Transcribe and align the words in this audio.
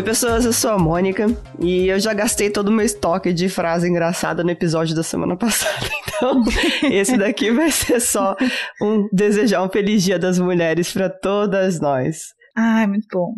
Oi, 0.00 0.04
pessoas, 0.04 0.46
eu 0.46 0.52
sou 0.54 0.70
a 0.70 0.78
Mônica 0.78 1.26
e 1.60 1.88
eu 1.88 2.00
já 2.00 2.14
gastei 2.14 2.48
todo 2.48 2.68
o 2.68 2.72
meu 2.72 2.86
estoque 2.86 3.34
de 3.34 3.50
frase 3.50 3.86
engraçada 3.86 4.42
no 4.42 4.50
episódio 4.50 4.96
da 4.96 5.02
semana 5.02 5.36
passada. 5.36 5.86
Então, 6.08 6.42
esse 6.90 7.18
daqui 7.18 7.50
vai 7.50 7.70
ser 7.70 8.00
só 8.00 8.34
um 8.80 9.06
desejar 9.12 9.62
um 9.62 9.68
feliz 9.68 10.02
Dia 10.02 10.18
das 10.18 10.38
Mulheres 10.38 10.90
para 10.90 11.10
todas 11.10 11.82
nós. 11.82 12.32
Ai, 12.56 12.86
muito 12.86 13.06
bom. 13.12 13.34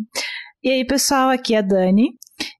E 0.63 0.69
aí, 0.69 0.87
pessoal, 0.87 1.31
aqui 1.31 1.53
é 1.53 1.57
a 1.57 1.61
Dani. 1.61 2.11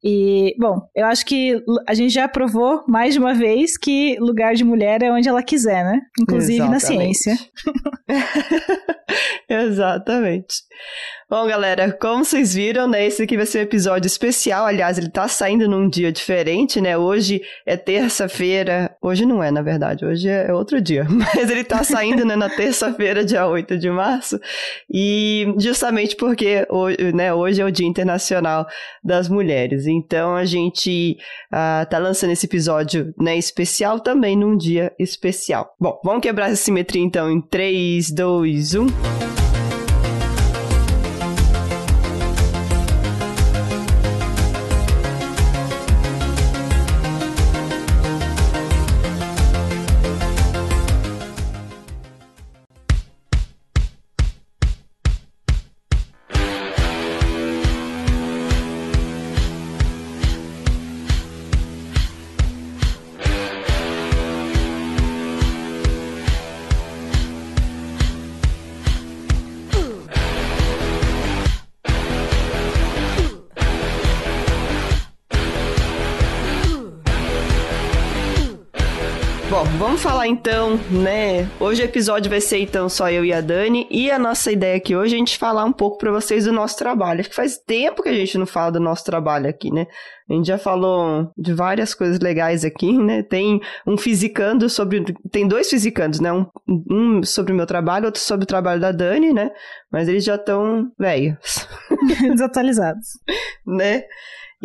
E, 0.03 0.53
bom, 0.59 0.81
eu 0.93 1.05
acho 1.05 1.25
que 1.25 1.63
a 1.87 1.93
gente 1.93 2.13
já 2.13 2.27
provou 2.27 2.83
mais 2.85 3.13
de 3.13 3.21
uma 3.21 3.33
vez 3.33 3.77
que 3.77 4.17
lugar 4.19 4.53
de 4.53 4.65
mulher 4.65 5.01
é 5.01 5.11
onde 5.13 5.29
ela 5.29 5.41
quiser, 5.41 5.81
né? 5.85 6.01
Inclusive 6.19 6.61
Exatamente. 6.61 6.73
na 6.73 6.79
ciência. 6.79 7.37
Exatamente. 9.49 10.55
Bom, 11.33 11.47
galera, 11.47 11.91
como 11.91 12.23
vocês 12.23 12.53
viram, 12.53 12.87
né, 12.87 13.07
esse 13.07 13.23
aqui 13.23 13.35
vai 13.35 13.47
ser 13.47 13.57
um 13.57 13.61
episódio 13.63 14.05
especial. 14.05 14.67
Aliás, 14.67 14.99
ele 14.99 15.09
tá 15.09 15.27
saindo 15.27 15.67
num 15.67 15.89
dia 15.89 16.11
diferente, 16.11 16.79
né? 16.79 16.95
Hoje 16.95 17.41
é 17.65 17.75
terça-feira. 17.75 18.95
Hoje 19.01 19.25
não 19.25 19.41
é, 19.41 19.49
na 19.49 19.63
verdade, 19.63 20.05
hoje 20.05 20.29
é 20.29 20.53
outro 20.53 20.79
dia. 20.79 21.07
Mas 21.09 21.49
ele 21.49 21.63
tá 21.63 21.83
saindo 21.83 22.23
né, 22.23 22.35
na 22.35 22.51
terça-feira, 22.51 23.25
dia 23.25 23.47
8 23.47 23.79
de 23.79 23.89
março. 23.89 24.39
E 24.87 25.51
justamente 25.57 26.15
porque 26.15 26.67
hoje, 26.69 26.97
né, 27.15 27.33
hoje 27.33 27.63
é 27.63 27.65
o 27.65 27.71
Dia 27.71 27.87
Internacional 27.87 28.67
das 29.03 29.27
Mulheres. 29.27 29.87
Então 29.87 30.35
a 30.35 30.45
gente 30.45 31.17
uh, 31.51 31.89
tá 31.89 31.97
lançando 31.97 32.29
esse 32.29 32.45
episódio 32.45 33.11
né, 33.17 33.35
especial 33.35 33.99
também 33.99 34.37
num 34.37 34.55
dia 34.55 34.93
especial. 34.99 35.73
Bom, 35.79 35.99
vamos 36.05 36.21
quebrar 36.21 36.51
essa 36.51 36.63
simetria 36.63 37.01
então 37.01 37.27
em 37.31 37.41
3, 37.41 38.11
2, 38.11 38.75
1. 38.75 39.22
Então, 80.27 80.77
né? 80.89 81.47
Hoje 81.59 81.81
o 81.81 81.85
episódio 81.85 82.29
vai 82.29 82.41
ser 82.41 82.59
então 82.59 82.87
só 82.87 83.09
eu 83.09 83.25
e 83.25 83.33
a 83.33 83.41
Dani. 83.41 83.87
E 83.89 84.09
a 84.09 84.17
nossa 84.17 84.51
ideia 84.51 84.77
aqui 84.77 84.95
hoje 84.95 85.13
é 85.13 85.15
a 85.15 85.19
gente 85.19 85.37
falar 85.37 85.65
um 85.65 85.71
pouco 85.71 85.97
para 85.97 86.11
vocês 86.11 86.45
do 86.45 86.51
nosso 86.51 86.77
trabalho. 86.77 87.19
Acho 87.19 87.29
que 87.29 87.35
faz 87.35 87.57
tempo 87.57 88.01
que 88.01 88.09
a 88.09 88.13
gente 88.13 88.37
não 88.37 88.45
fala 88.45 88.71
do 88.71 88.79
nosso 88.79 89.03
trabalho 89.03 89.49
aqui, 89.49 89.71
né? 89.71 89.87
A 90.29 90.33
gente 90.33 90.47
já 90.47 90.57
falou 90.57 91.31
de 91.37 91.53
várias 91.53 91.93
coisas 91.93 92.19
legais 92.19 92.63
aqui, 92.63 92.93
né? 92.97 93.23
Tem 93.23 93.59
um 93.85 93.97
fisicando 93.97 94.69
sobre. 94.69 95.03
Tem 95.31 95.47
dois 95.47 95.69
fisicandos, 95.69 96.19
né? 96.19 96.31
Um, 96.31 96.45
um 96.89 97.23
sobre 97.23 97.51
o 97.51 97.55
meu 97.55 97.65
trabalho, 97.65 98.05
outro 98.05 98.21
sobre 98.21 98.43
o 98.43 98.47
trabalho 98.47 98.79
da 98.79 98.91
Dani, 98.91 99.33
né? 99.33 99.51
Mas 99.91 100.07
eles 100.07 100.23
já 100.23 100.35
estão 100.35 100.91
velhos. 100.97 101.67
Desatualizados. 102.29 103.07
né? 103.65 104.03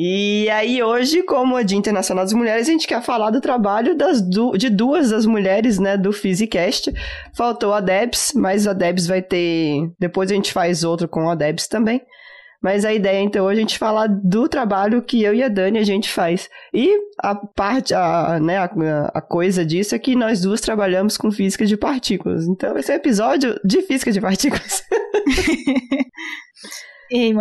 E 0.00 0.48
aí, 0.50 0.80
hoje, 0.80 1.24
como 1.24 1.58
é 1.58 1.64
Dia 1.64 1.76
Internacional 1.76 2.24
das 2.24 2.32
Mulheres, 2.32 2.68
a 2.68 2.70
gente 2.70 2.86
quer 2.86 3.02
falar 3.02 3.30
do 3.30 3.40
trabalho 3.40 3.96
das 3.96 4.22
du 4.22 4.56
de 4.56 4.70
duas 4.70 5.10
das 5.10 5.26
mulheres, 5.26 5.80
né, 5.80 5.96
do 5.96 6.12
Physicast. 6.12 6.94
Faltou 7.34 7.74
a 7.74 7.80
Debs, 7.80 8.32
mas 8.32 8.68
a 8.68 8.72
Debs 8.72 9.08
vai 9.08 9.20
ter. 9.20 9.90
Depois 9.98 10.30
a 10.30 10.34
gente 10.36 10.52
faz 10.52 10.84
outro 10.84 11.08
com 11.08 11.28
a 11.28 11.34
Debs 11.34 11.66
também. 11.66 12.00
Mas 12.62 12.84
a 12.84 12.94
ideia, 12.94 13.20
então, 13.20 13.44
hoje 13.44 13.56
é 13.56 13.58
a 13.58 13.66
gente 13.66 13.76
falar 13.76 14.06
do 14.06 14.48
trabalho 14.48 15.02
que 15.02 15.20
eu 15.20 15.34
e 15.34 15.42
a 15.42 15.48
Dani 15.48 15.80
a 15.80 15.84
gente 15.84 16.08
faz. 16.08 16.48
E 16.72 16.96
a 17.18 17.34
parte, 17.34 17.92
a, 17.92 18.38
né, 18.40 18.56
a, 18.56 18.70
a 19.14 19.20
coisa 19.20 19.66
disso 19.66 19.96
é 19.96 19.98
que 19.98 20.14
nós 20.14 20.40
duas 20.40 20.60
trabalhamos 20.60 21.16
com 21.16 21.32
física 21.32 21.66
de 21.66 21.76
partículas. 21.76 22.46
Então, 22.46 22.78
esse 22.78 22.92
é 22.92 22.94
um 22.94 22.98
episódio 22.98 23.60
de 23.64 23.82
física 23.82 24.12
de 24.12 24.20
partículas. 24.20 24.84
Ei, 27.10 27.32
uh, 27.32 27.38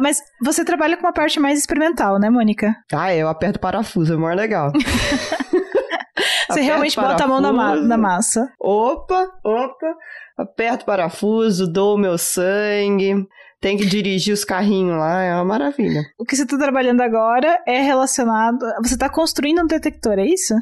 mas 0.00 0.22
você 0.42 0.64
trabalha 0.64 0.96
com 0.96 1.06
uma 1.06 1.12
parte 1.12 1.38
mais 1.38 1.58
experimental, 1.58 2.18
né, 2.18 2.30
Mônica? 2.30 2.74
Ah, 2.92 3.14
eu 3.14 3.28
aperto 3.28 3.60
parafuso, 3.60 4.14
é 4.14 4.16
mais 4.16 4.36
legal. 4.36 4.72
você 6.48 6.60
realmente 6.60 6.94
parafuso. 6.94 7.18
bota 7.18 7.24
a 7.24 7.28
mão 7.28 7.40
na, 7.40 7.52
ma 7.52 7.76
na 7.76 7.96
massa. 7.96 8.52
Opa, 8.58 9.28
opa. 9.44 9.94
Aperto 10.38 10.84
parafuso, 10.84 11.70
dou 11.70 11.94
o 11.94 11.98
meu 11.98 12.16
sangue 12.16 13.26
tem 13.62 13.76
que 13.76 13.86
dirigir 13.86 14.34
os 14.34 14.44
carrinhos 14.44 14.98
lá, 14.98 15.22
é 15.22 15.32
uma 15.36 15.44
maravilha. 15.44 16.02
O 16.18 16.24
que 16.24 16.34
você 16.34 16.42
está 16.42 16.58
trabalhando 16.58 17.00
agora 17.00 17.62
é 17.64 17.80
relacionado. 17.80 18.58
Você 18.82 18.94
está 18.94 19.08
construindo 19.08 19.62
um 19.62 19.66
detector, 19.66 20.18
é 20.18 20.26
isso? 20.26 20.52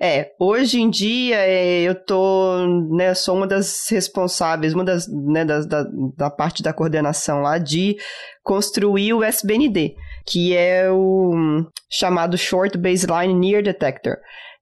É, 0.00 0.30
hoje 0.38 0.80
em 0.80 0.88
dia 0.88 1.36
é, 1.38 1.82
eu 1.82 1.94
tô, 1.94 2.56
né, 2.90 3.14
sou 3.14 3.36
uma 3.36 3.48
das 3.48 3.88
responsáveis, 3.90 4.72
uma 4.72 4.84
das, 4.84 5.08
né, 5.08 5.44
das, 5.44 5.66
da, 5.66 5.84
da 6.16 6.30
parte 6.30 6.62
da 6.62 6.72
coordenação 6.72 7.40
lá 7.40 7.58
de 7.58 7.96
construir 8.44 9.12
o 9.12 9.24
SBND, 9.24 9.96
que 10.24 10.56
é 10.56 10.88
o 10.88 11.64
chamado 11.90 12.38
Short 12.38 12.78
Baseline 12.78 13.34
Near 13.34 13.60
Detector. 13.60 14.18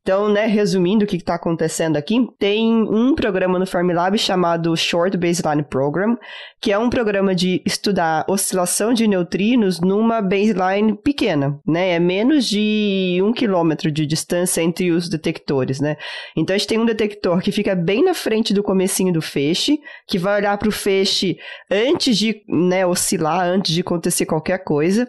Então, 0.06 0.28
né, 0.28 0.46
resumindo 0.46 1.04
o 1.04 1.08
que 1.08 1.16
está 1.16 1.34
acontecendo 1.34 1.96
aqui, 1.96 2.28
tem 2.38 2.72
um 2.72 3.12
programa 3.12 3.58
no 3.58 3.66
Formlab 3.66 4.16
chamado 4.16 4.76
Short 4.76 5.16
Baseline 5.16 5.64
Program, 5.64 6.16
que 6.60 6.70
é 6.70 6.78
um 6.78 6.88
programa 6.88 7.34
de 7.34 7.60
estudar 7.66 8.24
oscilação 8.28 8.94
de 8.94 9.08
neutrinos 9.08 9.80
numa 9.80 10.22
baseline 10.22 10.96
pequena, 10.96 11.58
né? 11.66 11.90
É 11.90 11.98
menos 11.98 12.46
de 12.48 13.20
um 13.20 13.32
quilômetro 13.32 13.90
de 13.90 14.06
distância 14.06 14.62
entre 14.62 14.92
os 14.92 15.08
detectores, 15.08 15.80
né? 15.80 15.96
Então, 16.36 16.54
a 16.54 16.58
gente 16.58 16.68
tem 16.68 16.78
um 16.78 16.86
detector 16.86 17.40
que 17.40 17.50
fica 17.50 17.74
bem 17.74 18.04
na 18.04 18.14
frente 18.14 18.54
do 18.54 18.62
comecinho 18.62 19.12
do 19.12 19.20
feixe, 19.20 19.76
que 20.06 20.18
vai 20.18 20.38
olhar 20.38 20.56
para 20.56 20.68
o 20.68 20.72
feixe 20.72 21.36
antes 21.68 22.16
de 22.16 22.44
né, 22.48 22.86
oscilar, 22.86 23.40
antes 23.40 23.74
de 23.74 23.80
acontecer 23.80 24.24
qualquer 24.24 24.62
coisa. 24.62 25.08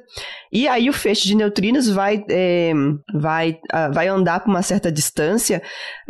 E 0.51 0.67
aí 0.67 0.89
o 0.89 0.93
feixe 0.93 1.27
de 1.27 1.35
neutrinos 1.35 1.89
vai, 1.89 2.23
é, 2.29 2.71
vai, 3.13 3.51
uh, 3.51 3.93
vai 3.93 4.07
andar 4.07 4.39
por 4.39 4.49
uma 4.49 4.61
certa 4.61 4.91
distância 4.91 5.61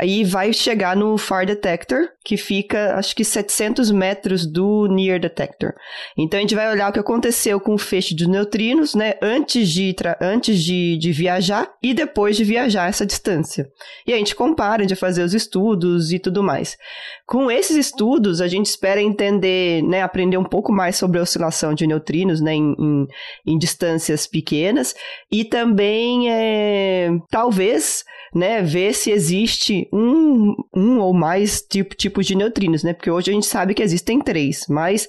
e 0.01 0.23
vai 0.23 0.53
chegar 0.53 0.95
no 0.95 1.17
Far 1.17 1.45
Detector, 1.45 2.09
que 2.23 2.37
fica, 2.37 2.95
acho 2.95 3.15
que 3.15 3.23
700 3.23 3.89
metros 3.91 4.45
do 4.45 4.87
Near 4.87 5.19
Detector. 5.19 5.73
Então 6.17 6.37
a 6.37 6.41
gente 6.41 6.55
vai 6.55 6.69
olhar 6.69 6.89
o 6.89 6.93
que 6.93 6.99
aconteceu 6.99 7.59
com 7.59 7.73
o 7.73 7.77
feixe 7.77 8.13
de 8.13 8.29
neutrinos, 8.29 8.93
né, 8.93 9.15
antes 9.21 9.69
de, 9.69 9.95
antes 10.21 10.61
de, 10.61 10.97
de 10.97 11.11
viajar 11.11 11.69
e 11.81 11.93
depois 11.93 12.35
de 12.35 12.43
viajar 12.43 12.89
essa 12.89 13.05
distância. 13.05 13.67
E 14.05 14.13
a 14.13 14.17
gente 14.17 14.35
compara, 14.35 14.85
de 14.85 14.95
fazer 14.95 15.23
os 15.23 15.33
estudos 15.33 16.11
e 16.11 16.19
tudo 16.19 16.43
mais. 16.43 16.77
Com 17.25 17.49
esses 17.49 17.75
estudos, 17.75 18.41
a 18.41 18.47
gente 18.47 18.67
espera 18.67 19.01
entender, 19.01 19.81
né, 19.83 20.01
aprender 20.01 20.37
um 20.37 20.43
pouco 20.43 20.71
mais 20.71 20.95
sobre 20.95 21.19
a 21.19 21.23
oscilação 21.23 21.73
de 21.73 21.87
neutrinos, 21.87 22.41
né, 22.41 22.53
em, 22.53 22.75
em, 22.77 23.07
em 23.45 23.57
distâncias 23.57 24.27
pequenas 24.37 24.93
e 25.31 25.43
também 25.43 26.31
é, 26.31 27.09
talvez 27.31 28.03
né, 28.35 28.61
ver 28.61 28.93
se 28.93 29.09
existe 29.09 29.89
um, 29.91 30.53
um 30.75 30.99
ou 30.99 31.11
mais 31.11 31.59
tipo, 31.61 31.95
tipos 31.95 32.27
de 32.27 32.35
neutrinos, 32.35 32.83
né? 32.83 32.93
Porque 32.93 33.09
hoje 33.09 33.31
a 33.31 33.33
gente 33.33 33.47
sabe 33.47 33.73
que 33.73 33.81
existem 33.81 34.21
três, 34.21 34.65
mas 34.69 35.07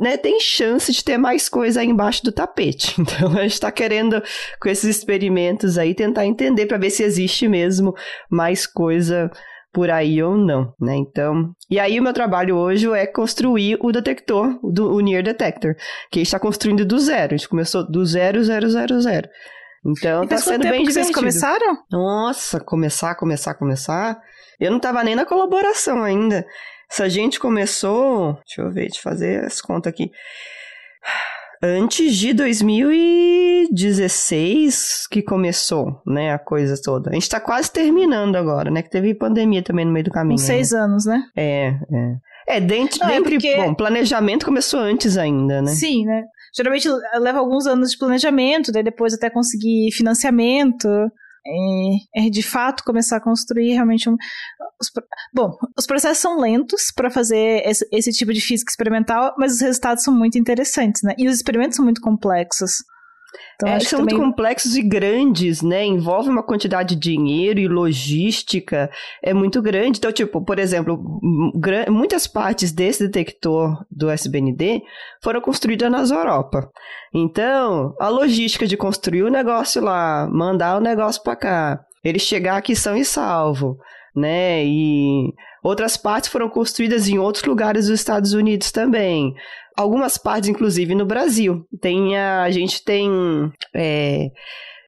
né, 0.00 0.16
tem 0.16 0.38
chance 0.38 0.92
de 0.92 1.02
ter 1.02 1.18
mais 1.18 1.48
coisa 1.48 1.80
aí 1.80 1.88
embaixo 1.88 2.22
do 2.22 2.30
tapete. 2.30 2.94
Então 3.02 3.32
a 3.36 3.42
gente 3.42 3.54
está 3.54 3.72
querendo, 3.72 4.22
com 4.60 4.68
esses 4.68 4.96
experimentos 4.96 5.76
aí, 5.76 5.92
tentar 5.92 6.24
entender 6.24 6.66
para 6.66 6.78
ver 6.78 6.90
se 6.90 7.02
existe 7.02 7.48
mesmo 7.48 7.94
mais 8.30 8.64
coisa 8.64 9.28
por 9.78 9.92
aí 9.92 10.20
ou 10.20 10.36
não, 10.36 10.74
né? 10.80 10.96
Então, 10.96 11.52
e 11.70 11.78
aí 11.78 12.00
o 12.00 12.02
meu 12.02 12.12
trabalho 12.12 12.56
hoje 12.56 12.92
é 12.94 13.06
construir 13.06 13.78
o 13.80 13.92
detector, 13.92 14.58
do, 14.60 14.92
o 14.92 14.98
Near 14.98 15.22
Detector, 15.22 15.76
que 16.10 16.18
está 16.18 16.36
construindo 16.36 16.84
do 16.84 16.98
zero. 16.98 17.34
A 17.34 17.36
gente 17.36 17.48
começou 17.48 17.88
do 17.88 18.04
zero, 18.04 18.42
zero, 18.42 18.68
zero, 18.68 19.00
zero. 19.00 19.28
Então, 19.86 20.24
e 20.24 20.26
tá 20.26 20.36
sendo 20.36 20.62
bem 20.62 20.82
divertido. 20.82 20.94
vocês 20.94 21.14
começaram? 21.14 21.78
Nossa, 21.92 22.58
começar, 22.58 23.14
começar, 23.14 23.54
começar. 23.54 24.20
Eu 24.58 24.72
não 24.72 24.80
tava 24.80 25.04
nem 25.04 25.14
na 25.14 25.24
colaboração 25.24 26.02
ainda. 26.02 26.44
Se 26.90 27.04
a 27.04 27.08
gente 27.08 27.38
começou, 27.38 28.32
deixa 28.44 28.62
eu 28.62 28.72
ver, 28.72 28.88
deixa 28.88 28.98
eu 28.98 29.02
fazer 29.02 29.44
as 29.44 29.60
contas 29.60 29.92
aqui 29.92 30.10
antes 31.62 32.16
de 32.16 32.32
2016 32.32 35.06
que 35.10 35.22
começou, 35.22 36.00
né, 36.06 36.32
a 36.32 36.38
coisa 36.38 36.80
toda. 36.82 37.10
A 37.10 37.14
gente 37.14 37.28
tá 37.28 37.38
quase 37.40 37.70
terminando 37.70 38.36
agora, 38.36 38.70
né, 38.70 38.80
que 38.82 38.90
teve 38.90 39.14
pandemia 39.14 39.62
também 39.62 39.84
no 39.84 39.92
meio 39.92 40.04
do 40.04 40.10
caminho. 40.10 40.34
Uns 40.34 40.42
seis 40.42 40.72
né? 40.72 40.78
anos, 40.78 41.04
né? 41.04 41.22
É, 41.36 41.74
é. 41.92 42.16
É, 42.50 42.58
dentro, 42.60 42.98
Não, 43.00 43.10
é 43.10 43.20
porque... 43.20 43.56
bom, 43.56 43.74
planejamento 43.74 44.46
começou 44.46 44.80
antes 44.80 45.18
ainda, 45.18 45.60
né? 45.60 45.72
Sim, 45.72 46.06
né? 46.06 46.24
geralmente 46.54 46.88
leva 47.20 47.38
alguns 47.38 47.66
anos 47.66 47.90
de 47.90 47.98
planejamento, 47.98 48.72
daí 48.72 48.82
depois 48.82 49.14
até 49.14 49.30
conseguir 49.30 49.90
financiamento. 49.92 50.88
É, 51.48 52.26
é 52.26 52.30
de 52.30 52.42
fato 52.42 52.84
começar 52.84 53.16
a 53.16 53.20
construir 53.20 53.72
realmente 53.72 54.08
um. 54.08 54.16
Os, 54.80 54.90
bom, 55.32 55.56
os 55.76 55.86
processos 55.86 56.18
são 56.18 56.38
lentos 56.38 56.92
para 56.94 57.10
fazer 57.10 57.62
esse, 57.66 57.88
esse, 57.90 58.12
tipo 58.12 58.32
de 58.32 58.40
física 58.40 58.70
experimental, 58.70 59.34
mas 59.38 59.54
os 59.54 59.60
resultados 59.60 60.04
são 60.04 60.14
muito 60.14 60.38
interessantes, 60.38 61.02
né? 61.02 61.14
E 61.16 61.26
os 61.26 61.34
experimentos 61.34 61.76
são 61.76 61.84
muito 61.84 62.00
complexos. 62.00 62.76
Então, 63.54 63.68
é, 63.68 63.80
são 63.80 64.00
também... 64.00 64.14
muito 64.16 64.26
complexos 64.26 64.76
e 64.76 64.82
grandes, 64.82 65.62
né? 65.62 65.84
Envolve 65.84 66.28
uma 66.28 66.42
quantidade 66.42 66.94
de 66.94 67.00
dinheiro 67.00 67.58
e 67.58 67.68
logística 67.68 68.90
é 69.22 69.34
muito 69.34 69.60
grande. 69.60 69.98
Então, 69.98 70.12
tipo, 70.12 70.40
por 70.44 70.58
exemplo, 70.58 71.20
muitas 71.88 72.26
partes 72.26 72.72
desse 72.72 73.04
detector 73.04 73.84
do 73.90 74.08
SBND 74.08 74.82
foram 75.22 75.40
construídas 75.40 75.90
nas 75.90 76.10
Europa. 76.10 76.70
Então, 77.12 77.94
a 78.00 78.08
logística 78.08 78.66
de 78.66 78.76
construir 78.76 79.24
o 79.24 79.30
negócio 79.30 79.82
lá, 79.82 80.28
mandar 80.30 80.76
o 80.76 80.80
negócio 80.80 81.22
para 81.22 81.36
cá, 81.36 81.80
ele 82.04 82.18
chegar 82.18 82.56
aqui 82.56 82.76
são 82.76 82.96
e 82.96 83.04
salvo, 83.04 83.78
né? 84.18 84.64
E 84.64 85.32
outras 85.62 85.96
partes 85.96 86.28
foram 86.28 86.48
construídas 86.48 87.08
em 87.08 87.18
outros 87.18 87.44
lugares 87.44 87.86
dos 87.86 88.00
Estados 88.00 88.32
Unidos 88.32 88.70
também 88.70 89.34
algumas 89.78 90.18
partes, 90.18 90.48
inclusive, 90.48 90.94
no 90.94 91.06
Brasil. 91.06 91.64
Tem 91.80 92.16
a, 92.16 92.42
a 92.42 92.50
gente 92.50 92.84
tem. 92.84 93.08
É, 93.74 94.28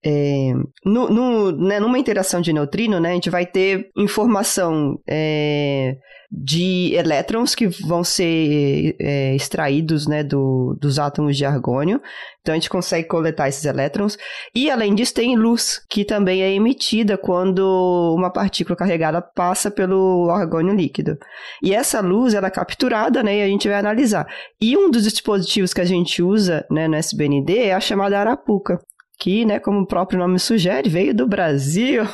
é, 0.04 0.52
no, 0.84 1.10
no, 1.10 1.52
né, 1.52 1.78
numa 1.78 1.98
interação 1.98 2.40
de 2.40 2.52
neutrino, 2.52 2.98
né, 2.98 3.10
a 3.10 3.14
gente 3.14 3.28
vai 3.28 3.44
ter 3.44 3.90
informação 3.96 4.98
é, 5.08 5.96
de 6.32 6.94
elétrons 6.94 7.54
que 7.54 7.66
vão 7.66 8.04
ser 8.04 8.96
é, 9.00 9.34
extraídos 9.34 10.06
né, 10.06 10.22
do, 10.22 10.76
dos 10.80 10.98
átomos 10.98 11.36
de 11.36 11.44
argônio. 11.44 12.00
Então 12.40 12.54
a 12.54 12.56
gente 12.56 12.70
consegue 12.70 13.08
coletar 13.08 13.48
esses 13.48 13.64
elétrons. 13.64 14.16
E 14.54 14.70
além 14.70 14.94
disso, 14.94 15.12
tem 15.12 15.36
luz, 15.36 15.84
que 15.90 16.04
também 16.04 16.42
é 16.42 16.54
emitida 16.54 17.18
quando 17.18 18.14
uma 18.16 18.30
partícula 18.32 18.76
carregada 18.76 19.20
passa 19.20 19.70
pelo 19.70 20.30
argônio 20.30 20.74
líquido. 20.74 21.18
E 21.62 21.74
essa 21.74 22.00
luz 22.00 22.32
ela 22.32 22.46
é 22.46 22.50
capturada 22.50 23.22
né, 23.22 23.38
e 23.38 23.42
a 23.42 23.46
gente 23.46 23.68
vai 23.68 23.78
analisar. 23.78 24.26
E 24.60 24.76
um 24.76 24.90
dos 24.90 25.02
dispositivos 25.02 25.74
que 25.74 25.80
a 25.80 25.84
gente 25.84 26.22
usa 26.22 26.64
né, 26.70 26.88
no 26.88 26.94
SBND 26.94 27.58
é 27.58 27.74
a 27.74 27.80
chamada 27.80 28.18
Arapuca 28.18 28.80
que, 29.20 29.44
né, 29.44 29.60
como 29.60 29.80
o 29.80 29.86
próprio 29.86 30.18
nome 30.18 30.38
sugere, 30.38 30.88
veio 30.88 31.14
do 31.14 31.28
Brasil 31.28 32.04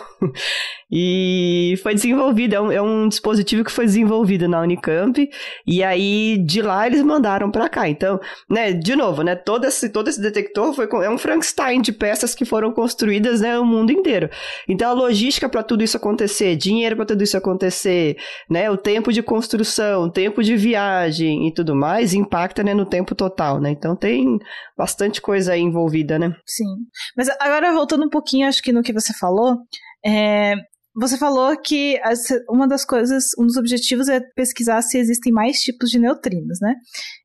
e 0.90 1.74
foi 1.82 1.94
desenvolvido, 1.94 2.54
é 2.54 2.60
um, 2.60 2.72
é 2.72 2.80
um, 2.80 3.08
dispositivo 3.08 3.64
que 3.64 3.72
foi 3.72 3.86
desenvolvido 3.86 4.48
na 4.48 4.60
Unicamp, 4.60 5.28
e 5.66 5.82
aí 5.82 6.38
de 6.46 6.62
lá 6.62 6.86
eles 6.86 7.02
mandaram 7.02 7.50
para 7.50 7.68
cá. 7.68 7.88
Então, 7.88 8.20
né, 8.48 8.72
de 8.72 8.94
novo, 8.94 9.22
né, 9.22 9.34
todo 9.34 9.64
esse, 9.64 9.88
todo 9.88 10.08
esse 10.08 10.20
detector 10.20 10.72
foi, 10.72 10.88
é 11.04 11.10
um 11.10 11.18
Frankenstein 11.18 11.80
de 11.80 11.92
peças 11.92 12.34
que 12.34 12.44
foram 12.44 12.72
construídas, 12.72 13.40
né, 13.40 13.56
no 13.56 13.64
mundo 13.64 13.90
inteiro. 13.90 14.30
Então, 14.68 14.90
a 14.90 14.92
logística 14.92 15.48
para 15.48 15.62
tudo 15.62 15.82
isso 15.82 15.96
acontecer, 15.96 16.54
dinheiro 16.54 16.94
para 16.94 17.06
tudo 17.06 17.22
isso 17.22 17.36
acontecer, 17.36 18.16
né, 18.48 18.70
o 18.70 18.76
tempo 18.76 19.12
de 19.12 19.22
construção, 19.22 20.04
o 20.04 20.10
tempo 20.10 20.42
de 20.42 20.56
viagem 20.56 21.48
e 21.48 21.52
tudo 21.52 21.74
mais, 21.74 22.14
impacta, 22.14 22.62
né, 22.62 22.74
no 22.74 22.86
tempo 22.86 23.14
total, 23.14 23.60
né. 23.60 23.70
Então, 23.70 23.96
tem 23.96 24.38
bastante 24.78 25.20
coisa 25.20 25.54
aí 25.54 25.60
envolvida, 25.60 26.16
né. 26.16 26.32
Sim. 26.46 26.76
Mas 27.16 27.28
agora, 27.40 27.72
voltando 27.72 28.04
um 28.04 28.10
pouquinho, 28.10 28.46
acho 28.46 28.62
que 28.62 28.72
no 28.72 28.82
que 28.82 28.92
você 28.92 29.12
falou, 29.18 29.56
é, 30.04 30.54
você 30.96 31.18
falou 31.18 31.54
que 31.60 32.00
uma 32.48 32.66
das 32.66 32.84
coisas, 32.84 33.26
um 33.38 33.46
dos 33.46 33.56
objetivos 33.56 34.08
é 34.08 34.18
pesquisar 34.34 34.80
se 34.80 34.98
existem 34.98 35.32
mais 35.32 35.60
tipos 35.60 35.90
de 35.90 35.98
neutrinos, 35.98 36.58
né? 36.60 36.74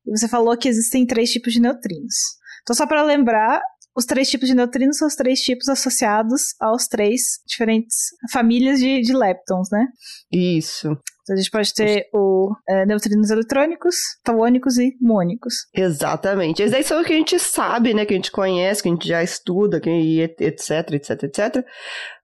E 0.06 0.10
você 0.10 0.28
falou 0.28 0.56
que 0.56 0.68
existem 0.68 1.06
três 1.06 1.30
tipos 1.30 1.52
de 1.52 1.60
neutrinos. 1.60 2.14
Então, 2.62 2.76
só 2.76 2.86
para 2.86 3.02
lembrar, 3.02 3.60
os 3.96 4.04
três 4.04 4.28
tipos 4.28 4.48
de 4.48 4.54
neutrinos 4.54 4.98
são 4.98 5.08
os 5.08 5.14
três 5.14 5.40
tipos 5.40 5.68
associados 5.68 6.54
aos 6.60 6.86
três 6.86 7.40
diferentes 7.46 7.96
famílias 8.30 8.78
de, 8.78 9.00
de 9.00 9.14
leptons, 9.14 9.68
né? 9.70 9.86
Isso. 10.30 10.96
Então 11.32 11.34
a 11.34 11.40
gente 11.40 11.50
pode 11.50 11.74
ter 11.74 12.08
o 12.12 12.54
é, 12.68 12.84
neutrinos 12.84 13.30
eletrônicos, 13.30 13.96
tauônicos 14.22 14.76
e 14.78 14.94
muônicos. 15.00 15.66
Exatamente. 15.74 16.62
Esses 16.62 16.74
aí 16.74 16.82
são 16.82 17.00
o 17.00 17.04
que 17.04 17.12
a 17.12 17.16
gente 17.16 17.38
sabe, 17.38 17.94
né? 17.94 18.04
Que 18.04 18.12
a 18.12 18.16
gente 18.16 18.30
conhece, 18.30 18.82
que 18.82 18.88
a 18.88 18.92
gente 18.92 19.08
já 19.08 19.22
estuda, 19.22 19.80
que, 19.80 20.20
etc, 20.20 20.92
etc, 20.92 21.22
etc. 21.22 21.64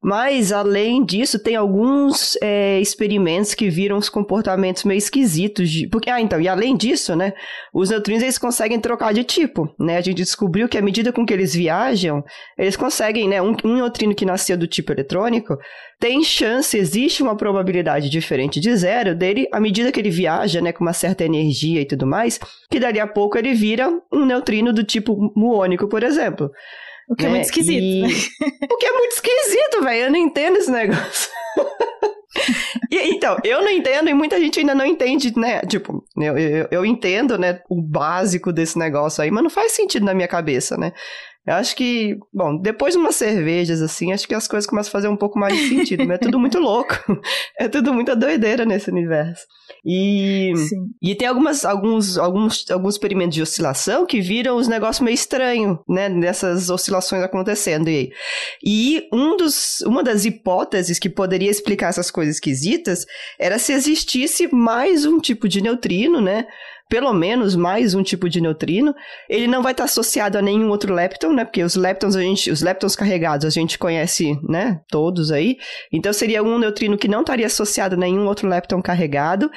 Mas, 0.00 0.52
além 0.52 1.04
disso, 1.04 1.38
tem 1.38 1.56
alguns 1.56 2.36
é, 2.42 2.80
experimentos 2.80 3.54
que 3.54 3.68
viram 3.68 3.96
os 3.96 4.08
comportamentos 4.08 4.84
meio 4.84 4.98
esquisitos. 4.98 5.70
De, 5.70 5.88
porque, 5.88 6.10
ah, 6.10 6.20
então, 6.20 6.40
e 6.40 6.46
além 6.46 6.76
disso, 6.76 7.16
né? 7.16 7.32
Os 7.72 7.90
neutrinos, 7.90 8.22
eles 8.22 8.38
conseguem 8.38 8.80
trocar 8.80 9.12
de 9.12 9.24
tipo, 9.24 9.74
né? 9.78 9.96
A 9.96 10.00
gente 10.00 10.16
descobriu 10.16 10.68
que 10.68 10.78
à 10.78 10.82
medida 10.82 11.12
com 11.12 11.24
que 11.24 11.32
eles 11.32 11.54
viajam, 11.54 12.22
eles 12.56 12.76
conseguem, 12.76 13.28
né? 13.28 13.40
Um, 13.40 13.56
um 13.64 13.76
neutrino 13.76 14.14
que 14.14 14.26
nasceu 14.26 14.56
do 14.56 14.66
tipo 14.66 14.92
eletrônico 14.92 15.56
tem 15.98 16.22
chance, 16.22 16.76
existe 16.76 17.22
uma 17.22 17.36
probabilidade 17.36 18.08
diferente 18.08 18.60
de 18.60 18.74
zero 18.76 19.14
dele, 19.14 19.48
à 19.52 19.58
medida 19.58 19.90
que 19.90 19.98
ele 19.98 20.10
viaja, 20.10 20.60
né, 20.60 20.72
com 20.72 20.84
uma 20.84 20.92
certa 20.92 21.24
energia 21.24 21.80
e 21.80 21.86
tudo 21.86 22.06
mais, 22.06 22.38
que 22.70 22.78
dali 22.78 23.00
a 23.00 23.06
pouco 23.06 23.36
ele 23.36 23.52
vira 23.52 23.90
um 24.12 24.24
neutrino 24.24 24.72
do 24.72 24.84
tipo 24.84 25.32
muônico, 25.34 25.88
por 25.88 26.02
exemplo. 26.02 26.50
O 27.08 27.14
que 27.14 27.24
é 27.24 27.28
né? 27.28 27.30
é 27.30 27.34
muito 27.36 27.44
esquisito. 27.46 27.82
E... 27.82 28.02
O 28.70 28.76
que 28.76 28.86
é 28.86 28.92
muito 28.92 29.12
esquisito, 29.12 29.82
velho. 29.82 30.04
Eu 30.04 30.10
não 30.12 30.18
entendo 30.18 30.58
esse 30.58 30.70
negócio. 30.70 31.30
e, 32.92 33.14
então, 33.14 33.36
eu 33.42 33.62
não 33.62 33.70
entendo 33.70 34.08
e 34.08 34.14
muita 34.14 34.38
gente 34.38 34.60
ainda 34.60 34.74
não 34.74 34.84
entende, 34.84 35.36
né? 35.36 35.62
Tipo, 35.62 36.04
eu, 36.16 36.38
eu, 36.38 36.68
eu 36.70 36.86
entendo, 36.86 37.38
né, 37.38 37.60
o 37.68 37.80
básico 37.80 38.52
desse 38.52 38.78
negócio 38.78 39.22
aí, 39.22 39.30
mas 39.30 39.42
não 39.42 39.50
faz 39.50 39.72
sentido 39.72 40.04
na 40.04 40.14
minha 40.14 40.28
cabeça, 40.28 40.76
né? 40.76 40.92
Eu 41.48 41.54
acho 41.54 41.74
que, 41.74 42.18
bom, 42.30 42.60
depois 42.60 42.92
de 42.92 43.00
umas 43.00 43.16
cervejas, 43.16 43.80
assim, 43.80 44.12
acho 44.12 44.28
que 44.28 44.34
as 44.34 44.46
coisas 44.46 44.68
começam 44.68 44.90
a 44.90 44.92
fazer 44.92 45.08
um 45.08 45.16
pouco 45.16 45.38
mais 45.38 45.56
de 45.56 45.66
sentido, 45.66 46.04
mas 46.06 46.16
é 46.16 46.18
tudo 46.18 46.38
muito 46.38 46.58
louco. 46.58 46.94
É 47.60 47.68
tudo 47.68 47.92
muita 47.92 48.14
doideira 48.14 48.64
nesse 48.64 48.88
universo. 48.90 49.42
E, 49.84 50.52
e 51.02 51.14
tem 51.14 51.26
algumas, 51.26 51.64
alguns, 51.64 52.16
alguns, 52.16 52.70
alguns 52.70 52.94
experimentos 52.94 53.34
de 53.34 53.42
oscilação 53.42 54.06
que 54.06 54.20
viram 54.20 54.56
os 54.56 54.68
negócios 54.68 55.00
meio 55.00 55.14
estranhos, 55.14 55.78
né, 55.88 56.08
nessas 56.08 56.70
oscilações 56.70 57.22
acontecendo. 57.22 57.88
E, 57.88 58.12
e 58.64 59.08
um 59.12 59.36
dos, 59.36 59.80
uma 59.80 60.04
das 60.04 60.24
hipóteses 60.24 60.98
que 61.00 61.08
poderia 61.08 61.50
explicar 61.50 61.88
essas 61.88 62.10
coisas 62.10 62.36
esquisitas 62.36 63.04
era 63.38 63.58
se 63.58 63.72
existisse 63.72 64.48
mais 64.54 65.04
um 65.04 65.18
tipo 65.18 65.48
de 65.48 65.60
neutrino, 65.60 66.20
né, 66.20 66.46
pelo 66.88 67.12
menos 67.12 67.54
mais 67.54 67.94
um 67.94 68.02
tipo 68.02 68.28
de 68.28 68.40
neutrino. 68.40 68.94
Ele 69.28 69.46
não 69.46 69.62
vai 69.62 69.72
estar 69.72 69.84
associado 69.84 70.38
a 70.38 70.42
nenhum 70.42 70.70
outro 70.70 70.94
lepton, 70.94 71.32
né? 71.32 71.44
Porque 71.44 71.62
os 71.62 71.76
leptons, 71.76 72.16
a 72.16 72.22
gente, 72.22 72.50
os 72.50 72.62
leptons 72.62 72.96
carregados 72.96 73.44
a 73.44 73.50
gente 73.50 73.78
conhece, 73.78 74.38
né? 74.48 74.80
Todos 74.88 75.30
aí. 75.30 75.56
Então 75.92 76.12
seria 76.12 76.42
um 76.42 76.58
neutrino 76.58 76.96
que 76.96 77.08
não 77.08 77.20
estaria 77.20 77.46
associado 77.46 77.94
a 77.94 77.98
nenhum 77.98 78.26
outro 78.26 78.48
lepton 78.48 78.80
carregado 78.80 79.50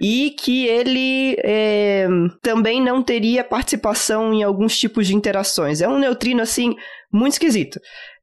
e 0.00 0.30
que 0.30 0.66
ele 0.66 1.36
é, 1.42 2.06
também 2.40 2.80
não 2.80 3.02
teria 3.02 3.42
participação 3.42 4.32
em 4.32 4.42
alguns 4.42 4.78
tipos 4.78 5.06
de 5.06 5.14
interações. 5.14 5.80
É 5.80 5.88
um 5.88 5.98
neutrino 5.98 6.40
assim 6.40 6.74
muito 7.12 7.32
esquisito. 7.32 7.80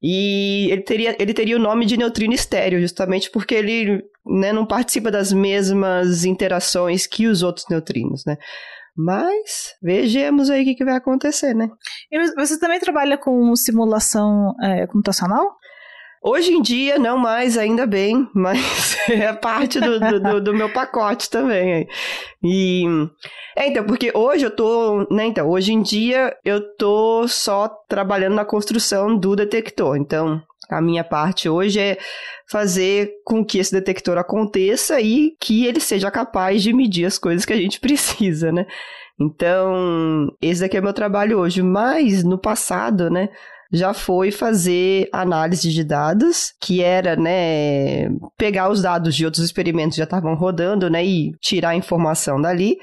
E 0.08 0.70
ele 0.72 0.84
teria, 0.84 1.16
ele 1.20 1.34
teria 1.34 1.56
o 1.56 1.60
nome 1.60 1.84
de 1.84 1.98
neutrino 1.98 2.32
estéreo, 2.32 2.80
justamente 2.80 3.28
porque 3.32 3.56
ele 3.56 4.04
né, 4.24 4.54
não 4.54 4.64
participa 4.64 5.10
das 5.10 5.34
mesmas 5.34 6.24
interações 6.26 7.08
que 7.08 7.26
os 7.26 7.42
outros 7.42 7.66
neutrinos, 7.68 8.24
né? 8.24 8.38
Mas 8.96 9.74
vejamos 9.82 10.52
aí 10.52 10.62
o 10.62 10.64
que, 10.64 10.76
que 10.76 10.86
vai 10.86 10.96
acontecer, 10.96 11.56
né? 11.56 11.68
E 12.12 12.20
você 12.36 12.60
também 12.60 12.80
trabalha 12.80 13.18
com 13.18 13.56
simulação 13.56 14.54
é, 14.62 14.86
computacional? 14.86 15.56
Hoje 16.28 16.52
em 16.54 16.60
dia, 16.60 16.98
não 16.98 17.20
mais, 17.20 17.56
ainda 17.56 17.86
bem, 17.86 18.28
mas 18.34 18.98
é 19.08 19.32
parte 19.32 19.80
do, 19.80 20.00
do, 20.00 20.42
do, 20.42 20.54
meu 20.56 20.74
pacote 20.74 21.30
também. 21.30 21.88
E. 22.44 22.84
É, 23.56 23.68
então, 23.68 23.86
porque 23.86 24.12
hoje 24.12 24.44
eu 24.44 24.50
tô. 24.50 25.06
Né, 25.12 25.26
então, 25.26 25.48
hoje 25.48 25.72
em 25.72 25.84
dia 25.84 26.36
eu 26.44 26.76
tô 26.78 27.28
só 27.28 27.68
trabalhando 27.88 28.34
na 28.34 28.44
construção 28.44 29.16
do 29.16 29.36
detector. 29.36 29.98
Então, 29.98 30.42
a 30.68 30.82
minha 30.82 31.04
parte 31.04 31.48
hoje 31.48 31.80
é 31.80 32.00
fazer 32.50 33.12
com 33.24 33.46
que 33.46 33.60
esse 33.60 33.72
detector 33.72 34.18
aconteça 34.18 35.00
e 35.00 35.36
que 35.40 35.68
ele 35.68 35.80
seja 35.80 36.10
capaz 36.10 36.64
de 36.64 36.74
medir 36.74 37.06
as 37.06 37.20
coisas 37.20 37.46
que 37.46 37.54
a 37.54 37.58
gente 37.58 37.78
precisa, 37.82 38.52
né? 38.52 38.66
Então, 39.20 40.36
esse 40.42 40.66
aqui 40.66 40.76
é 40.76 40.82
meu 40.82 40.92
trabalho 40.92 41.38
hoje. 41.38 41.62
Mas 41.62 42.24
no 42.24 42.40
passado, 42.40 43.12
né? 43.12 43.30
Já 43.72 43.94
foi 43.94 44.32
fazer 44.32 45.10
análise 45.12 45.70
de 45.70 45.84
dados, 45.84 46.54
que 46.62 46.82
era, 46.82 47.16
né, 47.16 48.10
pegar 48.38 48.70
os 48.70 48.82
dados 48.82 49.16
de 49.16 49.26
outros 49.26 49.44
experimentos 49.44 49.96
que 49.96 50.00
já 50.00 50.06
estavam 50.06 50.36
rodando, 50.36 50.90
né, 50.90 51.06
e 51.06 51.32
tirar 51.42 51.70
a 51.70 51.76
informação 51.76 52.40
dali, 52.40 52.78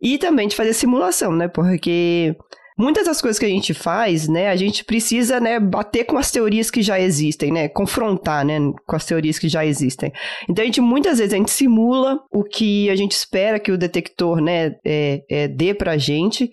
e 0.00 0.18
também 0.18 0.48
de 0.48 0.56
fazer 0.56 0.74
simulação, 0.74 1.32
né, 1.32 1.48
porque 1.48 2.36
muitas 2.78 3.06
das 3.06 3.20
coisas 3.20 3.38
que 3.38 3.44
a 3.44 3.48
gente 3.48 3.74
faz, 3.74 4.28
né, 4.28 4.48
a 4.48 4.56
gente 4.56 4.84
precisa, 4.84 5.40
né, 5.40 5.58
bater 5.58 6.04
com 6.04 6.16
as 6.16 6.30
teorias 6.30 6.70
que 6.70 6.82
já 6.82 7.00
existem, 7.00 7.50
né, 7.50 7.68
confrontar, 7.68 8.44
né, 8.44 8.58
com 8.86 8.96
as 8.96 9.04
teorias 9.04 9.38
que 9.38 9.48
já 9.48 9.66
existem. 9.66 10.12
Então 10.48 10.62
a 10.62 10.66
gente 10.66 10.80
muitas 10.80 11.18
vezes 11.18 11.34
a 11.34 11.36
gente 11.36 11.50
simula 11.50 12.20
o 12.32 12.44
que 12.44 12.88
a 12.88 12.94
gente 12.94 13.12
espera 13.12 13.58
que 13.58 13.72
o 13.72 13.78
detector, 13.78 14.40
né, 14.40 14.76
é, 14.84 15.22
é, 15.28 15.48
dê 15.48 15.74
pra 15.74 15.98
gente 15.98 16.50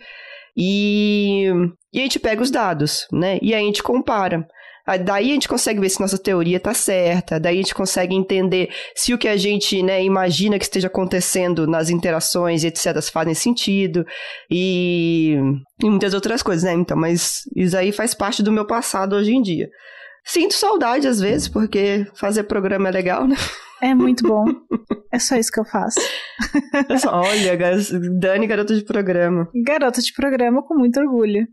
E, 0.55 1.47
e 1.93 1.99
a 1.99 2.03
gente 2.03 2.19
pega 2.19 2.41
os 2.41 2.51
dados, 2.51 3.07
né? 3.11 3.37
E 3.41 3.53
aí 3.53 3.63
a 3.63 3.65
gente 3.65 3.83
compara. 3.83 4.47
Daí 5.03 5.31
a 5.31 5.33
gente 5.33 5.47
consegue 5.47 5.79
ver 5.79 5.89
se 5.89 5.99
nossa 5.99 6.17
teoria 6.17 6.57
está 6.57 6.71
certa, 6.71 7.39
daí 7.39 7.55
a 7.55 7.61
gente 7.61 7.73
consegue 7.73 8.13
entender 8.13 8.69
se 8.93 9.15
o 9.15 9.17
que 9.17 9.27
a 9.27 9.35
gente 9.35 9.81
né, 9.81 10.03
imagina 10.03 10.59
que 10.59 10.63
esteja 10.63 10.85
acontecendo 10.85 11.65
nas 11.65 11.89
interações 11.89 12.63
e 12.63 12.67
etc. 12.67 13.01
fazem 13.11 13.33
sentido 13.33 14.05
e, 14.47 15.35
e 15.83 15.89
muitas 15.89 16.13
outras 16.13 16.43
coisas, 16.43 16.63
né? 16.63 16.73
Então, 16.73 16.95
mas 16.95 17.41
isso 17.55 17.75
aí 17.75 17.91
faz 17.91 18.13
parte 18.13 18.43
do 18.43 18.51
meu 18.51 18.67
passado 18.67 19.15
hoje 19.15 19.33
em 19.33 19.41
dia. 19.41 19.67
Sinto 20.25 20.53
saudade 20.55 21.07
às 21.07 21.19
vezes, 21.19 21.47
porque 21.47 22.07
fazer 22.15 22.43
programa 22.43 22.89
é 22.89 22.91
legal, 22.91 23.27
né? 23.27 23.35
É 23.81 23.93
muito 23.93 24.27
bom. 24.27 24.45
É 25.11 25.19
só 25.19 25.35
isso 25.35 25.51
que 25.51 25.59
eu 25.59 25.65
faço. 25.65 25.99
Olha, 27.09 27.57
Dani, 28.19 28.47
garota 28.47 28.73
de 28.75 28.83
programa. 28.83 29.47
Garota 29.63 30.01
de 30.01 30.11
programa 30.13 30.63
com 30.63 30.75
muito 30.75 30.99
orgulho. 30.99 31.47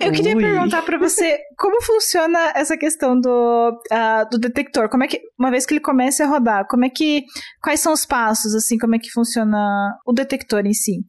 Eu 0.00 0.08
Ui. 0.08 0.14
queria 0.14 0.36
perguntar 0.36 0.82
para 0.82 0.98
você 0.98 1.38
como 1.56 1.80
funciona 1.82 2.52
essa 2.54 2.76
questão 2.76 3.18
do, 3.18 3.80
uh, 3.92 4.28
do 4.30 4.38
detector. 4.38 4.88
Como 4.88 5.04
é 5.04 5.06
que, 5.06 5.20
uma 5.38 5.50
vez 5.50 5.64
que 5.64 5.74
ele 5.74 5.80
comece 5.80 6.22
a 6.22 6.26
rodar, 6.26 6.66
como 6.68 6.84
é 6.84 6.90
que. 6.90 7.24
Quais 7.62 7.80
são 7.80 7.92
os 7.92 8.04
passos, 8.04 8.54
assim, 8.54 8.78
como 8.78 8.96
é 8.96 8.98
que 8.98 9.10
funciona 9.10 9.94
o 10.06 10.12
detector 10.12 10.66
em 10.66 10.74
si? 10.74 11.00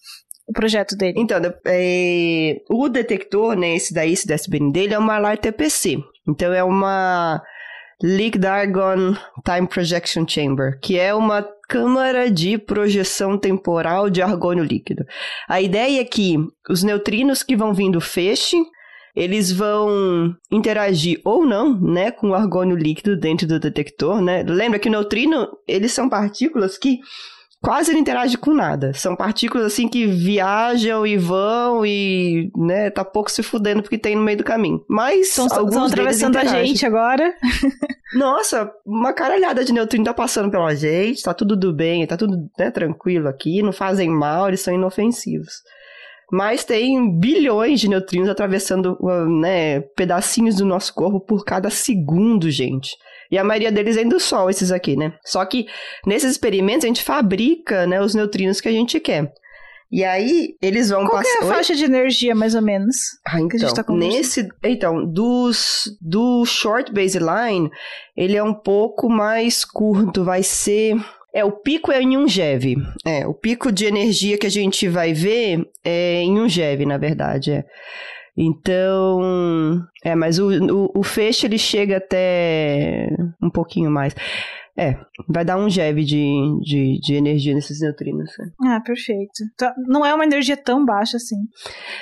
o 0.47 0.53
projeto 0.53 0.95
dele? 0.95 1.15
Então, 1.17 1.39
é, 1.65 2.55
o 2.69 2.87
detector, 2.87 3.55
né, 3.57 3.75
esse 3.75 3.93
daí, 3.93 4.13
esse 4.13 4.25
DSBN 4.25 4.71
dele, 4.71 4.93
é 4.93 4.97
uma 4.97 5.17
LAR-TPC. 5.17 5.97
Então, 6.27 6.53
é 6.53 6.63
uma 6.63 7.41
Liquid 8.01 8.45
Argon 8.45 9.15
Time 9.43 9.67
Projection 9.67 10.25
Chamber, 10.27 10.79
que 10.79 10.99
é 10.99 11.13
uma 11.13 11.43
câmara 11.67 12.29
de 12.29 12.57
projeção 12.57 13.37
temporal 13.37 14.09
de 14.09 14.21
argônio 14.21 14.63
líquido. 14.63 15.03
A 15.47 15.61
ideia 15.61 16.01
é 16.01 16.05
que 16.05 16.37
os 16.69 16.83
neutrinos 16.83 17.43
que 17.43 17.55
vão 17.55 17.73
vir 17.73 17.91
do 17.91 17.99
feixe, 17.99 18.57
eles 19.15 19.51
vão 19.51 20.33
interagir 20.51 21.19
ou 21.25 21.43
não, 21.45 21.79
né, 21.81 22.11
com 22.11 22.29
o 22.29 22.35
argônio 22.35 22.77
líquido 22.77 23.17
dentro 23.19 23.47
do 23.47 23.59
detector, 23.59 24.21
né? 24.21 24.43
Lembra 24.43 24.77
que 24.77 24.87
o 24.87 24.91
neutrino, 24.91 25.47
eles 25.67 25.91
são 25.91 26.07
partículas 26.07 26.77
que 26.77 26.99
quase 27.61 27.91
não 27.91 27.99
interage 27.99 28.37
com 28.37 28.53
nada. 28.53 28.93
São 28.93 29.15
partículas 29.15 29.65
assim 29.65 29.87
que 29.87 30.05
viajam 30.05 31.05
e 31.05 31.17
vão 31.17 31.85
e, 31.85 32.51
né, 32.55 32.89
tá 32.89 33.03
pouco 33.03 33.31
se 33.31 33.43
fudendo 33.43 33.81
porque 33.81 33.97
tem 33.97 34.15
no 34.15 34.23
meio 34.23 34.37
do 34.37 34.43
caminho. 34.43 34.83
Mas 34.89 35.27
estão 35.37 35.85
atravessando 35.85 36.37
a 36.37 36.45
gente 36.45 36.85
agora. 36.85 37.33
Nossa, 38.13 38.71
uma 38.85 39.11
caralhada 39.11 39.65
de 39.65 39.73
neutrino 39.73 40.05
tá 40.05 40.13
passando 40.13 40.49
pela 40.49 40.73
gente, 40.73 41.23
tá 41.23 41.33
tudo 41.33 41.57
do 41.57 41.73
bem, 41.73 42.07
tá 42.07 42.15
tudo 42.15 42.49
né, 42.57 42.71
tranquilo 42.71 43.27
aqui, 43.27 43.61
não 43.61 43.73
fazem 43.73 44.09
mal, 44.09 44.47
eles 44.47 44.61
são 44.61 44.73
inofensivos. 44.73 45.61
Mas 46.31 46.65
tem 46.65 47.17
bilhões 47.17 47.79
de 47.79 47.87
neutrinos 47.87 48.27
atravessando 48.27 48.97
né, 49.39 49.79
pedacinhos 49.95 50.55
do 50.55 50.65
nosso 50.65 50.93
corpo 50.93 51.19
por 51.21 51.45
cada 51.45 51.69
segundo, 51.69 52.51
gente. 52.51 52.97
E 53.31 53.37
a 53.37 53.43
maioria 53.43 53.71
deles 53.71 53.97
é 53.97 54.03
do 54.03 54.19
Sol, 54.19 54.49
esses 54.49 54.71
aqui, 54.71 54.95
né? 54.95 55.13
Só 55.23 55.43
que 55.45 55.67
nesses 56.05 56.31
experimentos 56.31 56.83
a 56.83 56.87
gente 56.87 57.03
fabrica 57.03 57.87
né, 57.87 58.01
os 58.01 58.13
neutrinos 58.13 58.59
que 58.59 58.67
a 58.67 58.71
gente 58.71 58.99
quer. 58.99 59.33
E 59.89 60.03
aí, 60.03 60.55
eles 60.61 60.89
vão 60.89 61.07
passar. 61.07 61.23
Qual 61.37 61.49
é 61.49 61.53
a 61.53 61.55
faixa 61.55 61.73
de 61.73 61.85
energia, 61.85 62.35
mais 62.35 62.55
ou 62.55 62.61
menos? 62.61 62.95
Ah, 63.25 63.39
então. 63.39 63.73
Tá 63.73 63.85
nesse. 63.93 64.47
Então, 64.63 65.05
dos, 65.05 65.97
do 66.01 66.43
short 66.45 66.91
baseline, 66.91 67.69
ele 68.15 68.35
é 68.35 68.43
um 68.43 68.53
pouco 68.53 69.09
mais 69.09 69.63
curto, 69.63 70.25
vai 70.25 70.43
ser. 70.43 70.97
É, 71.33 71.43
o 71.43 71.51
pico 71.51 71.91
é 71.91 72.01
em 72.01 72.27
GeV. 72.27 72.77
É, 73.05 73.27
o 73.27 73.33
pico 73.33 73.71
de 73.71 73.85
energia 73.85 74.37
que 74.37 74.47
a 74.47 74.51
gente 74.51 74.87
vai 74.87 75.13
ver 75.13 75.69
é 75.83 76.21
em 76.23 76.39
um 76.39 76.47
GeV, 76.47 76.85
na 76.85 76.97
verdade. 76.97 77.51
É. 77.51 77.65
Então, 78.35 79.81
é, 80.03 80.13
mas 80.13 80.37
o, 80.37 80.49
o, 80.49 80.91
o 80.95 81.03
feixe 81.03 81.47
ele 81.47 81.57
chega 81.57 81.97
até 81.97 83.09
um 83.41 83.49
pouquinho 83.49 83.89
mais. 83.89 84.15
É, 84.77 84.95
vai 85.27 85.43
dar 85.43 85.57
um 85.57 85.67
GeV 85.67 86.03
de, 86.03 86.59
de, 86.61 86.99
de 86.99 87.15
energia 87.15 87.55
nesses 87.55 87.81
neutrinos. 87.81 88.29
Né? 88.37 88.51
Ah, 88.63 88.79
perfeito. 88.79 89.43
Então, 89.53 89.71
não 89.87 90.05
é 90.05 90.13
uma 90.13 90.23
energia 90.23 90.55
tão 90.55 90.85
baixa 90.85 91.17
assim. 91.17 91.37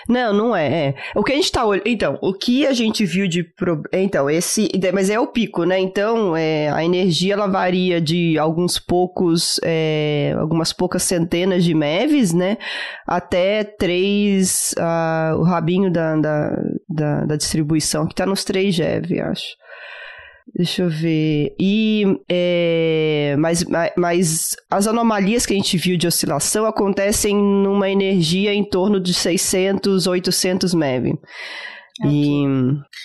Não, 0.10 0.34
não 0.34 0.55
é, 0.55 0.88
é. 0.88 0.96
O 1.15 1.24
que 1.24 1.32
a 1.32 1.36
gente 1.36 1.51
tá 1.51 1.65
olhando. 1.65 1.88
Então, 1.88 2.20
o 2.22 2.34
que 2.34 2.67
a 2.67 2.74
gente 2.74 3.05
viu 3.05 3.27
de. 3.27 3.44
Pro... 3.44 3.82
Então, 3.94 4.29
esse. 4.29 4.70
Mas 4.94 5.10
é 5.10 5.17
o 5.17 5.27
pico, 5.27 5.63
né? 5.63 5.79
Então, 5.79 6.36
é, 6.36 6.70
a 6.70 6.84
energia 6.84 7.34
ela 7.34 7.48
varia 7.48 8.01
de 8.01 8.38
alguns 8.38 8.77
poucos. 8.77 9.58
É, 9.63 10.36
algumas 10.38 10.74
poucas 10.74 11.03
centenas 11.03 11.63
de 11.63 11.74
MeVs, 11.74 12.34
né? 12.34 12.58
Até 13.08 13.63
três. 13.63 14.75
Uh, 14.77 15.39
o 15.39 15.44
rabinho 15.44 15.89
da, 15.89 16.15
da, 16.17 16.63
da, 16.89 17.25
da 17.25 17.36
distribuição, 17.36 18.05
que 18.05 18.15
tá 18.15 18.25
nos 18.25 18.44
3 18.44 18.75
GeV, 18.75 19.22
acho. 19.22 19.55
Deixa 20.55 20.83
eu 20.83 20.89
ver. 20.89 21.53
E, 21.59 22.05
é, 22.29 23.35
mas, 23.38 23.65
mas 23.97 24.55
as 24.71 24.88
anomalias 24.88 25.45
que 25.45 25.53
a 25.53 25.55
gente 25.57 25.77
viu 25.77 25.97
de 25.97 26.07
oscilação 26.07 26.65
acontecem 26.65 27.35
numa 27.35 27.89
energia 27.89 28.53
em 28.53 28.63
torno 28.63 28.97
de 28.97 29.13
600, 29.13 30.07
800 30.07 30.74
MeV. 30.74 31.09
Okay. 32.00 32.09
E, 32.09 32.43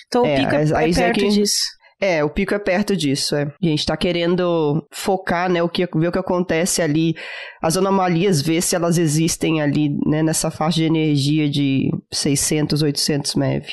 então 0.06 0.24
é, 0.24 0.34
o 0.34 0.38
pico 0.38 0.54
é, 0.54 0.62
é 0.62 0.94
perto 0.94 1.20
que, 1.20 1.28
disso. 1.28 1.60
É, 2.00 2.24
o 2.24 2.30
pico 2.30 2.54
é 2.54 2.58
perto 2.58 2.96
disso, 2.96 3.34
é. 3.34 3.42
A 3.42 3.66
gente 3.66 3.84
tá 3.84 3.96
querendo 3.96 4.86
focar, 4.92 5.50
né, 5.50 5.60
o 5.60 5.68
que, 5.68 5.86
ver 5.86 6.08
o 6.08 6.12
que 6.12 6.18
acontece 6.18 6.80
ali, 6.80 7.14
as 7.60 7.76
anomalias, 7.76 8.40
ver 8.40 8.62
se 8.62 8.76
elas 8.76 8.96
existem 8.96 9.60
ali, 9.60 9.90
né, 10.06 10.22
nessa 10.22 10.52
faixa 10.52 10.76
de 10.76 10.84
energia 10.84 11.50
de 11.50 11.90
600, 12.12 12.80
800 12.80 13.34
MeV. 13.34 13.66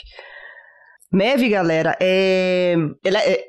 MEV, 1.09 1.49
galera, 1.49 1.95
é, 2.01 2.75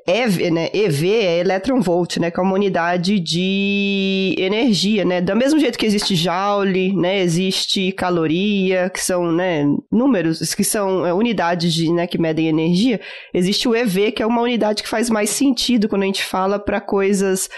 é 0.06 0.22
EV, 0.22 0.50
né? 0.50 0.70
EV 0.72 1.10
é 1.12 1.40
electron 1.40 1.80
volt, 1.80 2.16
né? 2.18 2.30
Que 2.30 2.38
é 2.38 2.42
uma 2.42 2.54
unidade 2.54 3.18
de 3.18 4.36
energia, 4.38 5.04
né? 5.04 5.20
Do 5.20 5.34
mesmo 5.34 5.58
jeito 5.58 5.76
que 5.76 5.84
existe 5.84 6.14
joule, 6.14 6.94
né? 6.94 7.20
Existe 7.20 7.90
caloria, 7.90 8.88
que 8.88 9.00
são, 9.00 9.32
né? 9.32 9.64
Números, 9.90 10.54
que 10.54 10.62
são 10.62 11.04
é, 11.04 11.12
unidades 11.12 11.74
de, 11.74 11.92
né? 11.92 12.06
Que 12.06 12.16
medem 12.16 12.46
energia. 12.46 13.00
Existe 13.34 13.68
o 13.68 13.74
EV, 13.74 14.12
que 14.12 14.22
é 14.22 14.26
uma 14.26 14.42
unidade 14.42 14.82
que 14.82 14.88
faz 14.88 15.10
mais 15.10 15.30
sentido 15.30 15.88
quando 15.88 16.04
a 16.04 16.06
gente 16.06 16.22
fala 16.22 16.60
para 16.60 16.80
coisas 16.80 17.48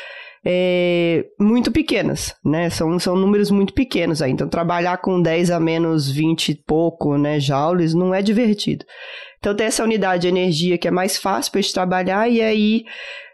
é, 0.45 1.27
muito 1.39 1.71
pequenas, 1.71 2.35
né? 2.43 2.71
São, 2.71 2.99
são 2.99 3.15
números 3.17 3.51
muito 3.51 3.75
pequenos 3.75 4.23
aí. 4.23 4.33
Então, 4.33 4.49
trabalhar 4.49 4.97
com 4.99 5.21
10 5.21 5.51
a 5.51 5.61
menos 5.61 6.11
20 6.11 6.49
e 6.49 6.55
pouco, 6.55 7.19
né, 7.19 7.39
joules, 7.39 7.93
não 7.93 8.15
é 8.15 8.23
divertido. 8.23 8.85
Então 9.41 9.55
tem 9.55 9.67
essa 9.67 9.83
unidade 9.83 10.23
de 10.23 10.29
energia 10.29 10.79
que 10.79 10.87
é 10.87 10.91
mais 10.91 11.17
fácil 11.17 11.51
para 11.51 11.59
a 11.59 11.63
gente 11.63 11.75
trabalhar 11.75 12.29
e 12.29 12.41
aí 12.41 12.85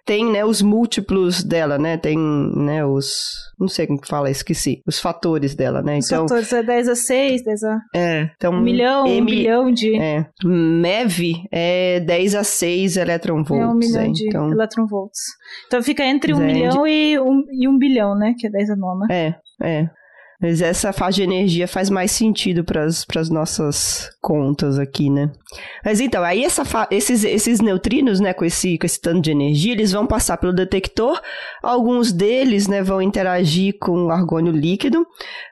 tem, 0.07 0.25
né, 0.25 0.45
os 0.45 0.63
múltiplos 0.63 1.43
dela, 1.43 1.77
né? 1.79 1.97
Tem, 1.97 2.17
né, 2.17 2.87
os... 2.87 3.35
Não 3.59 3.67
sei 3.67 3.89
como 3.89 4.01
que 4.01 4.07
fala, 4.07 4.31
esqueci. 4.31 4.81
Os 4.87 5.01
fatores 5.01 5.57
dela, 5.57 5.83
né? 5.83 5.99
Os 5.99 6.07
então, 6.07 6.29
fatores 6.29 6.53
é 6.53 6.63
10 6.63 6.89
a 6.89 6.95
6, 6.95 7.43
10 7.43 7.65
a... 7.65 7.79
É, 7.93 8.31
então... 8.37 8.53
Um 8.53 8.61
milhão, 8.61 9.05
M, 9.05 9.21
um 9.21 9.25
bilhão 9.25 9.73
de... 9.73 10.01
É, 10.01 10.25
MEV 10.45 11.43
é 11.51 11.99
10 11.99 12.37
a 12.37 12.45
6 12.45 12.97
electronvolts. 12.99 13.65
É 13.65 13.67
um 13.67 13.75
milhão 13.75 14.03
é, 14.03 14.09
de 14.13 14.29
então... 14.29 14.53
electronvolts. 14.53 15.21
Então 15.67 15.83
fica 15.83 16.05
entre 16.05 16.33
um 16.33 16.39
milhão 16.39 16.85
de... 16.85 16.89
e, 16.89 17.19
um, 17.19 17.43
e 17.51 17.69
um 17.69 17.77
bilhão, 17.77 18.15
né? 18.17 18.33
Que 18.39 18.47
é 18.47 18.51
10 18.51 18.71
a 18.71 18.77
nona. 18.77 19.07
É, 19.11 19.35
é. 19.61 19.91
Mas 20.40 20.61
essa 20.61 20.93
faixa 20.93 21.16
de 21.16 21.23
energia 21.23 21.66
faz 21.66 21.88
mais 21.88 22.11
sentido 22.11 22.62
para 22.62 22.85
as 22.85 23.31
nossas 23.31 24.11
contas 24.21 24.78
aqui, 24.78 25.09
né? 25.09 25.33
Mas 25.85 26.00
então, 26.00 26.23
aí 26.23 26.45
essa 26.45 26.62
esses, 26.90 27.25
esses 27.25 27.61
neutrinos, 27.61 28.21
né, 28.21 28.35
com 28.35 28.45
esse, 28.45 28.76
com 28.76 28.85
esse 28.85 29.00
tanto 29.00 29.23
de 29.23 29.31
energia, 29.31 29.73
eles 29.73 29.93
vão 29.93 30.07
passar 30.07 30.37
pelo 30.37 30.52
detector. 30.52 31.21
Alguns 31.62 32.12
deles, 32.12 32.69
né, 32.69 32.83
vão 32.83 33.00
interagir 33.00 33.76
com 33.81 34.07
o 34.07 34.11
argônio 34.11 34.52
líquido. 34.52 35.07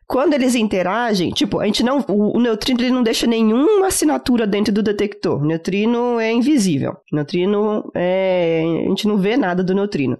Quando 0.06 0.34
eles 0.34 0.54
interagem, 0.54 1.30
tipo, 1.30 1.60
a 1.60 1.66
gente 1.66 1.82
não, 1.82 2.04
o, 2.08 2.36
o, 2.36 2.40
neutrino 2.40 2.80
ele 2.80 2.90
não 2.90 3.02
deixa 3.02 3.26
nenhuma 3.26 3.86
assinatura 3.86 4.46
dentro 4.46 4.72
do 4.72 4.82
detector. 4.82 5.40
O 5.40 5.46
neutrino 5.46 6.20
é 6.20 6.30
invisível. 6.30 6.92
O 7.10 7.16
neutrino 7.16 7.90
é, 7.94 8.62
a 8.84 8.88
gente 8.90 9.08
não 9.08 9.16
vê 9.16 9.36
nada 9.36 9.64
do 9.64 9.74
neutrino. 9.74 10.18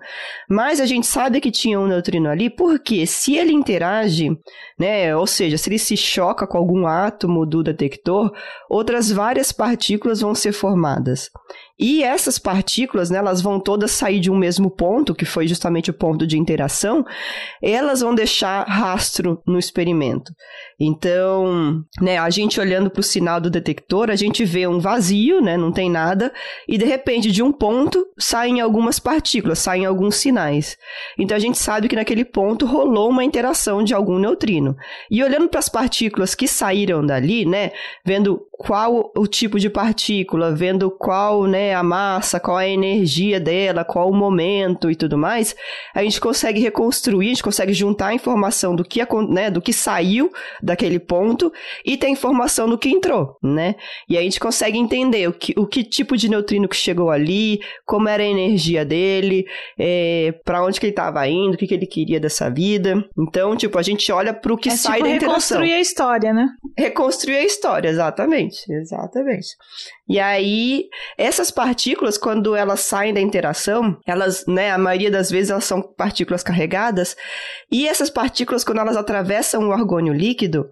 Mas 0.49 0.81
a 0.81 0.87
gente 0.87 1.07
sabe 1.07 1.41
que 1.41 1.51
tinha 1.51 1.79
um 1.79 1.87
neutrino 1.87 2.31
ali 2.31 2.49
porque 2.49 3.07
se 3.07 3.37
ele 3.37 3.53
interage, 3.53 4.31
né, 4.79 5.15
ou 5.15 5.27
seja, 5.27 5.59
se 5.59 5.69
ele 5.69 5.79
se 5.79 5.97
choca 5.97 6.47
com 6.47 6.57
algum 6.57 6.87
átomo 6.87 7.45
do 7.45 7.63
detector, 7.63 8.33
outras 8.71 9.11
várias 9.11 9.53
partículas 9.53 10.23
vão 10.23 10.35
ser 10.35 10.53
formadas. 10.53 11.31
E 11.79 12.05
essas 12.05 12.39
partículas, 12.39 13.11
né, 13.11 13.19
elas 13.19 13.43
vão 13.43 13.59
todas 13.59 13.91
sair 13.91 14.21
de 14.21 14.31
um 14.31 14.37
mesmo 14.37 14.71
ponto, 14.71 15.15
que 15.15 15.25
foi 15.25 15.49
justamente 15.49 15.91
o 15.91 15.95
ponto 15.95 16.25
de 16.25 16.39
interação, 16.39 17.05
elas 17.61 18.01
vão 18.01 18.15
deixar 18.15 18.65
rastro 18.69 19.43
no 19.45 19.59
experimento. 19.59 20.33
Então, 20.79 21.83
né, 22.01 22.17
a 22.17 22.31
gente 22.31 22.61
olhando 22.61 22.91
para 22.91 23.01
o 23.01 23.05
sinal 23.05 23.41
do 23.41 23.51
detector, 23.51 24.09
a 24.09 24.15
gente 24.15 24.45
vê 24.45 24.69
um 24.69 24.79
vazio, 24.79 25.41
né, 25.41 25.57
não 25.57 25.73
tem 25.73 25.91
nada, 25.91 26.33
e 26.69 26.79
de 26.79 26.85
repente 26.85 27.33
de 27.33 27.43
um 27.43 27.51
ponto 27.51 28.07
saem 28.19 28.61
algumas 28.61 29.01
partículas, 29.01 29.59
saem 29.59 29.85
alguns 29.85 30.15
sinais. 30.15 30.77
Então 31.19 31.37
a 31.37 31.41
gente 31.41 31.59
sabe 31.59 31.89
que 31.89 31.97
naquele 31.97 32.25
ponto 32.25 32.67
rolou 32.67 33.11
uma 33.11 33.25
interação 33.25 33.83
de 33.83 33.93
algum 33.93 34.19
neutrino. 34.19 34.77
E 35.11 35.25
olhando 35.25 35.49
para 35.49 35.59
as 35.59 35.69
partículas 35.69 36.37
que 36.37 36.47
saíram 36.47 37.05
dali, 37.05 37.45
né, 37.45 37.73
vendo 38.07 38.41
qual 38.67 39.13
o 39.15 39.27
tipo 39.27 39.59
de 39.59 39.69
partícula, 39.69 40.55
vendo 40.55 40.91
qual, 40.91 41.45
né, 41.45 41.75
a 41.75 41.83
massa, 41.83 42.41
qual 42.41 42.57
a 42.57 42.67
energia 42.67 43.39
dela, 43.39 43.85
qual 43.85 44.11
o 44.11 44.15
momento 44.15 44.91
e 44.91 44.97
tudo 44.97 45.19
mais, 45.19 45.55
a 45.95 46.03
gente 46.03 46.21
consegue 46.21 46.61
reconstruir, 46.61 47.27
a 47.27 47.29
gente 47.31 47.43
consegue 47.43 47.73
juntar 47.73 48.09
a 48.09 48.15
informação 48.15 48.75
do 48.75 48.85
que, 48.85 49.01
né, 49.29 49.51
do 49.51 49.61
que 49.61 49.73
saiu 49.73 50.33
daquele 50.63 50.99
ponto 50.99 51.53
e 51.85 51.97
ter 51.97 52.09
informação 52.09 52.69
do 52.69 52.79
que 52.79 52.89
entrou, 52.89 53.37
né? 53.43 53.75
E 54.09 54.17
a 54.17 54.23
gente 54.23 54.41
consegue 54.41 54.79
entender 54.79 55.29
o 55.29 55.33
que, 55.33 55.55
o 55.59 55.67
que 55.67 55.85
tipo 55.85 56.17
de 56.17 56.29
neutrino 56.29 56.69
que 56.69 56.77
chegou 56.77 57.11
ali, 57.11 57.61
como 57.85 58.09
era 58.09 58.23
a 58.23 58.27
energia 58.27 58.85
dele, 58.85 59.45
é, 59.79 60.35
para 60.45 60.65
onde 60.65 60.81
que 60.81 60.87
ele 60.87 60.93
estava 60.93 61.27
indo, 61.29 61.55
o 61.55 61.57
que, 61.57 61.67
que 61.67 61.75
ele 61.75 61.87
queria 61.87 62.19
dessa 62.19 62.49
vida. 62.51 63.05
Então, 63.19 63.57
tipo, 63.57 63.79
a 63.79 63.83
gente 63.83 64.11
olha 64.11 64.33
para 64.33 64.53
o 64.53 64.57
que 64.57 64.71
é 64.71 64.77
sai 64.77 64.99
tipo 64.99 65.09
da 65.09 65.17
interação. 65.17 65.59
Reconstruir 65.59 65.73
a 65.73 65.81
história, 65.81 66.33
né? 66.33 66.49
Reconstruir 66.77 67.37
a 67.37 67.45
história, 67.45 67.89
exatamente, 67.89 68.54
exatamente. 68.69 69.49
E 70.09 70.19
aí, 70.19 70.89
essas 71.17 71.51
partículas, 71.51 72.19
quando 72.19 72.55
elas 72.55 72.81
saem 72.81 73.15
da 73.15 73.21
interação, 73.21 73.99
elas, 74.07 74.45
né, 74.47 74.71
a 74.71 74.79
maioria 74.79 75.11
das 75.11 75.31
vezes 75.31 75.51
elas 75.51 75.65
são 75.65 75.83
partículas 75.83 76.43
carregadas, 76.43 77.17
e 77.71 77.89
essas 77.89 78.11
partículas, 78.11 78.65
quando 78.65 78.81
elas 78.81 78.97
atravessam 78.97 79.69
o 79.69 79.73
argônio 79.73 80.13
líquido, 80.13 80.69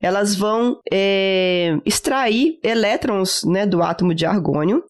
elas 0.00 0.34
vão 0.34 0.80
é, 0.92 1.76
extrair 1.84 2.58
elétrons 2.62 3.42
né, 3.44 3.66
do 3.66 3.82
átomo 3.82 4.14
de 4.14 4.26
argônio, 4.26 4.84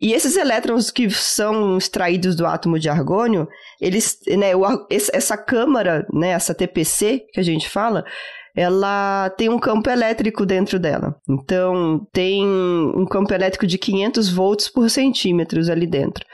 e 0.00 0.12
esses 0.12 0.36
elétrons 0.36 0.90
que 0.90 1.08
são 1.10 1.78
extraídos 1.78 2.36
do 2.36 2.46
átomo 2.46 2.78
de 2.78 2.88
argônio, 2.88 3.48
eles, 3.80 4.18
né, 4.26 4.54
o, 4.54 4.64
essa 4.90 5.36
câmara, 5.36 6.06
né, 6.12 6.30
essa 6.30 6.54
TPC 6.54 7.24
que 7.32 7.40
a 7.40 7.42
gente 7.42 7.68
fala, 7.68 8.04
ela 8.56 9.30
tem 9.30 9.48
um 9.48 9.58
campo 9.58 9.90
elétrico 9.90 10.46
dentro 10.46 10.78
dela. 10.78 11.16
Então, 11.28 12.06
tem 12.12 12.44
um 12.46 13.04
campo 13.04 13.34
elétrico 13.34 13.66
de 13.66 13.76
500 13.76 14.28
volts 14.30 14.68
por 14.68 14.88
centímetros 14.88 15.68
ali 15.68 15.86
dentro. 15.86 16.24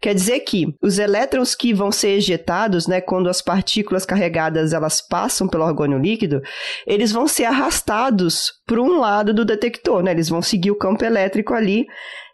Quer 0.00 0.14
dizer 0.14 0.40
que 0.40 0.66
os 0.82 0.98
elétrons 0.98 1.54
que 1.54 1.72
vão 1.72 1.92
ser 1.92 2.16
ejetados, 2.16 2.88
né, 2.88 3.00
quando 3.00 3.28
as 3.28 3.40
partículas 3.40 4.04
carregadas 4.04 4.72
elas 4.72 5.00
passam 5.00 5.46
pelo 5.46 5.64
argônio 5.64 5.98
líquido, 5.98 6.40
eles 6.86 7.12
vão 7.12 7.28
ser 7.28 7.44
arrastados 7.44 8.52
para 8.66 8.82
um 8.82 8.98
lado 8.98 9.32
do 9.32 9.44
detector, 9.44 10.02
né? 10.02 10.10
Eles 10.10 10.28
vão 10.28 10.42
seguir 10.42 10.70
o 10.70 10.78
campo 10.78 11.04
elétrico 11.04 11.54
ali 11.54 11.86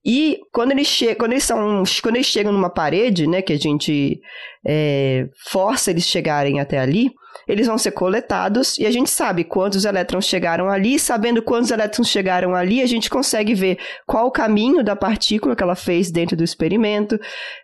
e 0.04 0.38
quando 0.52 0.72
eles, 0.72 0.88
che 0.88 1.14
quando 1.14 1.32
eles, 1.32 1.44
são, 1.44 1.82
quando 2.02 2.16
eles 2.16 2.26
chegam 2.26 2.52
numa 2.52 2.68
parede, 2.68 3.26
né, 3.26 3.40
que 3.40 3.52
a 3.52 3.58
gente 3.58 4.20
é, 4.66 5.26
força 5.50 5.90
eles 5.90 6.04
chegarem 6.04 6.60
até 6.60 6.78
ali, 6.78 7.10
eles 7.46 7.66
vão 7.66 7.78
ser 7.78 7.92
coletados 7.92 8.78
e 8.78 8.86
a 8.86 8.90
gente 8.90 9.10
sabe 9.10 9.44
quantos 9.44 9.84
elétrons 9.84 10.26
chegaram 10.26 10.68
ali. 10.68 10.98
Sabendo 10.98 11.42
quantos 11.42 11.70
elétrons 11.70 12.08
chegaram 12.08 12.54
ali, 12.54 12.82
a 12.82 12.86
gente 12.86 13.10
consegue 13.10 13.54
ver 13.54 13.78
qual 14.06 14.26
o 14.26 14.30
caminho 14.30 14.82
da 14.82 14.96
partícula 14.96 15.54
que 15.54 15.62
ela 15.62 15.74
fez 15.74 16.10
dentro 16.10 16.36
do 16.36 16.44
experimento, 16.44 17.18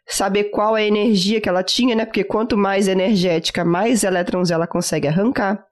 saber 0.06 0.44
qual 0.44 0.76
é 0.76 0.82
a 0.82 0.86
energia 0.86 1.40
que 1.40 1.48
ela 1.48 1.62
tinha, 1.62 1.94
né? 1.94 2.04
Porque 2.04 2.24
quanto 2.24 2.56
mais 2.56 2.88
energética, 2.88 3.64
mais 3.64 4.04
elétrons 4.04 4.50
ela 4.50 4.66
consegue 4.66 5.08
arrancar. 5.08 5.64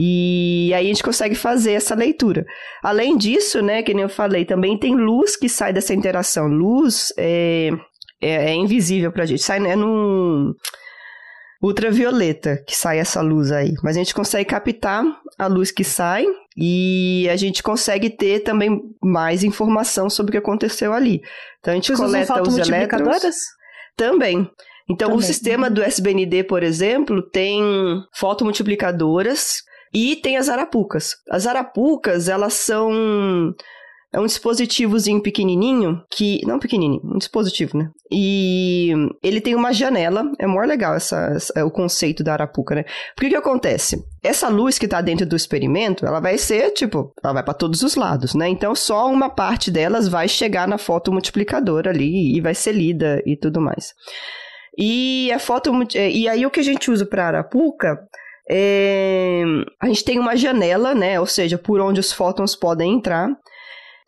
E 0.00 0.72
aí 0.74 0.86
a 0.86 0.88
gente 0.88 1.02
consegue 1.02 1.34
fazer 1.34 1.72
essa 1.72 1.92
leitura. 1.92 2.46
Além 2.84 3.16
disso, 3.16 3.60
né, 3.60 3.82
que 3.82 3.92
nem 3.92 4.04
eu 4.04 4.08
falei, 4.08 4.44
também 4.44 4.78
tem 4.78 4.94
luz 4.94 5.34
que 5.34 5.48
sai 5.48 5.72
dessa 5.72 5.92
interação. 5.92 6.46
Luz 6.46 7.12
é, 7.18 7.70
é, 8.22 8.50
é 8.50 8.54
invisível 8.54 9.12
gente, 9.24 9.42
sai 9.42 9.58
né, 9.58 9.74
num 9.74 10.54
ultravioleta 11.60 12.62
que 12.66 12.76
sai 12.76 12.98
essa 12.98 13.20
luz 13.20 13.50
aí. 13.50 13.74
Mas 13.82 13.96
a 13.96 14.00
gente 14.00 14.14
consegue 14.14 14.48
captar 14.48 15.04
a 15.38 15.46
luz 15.46 15.70
que 15.70 15.84
sai 15.84 16.24
e 16.56 17.28
a 17.30 17.36
gente 17.36 17.62
consegue 17.62 18.10
ter 18.10 18.40
também 18.40 18.80
mais 19.02 19.42
informação 19.42 20.08
sobre 20.08 20.30
o 20.30 20.32
que 20.32 20.38
aconteceu 20.38 20.92
ali. 20.92 21.20
Então 21.60 21.72
a 21.72 21.74
gente 21.74 21.88
Vocês 21.88 21.98
coleta 21.98 22.42
os 22.42 22.58
elétrons. 22.58 23.22
Também. 23.96 24.48
Então, 24.88 25.08
Também. 25.08 25.22
o 25.22 25.26
sistema 25.26 25.68
do 25.68 25.82
SBND, 25.82 26.44
por 26.44 26.62
exemplo, 26.62 27.20
tem 27.20 27.62
fotomultiplicadoras 28.14 29.62
e 29.92 30.16
tem 30.16 30.36
as 30.36 30.48
arapucas. 30.48 31.16
As 31.30 31.46
arapucas, 31.46 32.28
elas 32.28 32.54
são 32.54 33.54
é 34.12 34.18
um 34.18 34.26
dispositivozinho 34.26 35.22
pequenininho 35.22 36.02
que. 36.10 36.40
Não 36.46 36.58
pequenininho, 36.58 37.02
um 37.04 37.18
dispositivo, 37.18 37.76
né? 37.76 37.90
E 38.10 38.92
ele 39.22 39.40
tem 39.40 39.54
uma 39.54 39.72
janela. 39.72 40.24
É 40.38 40.46
maior 40.46 40.66
legal 40.66 40.94
essa, 40.94 41.32
essa, 41.34 41.64
o 41.64 41.70
conceito 41.70 42.24
da 42.24 42.32
arapuca, 42.32 42.74
né? 42.74 42.84
Porque 43.14 43.26
o 43.26 43.30
que 43.30 43.36
acontece? 43.36 44.02
Essa 44.22 44.48
luz 44.48 44.78
que 44.78 44.88
tá 44.88 45.02
dentro 45.02 45.26
do 45.26 45.36
experimento, 45.36 46.06
ela 46.06 46.20
vai 46.20 46.38
ser, 46.38 46.70
tipo, 46.70 47.12
ela 47.22 47.34
vai 47.34 47.42
para 47.42 47.52
todos 47.52 47.82
os 47.82 47.96
lados, 47.96 48.34
né? 48.34 48.48
Então 48.48 48.74
só 48.74 49.10
uma 49.10 49.28
parte 49.28 49.70
delas 49.70 50.08
vai 50.08 50.26
chegar 50.26 50.66
na 50.66 50.78
foto 50.78 51.12
multiplicadora 51.12 51.90
ali 51.90 52.34
e 52.34 52.40
vai 52.40 52.54
ser 52.54 52.72
lida 52.72 53.22
e 53.26 53.36
tudo 53.36 53.60
mais. 53.60 53.92
E 54.76 55.30
a 55.32 55.38
foto. 55.38 55.70
E 55.94 56.26
aí 56.28 56.46
o 56.46 56.50
que 56.50 56.60
a 56.60 56.64
gente 56.64 56.90
usa 56.90 57.04
para 57.04 57.26
arapuca 57.26 57.98
é, 58.50 59.42
a 59.78 59.86
gente 59.88 60.02
tem 60.04 60.18
uma 60.18 60.34
janela, 60.34 60.94
né? 60.94 61.20
Ou 61.20 61.26
seja, 61.26 61.58
por 61.58 61.80
onde 61.80 62.00
os 62.00 62.10
fótons 62.10 62.56
podem 62.56 62.94
entrar. 62.94 63.28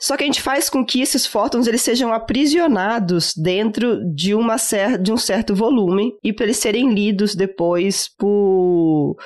Só 0.00 0.16
que 0.16 0.24
a 0.24 0.26
gente 0.26 0.40
faz 0.40 0.70
com 0.70 0.84
que 0.84 1.02
esses 1.02 1.26
fótons 1.26 1.66
eles 1.66 1.82
sejam 1.82 2.12
aprisionados 2.12 3.34
dentro 3.34 4.02
de, 4.14 4.34
uma 4.34 4.56
cer 4.56 4.96
de 4.96 5.12
um 5.12 5.16
certo 5.18 5.54
volume 5.54 6.12
e 6.24 6.32
para 6.32 6.46
eles 6.46 6.56
serem 6.56 6.94
lidos 6.94 7.34
depois 7.34 8.08
por 8.08 9.16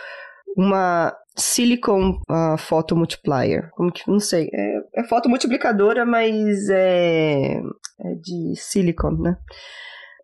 uma 0.56 1.14
silicon 1.36 2.20
uh, 2.28 2.58
photomultiplier. 2.58 3.70
Como 3.72 3.92
que, 3.92 4.02
não 4.08 4.18
sei, 4.18 4.48
é, 4.52 5.00
é 5.00 5.04
fotomultiplicadora, 5.04 6.04
mas 6.04 6.68
é, 6.68 7.54
é 8.00 8.14
de 8.20 8.54
silicon, 8.56 9.12
né? 9.12 9.36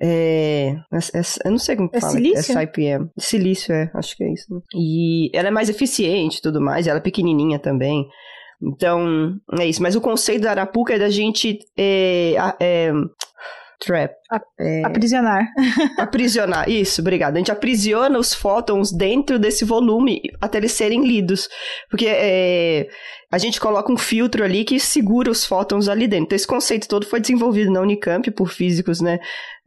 É, 0.02 0.74
é, 0.92 0.96
é, 0.96 1.22
eu 1.44 1.50
não 1.50 1.58
sei 1.58 1.76
como 1.76 1.90
é 1.92 2.00
fala. 2.00 2.12
Silício? 2.12 2.58
É 2.58 2.60
SIPM. 2.60 3.10
Silício, 3.18 3.74
é, 3.74 3.90
acho 3.94 4.16
que 4.16 4.24
é 4.24 4.32
isso. 4.32 4.52
Né? 4.52 4.60
E 4.74 5.30
ela 5.36 5.48
é 5.48 5.50
mais 5.50 5.68
eficiente 5.68 6.38
e 6.38 6.42
tudo 6.42 6.60
mais, 6.60 6.86
ela 6.86 6.98
é 6.98 7.02
pequenininha 7.02 7.58
também. 7.58 8.08
Então, 8.62 9.40
é 9.59 9.66
isso. 9.66 9.83
Mas 9.83 9.96
o 9.96 10.01
conceito 10.01 10.42
da 10.42 10.51
Arapuca 10.51 10.94
é 10.94 10.99
da 10.99 11.09
gente. 11.09 11.59
É, 11.77 12.35
é, 12.61 12.92
trap. 13.81 14.12
É, 14.61 14.85
aprisionar. 14.85 15.49
aprisionar, 15.99 16.71
isso, 16.71 17.01
obrigada. 17.01 17.37
A 17.37 17.38
gente 17.38 17.51
aprisiona 17.51 18.19
os 18.19 18.35
fótons 18.35 18.93
dentro 18.93 19.38
desse 19.38 19.64
volume 19.64 20.21
até 20.40 20.59
eles 20.59 20.73
serem 20.73 21.05
lidos. 21.07 21.49
Porque 21.90 22.07
é, 22.07 22.87
a 23.33 23.38
gente 23.38 23.61
coloca 23.61 23.93
um 23.93 23.97
filtro 23.97 24.45
ali 24.45 24.64
que 24.64 24.81
segura 24.81 25.31
os 25.31 25.45
fótons 25.45 25.88
ali 25.88 26.09
dentro. 26.09 26.25
Então, 26.27 26.37
esse 26.37 26.47
conceito 26.47 26.88
todo 26.88 27.07
foi 27.07 27.21
desenvolvido 27.21 27.71
na 27.71 27.81
Unicamp 27.81 28.29
por 28.33 28.51
físicos 28.51 29.01
né, 29.01 29.19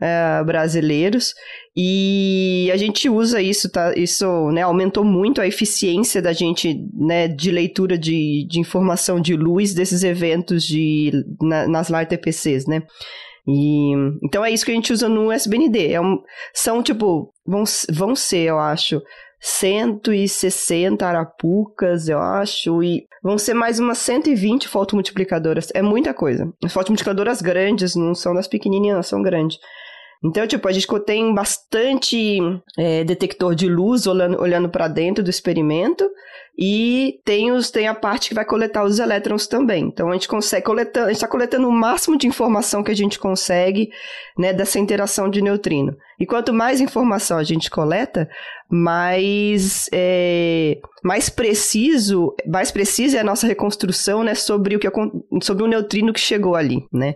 uh, 0.01 0.45
brasileiros. 0.45 1.33
E 1.75 2.69
a 2.73 2.77
gente 2.77 3.09
usa 3.09 3.41
isso, 3.41 3.71
tá? 3.71 3.93
Isso 3.95 4.51
né, 4.51 4.61
aumentou 4.61 5.05
muito 5.05 5.41
a 5.41 5.47
eficiência 5.47 6.21
da 6.21 6.33
gente 6.33 6.77
né, 6.93 7.27
de 7.27 7.51
leitura 7.51 7.97
de, 7.97 8.45
de 8.49 8.59
informação 8.59 9.19
de 9.19 9.35
luz 9.35 9.73
desses 9.73 10.03
eventos 10.03 10.63
de, 10.65 11.11
na, 11.41 11.67
nas 11.67 11.89
LAR-TPCs, 11.89 12.67
né? 12.67 12.83
E, 13.47 13.93
então 14.23 14.43
é 14.43 14.51
isso 14.51 14.65
que 14.65 14.71
a 14.71 14.75
gente 14.75 14.93
usa 14.93 15.09
no 15.09 15.31
SBND. 15.31 15.91
É 15.91 16.01
um, 16.01 16.21
são, 16.53 16.81
tipo, 16.81 17.33
vão, 17.45 17.63
vão 17.91 18.15
ser, 18.15 18.49
eu 18.49 18.59
acho, 18.59 19.01
160 19.41 21.05
arapucas, 21.05 22.07
eu 22.07 22.19
acho, 22.19 22.81
e 22.81 23.05
vão 23.21 23.37
ser 23.37 23.53
mais 23.53 23.77
umas 23.79 23.97
120 23.97 24.69
fotomultiplicadoras. 24.69 25.67
É 25.73 25.81
muita 25.81 26.13
coisa. 26.13 26.51
As 26.63 26.71
fotomultiplicadoras 26.71 27.41
grandes, 27.41 27.95
não 27.95 28.15
são 28.15 28.33
das 28.33 28.47
pequenininhas, 28.47 29.07
são 29.07 29.21
grandes. 29.21 29.57
Então, 30.23 30.47
tipo, 30.47 30.67
a 30.67 30.71
gente 30.71 30.87
tem 31.05 31.33
bastante 31.33 32.39
é, 32.77 33.03
detector 33.03 33.53
de 33.53 33.67
luz 33.67 34.07
olhando, 34.07 34.39
olhando 34.39 34.69
para 34.69 34.87
dentro 34.87 35.21
do 35.21 35.29
experimento 35.29 36.09
e 36.57 37.19
tem, 37.25 37.51
os, 37.51 37.69
tem 37.69 37.87
a 37.87 37.95
parte 37.95 38.29
que 38.29 38.35
vai 38.35 38.45
coletar 38.45 38.85
os 38.85 38.99
elétrons 38.99 39.47
também. 39.47 39.83
Então, 39.83 40.09
a 40.09 40.13
gente 40.13 40.29
consegue 40.29 40.65
coletar, 40.65 41.03
a 41.03 41.07
gente 41.07 41.15
está 41.15 41.27
coletando 41.27 41.67
o 41.67 41.71
máximo 41.71 42.17
de 42.17 42.25
informação 42.25 42.83
que 42.83 42.91
a 42.91 42.95
gente 42.95 43.19
consegue 43.19 43.89
né, 44.37 44.53
dessa 44.53 44.79
interação 44.79 45.29
de 45.29 45.41
neutrino. 45.41 45.93
E 46.17 46.25
quanto 46.25 46.53
mais 46.53 46.79
informação 46.79 47.37
a 47.37 47.43
gente 47.43 47.69
coleta, 47.69 48.29
mais, 48.69 49.89
é, 49.91 50.79
mais 51.03 51.27
preciso, 51.27 52.33
mais 52.47 52.71
precisa 52.71 53.17
é 53.17 53.21
a 53.21 53.25
nossa 53.25 53.45
reconstrução 53.45 54.23
né, 54.23 54.35
sobre 54.35 54.75
o 54.75 54.79
que 54.79 54.89
sobre 55.41 55.63
o 55.63 55.67
neutrino 55.67 56.13
que 56.13 56.19
chegou 56.19 56.55
ali, 56.55 56.85
né? 56.93 57.15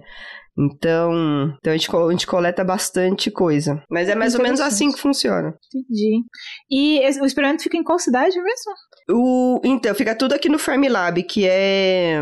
Então, 0.58 1.56
então 1.60 1.72
a, 1.72 1.78
gente, 1.78 1.96
a 1.96 2.12
gente 2.12 2.26
coleta 2.26 2.64
bastante 2.64 3.30
coisa. 3.30 3.84
Mas 3.90 4.10
é 4.10 4.16
mais 4.16 4.34
ou 4.34 4.42
menos 4.42 4.60
assim 4.60 4.92
que 4.92 5.00
funciona. 5.00 5.54
Entendi. 5.74 6.24
E 6.70 7.00
o 7.22 7.26
experimento 7.26 7.64
fica 7.64 7.78
em 7.78 7.84
qual 7.84 8.00
cidade 8.00 8.36
mesmo? 8.42 8.74
O, 9.12 9.62
então, 9.64 9.94
fica 9.94 10.16
tudo 10.16 10.34
aqui 10.34 10.50
no 10.50 10.58
Fermilab, 10.58 11.22
que 11.24 11.48
é, 11.48 12.20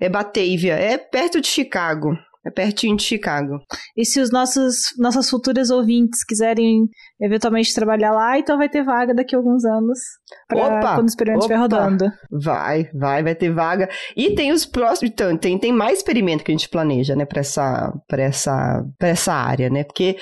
é 0.00 0.08
Batavia. 0.08 0.74
É 0.74 0.96
perto 0.96 1.40
de 1.40 1.48
Chicago. 1.48 2.16
É 2.46 2.50
pertinho 2.50 2.96
de 2.96 3.02
Chicago. 3.02 3.58
E 3.96 4.04
se 4.04 4.20
os 4.20 4.30
nossos 4.30 4.94
nossas 4.98 5.30
futuras 5.30 5.70
ouvintes 5.70 6.22
quiserem 6.24 6.86
eventualmente 7.20 7.74
trabalhar 7.74 8.12
lá, 8.12 8.38
então 8.38 8.58
vai 8.58 8.68
ter 8.68 8.84
vaga 8.84 9.14
daqui 9.14 9.34
a 9.34 9.38
alguns 9.38 9.64
anos. 9.64 9.98
Pra 10.46 10.58
opa, 10.58 10.94
quando 10.96 11.04
o 11.04 11.06
experimento 11.06 11.40
estiver 11.40 11.58
rodando. 11.58 12.04
Vai, 12.30 12.90
vai, 12.92 13.22
vai 13.22 13.34
ter 13.34 13.50
vaga. 13.50 13.88
E 14.16 14.34
tem 14.34 14.52
os 14.52 14.66
próximos. 14.66 15.10
Então, 15.10 15.36
tem, 15.36 15.58
tem 15.58 15.72
mais 15.72 15.98
experimento 15.98 16.44
que 16.44 16.52
a 16.52 16.54
gente 16.54 16.68
planeja, 16.68 17.16
né, 17.16 17.24
pra 17.24 17.40
essa, 17.40 17.92
pra 18.06 18.22
essa, 18.22 18.84
pra 18.98 19.08
essa 19.08 19.32
área, 19.32 19.70
né? 19.70 19.84
Porque 19.84 20.16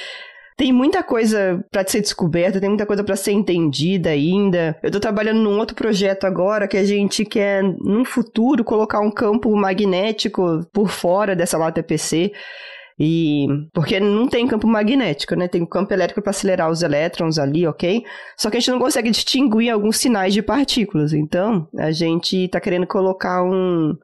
tem 0.63 0.73
muita 0.73 1.03
coisa 1.03 1.61
para 1.73 1.85
ser 1.85 2.01
descoberta, 2.01 2.61
tem 2.61 2.69
muita 2.69 2.87
coisa 2.87 3.03
para 3.03 3.17
ser 3.17 3.33
entendida 3.33 4.11
ainda. 4.11 4.79
Eu 4.81 4.93
tô 4.93 5.01
trabalhando 5.01 5.41
num 5.41 5.59
outro 5.59 5.75
projeto 5.75 6.23
agora 6.23 6.69
que 6.69 6.77
a 6.77 6.85
gente 6.85 7.25
quer, 7.25 7.65
no 7.65 8.05
futuro, 8.05 8.63
colocar 8.63 9.01
um 9.01 9.11
campo 9.11 9.53
magnético 9.57 10.65
por 10.73 10.89
fora 10.89 11.35
dessa 11.35 11.59
lata 11.59 11.81
EPC. 11.81 12.31
E 12.97 13.49
porque 13.73 13.99
não 13.99 14.29
tem 14.29 14.47
campo 14.47 14.69
magnético, 14.69 15.35
né? 15.35 15.49
Tem 15.49 15.67
campo 15.67 15.93
elétrico 15.93 16.23
para 16.23 16.31
acelerar 16.31 16.71
os 16.71 16.83
elétrons 16.83 17.41
ali, 17.41 17.67
ok? 17.67 18.05
Só 18.37 18.49
que 18.49 18.57
a 18.57 18.61
gente 18.61 18.71
não 18.71 18.79
consegue 18.79 19.11
distinguir 19.11 19.69
alguns 19.69 19.97
sinais 19.97 20.33
de 20.33 20.43
partículas. 20.43 21.13
Então, 21.13 21.67
a 21.77 21.91
gente 21.91 22.45
está 22.45 22.61
querendo 22.61 22.87
colocar 22.87 23.43
um, 23.43 23.97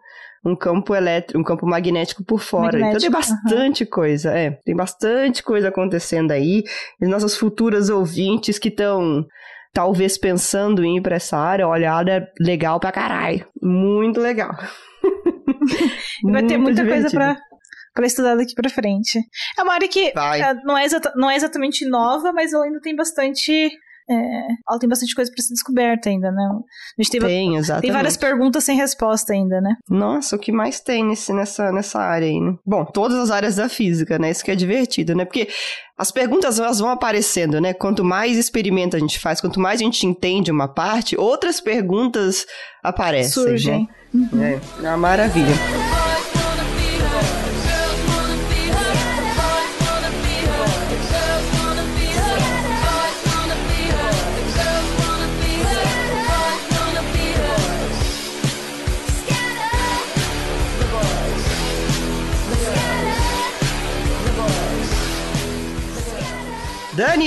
um 0.45 0.57
campo 0.57 0.95
elétrico, 0.95 1.39
um 1.39 1.45
campo 1.45 1.67
magnético 1.67 2.25
por 2.25 2.41
fora. 2.41 2.79
Magnético, 2.79 2.89
então 2.89 3.01
tem 3.01 3.11
bastante 3.11 3.85
uhum. 3.85 3.91
coisa, 3.91 4.31
é. 4.31 4.51
Tem 4.65 4.75
bastante 4.75 5.43
coisa 5.43 5.69
acontecendo 5.69 6.31
aí. 6.31 6.63
E 7.01 7.07
nossas 7.07 7.37
futuras 7.37 7.89
ouvintes 7.89 8.59
que 8.59 8.69
estão 8.69 9.27
talvez 9.73 10.19
pensando 10.19 10.85
em 10.85 10.99
ir 10.99 11.03
para 11.03 11.17
essa 11.17 11.37
área, 11.37 11.69
olha, 11.69 11.93
a 11.93 11.97
área 11.97 12.13
é 12.13 12.43
legal 12.43 12.81
pra 12.81 12.93
caralho. 12.93 13.47
Muito 13.63 14.21
legal. 14.21 14.51
Vai 16.25 16.45
ter 16.45 16.59
muita 16.59 16.83
divertido. 16.83 17.11
coisa 17.11 17.11
pra, 17.11 17.37
para 17.95 18.07
estudar 18.07 18.37
daqui 18.37 18.55
para 18.55 18.71
frente. 18.71 19.21
É 19.59 19.63
uma 19.63 19.75
área 19.75 19.89
que 19.89 20.09
é, 20.09 20.55
não 20.65 20.77
é, 20.77 20.87
não 21.15 21.31
é 21.31 21.37
exatamente 21.37 21.89
nova, 21.89 22.33
mas 22.33 22.53
ela 22.53 22.65
ainda 22.65 22.81
tem 22.81 22.97
bastante 22.97 23.71
é, 24.11 24.47
ela 24.69 24.79
tem 24.79 24.89
bastante 24.89 25.15
coisa 25.15 25.31
para 25.31 25.43
ser 25.43 25.53
descoberta 25.53 26.09
ainda, 26.09 26.31
né? 26.31 26.43
A 26.99 27.03
gente 27.03 27.11
tem, 27.11 27.21
tem, 27.21 27.57
exatamente. 27.57 27.83
tem 27.83 27.93
várias 27.93 28.17
perguntas 28.17 28.65
sem 28.65 28.77
resposta 28.77 29.33
ainda, 29.33 29.61
né? 29.61 29.77
Nossa, 29.89 30.37
o 30.37 30.39
que 30.39 30.51
mais 30.51 30.81
tem 30.81 31.05
nesse, 31.05 31.33
nessa, 31.33 31.71
nessa 31.71 32.01
área 32.01 32.27
aí, 32.27 32.41
né? 32.41 32.57
Bom, 32.67 32.85
todas 32.85 33.19
as 33.19 33.31
áreas 33.31 33.57
da 33.57 33.69
física, 33.69 34.19
né? 34.19 34.31
Isso 34.31 34.45
que 34.45 34.51
é 34.51 34.55
divertido, 34.55 35.15
né? 35.15 35.25
Porque 35.25 35.49
as 35.97 36.11
perguntas 36.11 36.59
elas 36.59 36.79
vão 36.79 36.91
aparecendo, 36.91 37.61
né? 37.61 37.75
Quanto 37.75 38.05
mais 38.05 38.37
experimento 38.39 38.97
a 38.97 39.01
gente 39.01 39.19
faz, 39.19 39.41
quanto 39.41 39.61
mais 39.61 39.81
a 39.81 39.85
gente 39.85 40.07
entende 40.07 40.51
uma 40.51 40.69
parte, 40.69 41.19
outras 41.19 41.61
perguntas 41.61 42.47
aparecem. 42.83 43.33
Surgem. 43.33 43.89
Né? 44.13 44.29
Uhum. 44.33 44.43
É, 44.43 44.61
é 44.85 44.89
uma 44.89 44.97
maravilha. 44.97 46.08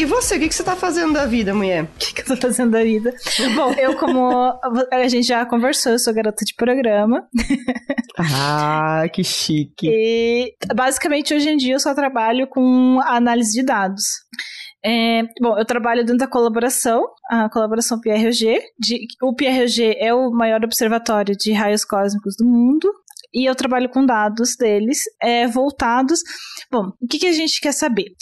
E 0.01 0.05
você? 0.05 0.35
O 0.35 0.39
que, 0.39 0.47
que 0.49 0.55
você 0.55 0.63
tá 0.63 0.75
fazendo 0.75 1.13
da 1.13 1.25
vida, 1.25 1.53
mulher? 1.53 1.83
O 1.83 1.87
que, 1.97 2.13
que 2.13 2.21
eu 2.21 2.35
tô 2.35 2.35
fazendo 2.35 2.71
da 2.71 2.83
vida? 2.83 3.13
Bom, 3.55 3.71
eu, 3.73 3.95
como 3.97 4.31
a 4.91 5.07
gente 5.07 5.27
já 5.27 5.45
conversou, 5.45 5.91
eu 5.91 5.99
sou 5.99 6.13
garota 6.13 6.43
de 6.45 6.53
programa. 6.55 7.27
Ah, 8.19 9.05
que 9.11 9.23
chique. 9.23 9.87
E 9.89 10.53
basicamente 10.75 11.33
hoje 11.33 11.49
em 11.49 11.57
dia 11.57 11.73
eu 11.73 11.79
só 11.79 11.95
trabalho 11.95 12.45
com 12.45 12.99
análise 13.05 13.53
de 13.53 13.63
dados. 13.63 14.03
É, 14.83 15.23
bom, 15.39 15.57
eu 15.57 15.65
trabalho 15.65 16.01
dentro 16.01 16.17
da 16.17 16.27
colaboração, 16.27 17.01
a 17.29 17.49
colaboração 17.49 17.99
PRG. 18.01 18.61
De, 18.77 19.07
o 19.23 19.33
PRG 19.33 19.95
é 19.97 20.13
o 20.13 20.29
maior 20.29 20.63
observatório 20.63 21.35
de 21.35 21.53
raios 21.53 21.85
cósmicos 21.85 22.35
do 22.37 22.45
mundo. 22.45 22.91
E 23.33 23.49
eu 23.49 23.55
trabalho 23.55 23.89
com 23.89 24.05
dados 24.05 24.57
deles 24.57 24.99
é, 25.21 25.47
voltados. 25.47 26.19
Bom, 26.69 26.91
o 27.01 27.07
que, 27.07 27.17
que 27.17 27.27
a 27.27 27.33
gente 27.33 27.61
quer 27.61 27.71
saber? 27.71 28.13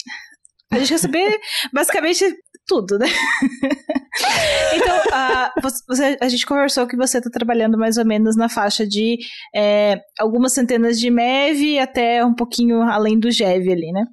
A 0.71 0.77
gente 0.77 0.89
quer 0.89 0.97
saber 0.99 1.39
basicamente 1.73 2.23
tudo, 2.67 2.99
né? 2.99 3.07
então, 4.75 4.97
uh, 4.97 5.69
você, 5.87 6.15
a 6.21 6.29
gente 6.29 6.45
conversou 6.45 6.85
que 6.85 6.95
você 6.95 7.17
está 7.17 7.29
trabalhando 7.31 7.77
mais 7.77 7.97
ou 7.97 8.05
menos 8.05 8.37
na 8.37 8.47
faixa 8.47 8.85
de 8.85 9.17
é, 9.55 9.99
algumas 10.19 10.53
centenas 10.53 10.99
de 10.99 11.09
MeV 11.09 11.79
até 11.79 12.23
um 12.23 12.35
pouquinho 12.35 12.83
além 12.83 13.19
do 13.19 13.31
GeV 13.31 13.71
ali, 13.71 13.91
né? 13.91 14.05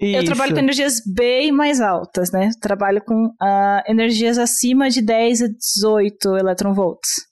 Isso. 0.00 0.16
Eu 0.16 0.24
trabalho 0.24 0.54
com 0.54 0.60
energias 0.60 1.02
bem 1.06 1.52
mais 1.52 1.82
altas, 1.82 2.32
né? 2.32 2.48
Trabalho 2.60 3.02
com 3.04 3.26
uh, 3.26 3.82
energias 3.86 4.38
acima 4.38 4.88
de 4.88 5.02
10 5.02 5.42
a 5.42 5.48
18 5.48 6.38
eletronvolts. 6.38 7.27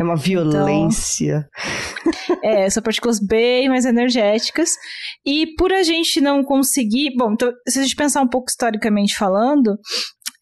É 0.00 0.02
uma 0.02 0.16
violência. 0.16 1.46
Então, 2.24 2.38
é, 2.42 2.70
são 2.70 2.82
partículas 2.82 3.20
bem 3.20 3.68
mais 3.68 3.84
energéticas. 3.84 4.70
E 5.26 5.54
por 5.58 5.70
a 5.74 5.82
gente 5.82 6.22
não 6.22 6.42
conseguir. 6.42 7.14
Bom, 7.18 7.32
então, 7.34 7.52
se 7.68 7.78
a 7.78 7.82
gente 7.82 7.94
pensar 7.94 8.22
um 8.22 8.28
pouco 8.28 8.48
historicamente 8.48 9.14
falando, 9.14 9.78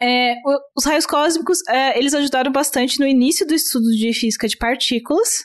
é, 0.01 0.37
os 0.77 0.85
raios 0.85 1.05
cósmicos, 1.05 1.59
é, 1.69 1.99
eles 1.99 2.15
ajudaram 2.15 2.53
bastante 2.53 3.01
no 3.01 3.07
início 3.07 3.45
do 3.45 3.53
estudo 3.53 3.91
de 3.91 4.13
física 4.13 4.47
de 4.47 4.57
partículas. 4.57 5.43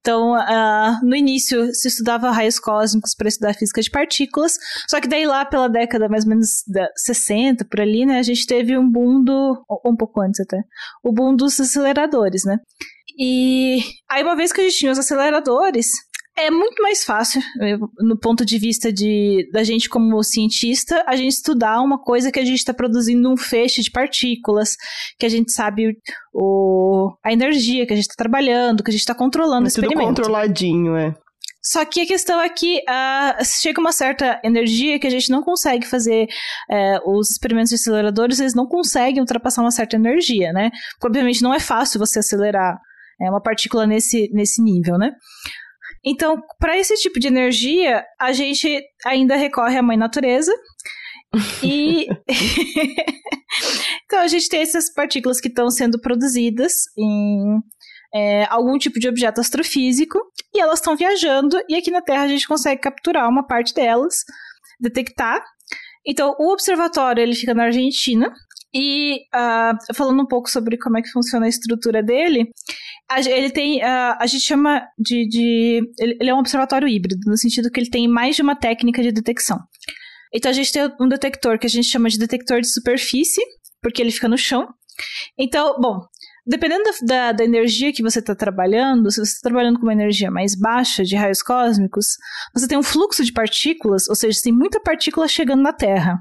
Então, 0.00 0.32
uh, 0.32 1.06
no 1.06 1.14
início 1.14 1.72
se 1.72 1.86
estudava 1.86 2.32
raios 2.32 2.58
cósmicos 2.58 3.14
para 3.14 3.28
estudar 3.28 3.54
física 3.54 3.80
de 3.80 3.88
partículas, 3.88 4.58
só 4.90 5.00
que 5.00 5.06
daí 5.06 5.24
lá 5.24 5.44
pela 5.44 5.68
década 5.68 6.08
mais 6.08 6.24
ou 6.24 6.30
menos 6.30 6.64
da 6.66 6.88
60, 6.96 7.64
por 7.66 7.80
ali, 7.80 8.04
né, 8.04 8.18
a 8.18 8.22
gente 8.24 8.44
teve 8.44 8.76
um 8.76 8.90
boom 8.90 9.22
do, 9.22 9.64
um 9.86 9.94
pouco 9.94 10.20
antes 10.20 10.40
até, 10.40 10.60
o 11.04 11.12
boom 11.12 11.36
dos 11.36 11.60
aceleradores, 11.60 12.42
né? 12.44 12.58
E 13.18 13.80
aí, 14.10 14.22
uma 14.22 14.36
vez 14.36 14.52
que 14.52 14.60
a 14.60 14.64
gente 14.64 14.76
tinha 14.76 14.92
os 14.92 14.98
aceleradores, 14.98 15.88
é 16.36 16.50
muito 16.50 16.82
mais 16.82 17.04
fácil, 17.04 17.42
no 18.00 18.18
ponto 18.18 18.44
de 18.44 18.58
vista 18.58 18.90
de, 18.90 19.48
da 19.52 19.62
gente 19.62 19.88
como 19.88 20.22
cientista, 20.22 21.04
a 21.06 21.14
gente 21.14 21.32
estudar 21.32 21.80
uma 21.82 21.98
coisa 21.98 22.32
que 22.32 22.40
a 22.40 22.44
gente 22.44 22.58
está 22.58 22.72
produzindo 22.72 23.30
um 23.30 23.36
feixe 23.36 23.82
de 23.82 23.90
partículas, 23.90 24.76
que 25.18 25.26
a 25.26 25.28
gente 25.28 25.52
sabe 25.52 25.94
o, 26.32 27.12
a 27.22 27.32
energia 27.32 27.86
que 27.86 27.92
a 27.92 27.96
gente 27.96 28.06
está 28.06 28.14
trabalhando, 28.16 28.82
que 28.82 28.90
a 28.90 28.92
gente 28.92 29.02
está 29.02 29.14
controlando 29.14 29.64
é 29.64 29.66
o 29.66 29.68
experimento. 29.68 29.98
Tudo 29.98 30.16
controladinho, 30.16 30.96
é. 30.96 31.14
Só 31.62 31.84
que 31.84 32.00
a 32.00 32.06
questão 32.06 32.40
é 32.40 32.48
que 32.48 32.78
uh, 32.78 33.44
chega 33.44 33.80
uma 33.80 33.92
certa 33.92 34.40
energia 34.42 34.98
que 34.98 35.06
a 35.06 35.10
gente 35.10 35.30
não 35.30 35.42
consegue 35.42 35.86
fazer 35.86 36.26
uh, 36.68 37.18
os 37.18 37.30
experimentos 37.30 37.68
de 37.68 37.76
aceleradores, 37.76 38.40
eles 38.40 38.54
não 38.54 38.66
conseguem 38.66 39.20
ultrapassar 39.20 39.62
uma 39.62 39.70
certa 39.70 39.94
energia, 39.94 40.52
né? 40.52 40.70
Porque, 40.94 41.06
obviamente, 41.06 41.42
não 41.42 41.54
é 41.54 41.60
fácil 41.60 42.00
você 42.00 42.18
acelerar 42.18 42.80
é 43.22 43.30
uma 43.30 43.40
partícula 43.40 43.86
nesse, 43.86 44.28
nesse 44.32 44.62
nível, 44.62 44.98
né? 44.98 45.12
Então, 46.04 46.42
para 46.58 46.76
esse 46.76 46.94
tipo 46.96 47.20
de 47.20 47.28
energia, 47.28 48.04
a 48.20 48.32
gente 48.32 48.82
ainda 49.06 49.36
recorre 49.36 49.78
à 49.78 49.82
mãe 49.82 49.96
natureza. 49.96 50.52
e 51.62 52.06
então 54.04 54.18
a 54.18 54.26
gente 54.26 54.48
tem 54.48 54.60
essas 54.60 54.92
partículas 54.92 55.40
que 55.40 55.48
estão 55.48 55.70
sendo 55.70 55.98
produzidas 56.00 56.72
em 56.98 57.58
é, 58.14 58.44
algum 58.50 58.76
tipo 58.76 59.00
de 59.00 59.08
objeto 59.08 59.40
astrofísico 59.40 60.18
e 60.54 60.60
elas 60.60 60.80
estão 60.80 60.94
viajando 60.94 61.56
e 61.68 61.74
aqui 61.74 61.90
na 61.90 62.02
Terra 62.02 62.24
a 62.24 62.28
gente 62.28 62.46
consegue 62.46 62.82
capturar 62.82 63.26
uma 63.30 63.46
parte 63.46 63.72
delas, 63.72 64.16
detectar. 64.78 65.42
Então 66.06 66.36
o 66.38 66.52
observatório 66.52 67.22
ele 67.22 67.34
fica 67.34 67.54
na 67.54 67.64
Argentina 67.64 68.30
e 68.74 69.20
uh, 69.34 69.94
falando 69.94 70.22
um 70.22 70.26
pouco 70.26 70.50
sobre 70.50 70.78
como 70.78 70.98
é 70.98 71.02
que 71.02 71.10
funciona 71.10 71.46
a 71.46 71.48
estrutura 71.48 72.02
dele, 72.02 72.50
a, 73.10 73.20
ele 73.20 73.50
tem. 73.50 73.78
Uh, 73.78 74.16
a 74.18 74.26
gente 74.26 74.44
chama 74.44 74.82
de. 74.98 75.28
de 75.28 75.80
ele, 75.98 76.16
ele, 76.20 76.30
é 76.30 76.34
um 76.34 76.38
observatório 76.38 76.88
híbrido, 76.88 77.20
no 77.26 77.36
sentido 77.36 77.70
que 77.70 77.78
ele 77.78 77.90
tem 77.90 78.08
mais 78.08 78.36
de 78.36 78.42
uma 78.42 78.56
técnica 78.56 79.02
de 79.02 79.12
detecção. 79.12 79.58
Então 80.34 80.50
a 80.50 80.54
gente 80.54 80.72
tem 80.72 80.90
um 81.00 81.08
detector 81.08 81.58
que 81.58 81.66
a 81.66 81.70
gente 81.70 81.88
chama 81.88 82.08
de 82.08 82.18
detector 82.18 82.60
de 82.60 82.68
superfície, 82.68 83.42
porque 83.82 84.00
ele 84.00 84.10
fica 84.10 84.28
no 84.28 84.38
chão. 84.38 84.66
Então, 85.38 85.78
bom, 85.78 86.00
dependendo 86.46 86.84
da, 87.02 87.32
da 87.32 87.44
energia 87.44 87.92
que 87.92 88.02
você 88.02 88.18
está 88.18 88.34
trabalhando, 88.34 89.10
se 89.10 89.20
você 89.20 89.32
está 89.32 89.48
trabalhando 89.48 89.78
com 89.78 89.86
uma 89.86 89.92
energia 89.92 90.30
mais 90.30 90.54
baixa 90.58 91.04
de 91.04 91.16
raios 91.16 91.42
cósmicos, 91.42 92.06
você 92.54 92.66
tem 92.66 92.78
um 92.78 92.82
fluxo 92.82 93.24
de 93.24 93.32
partículas, 93.32 94.08
ou 94.08 94.14
seja, 94.14 94.40
tem 94.42 94.52
muita 94.52 94.80
partícula 94.80 95.28
chegando 95.28 95.62
na 95.62 95.72
Terra. 95.72 96.20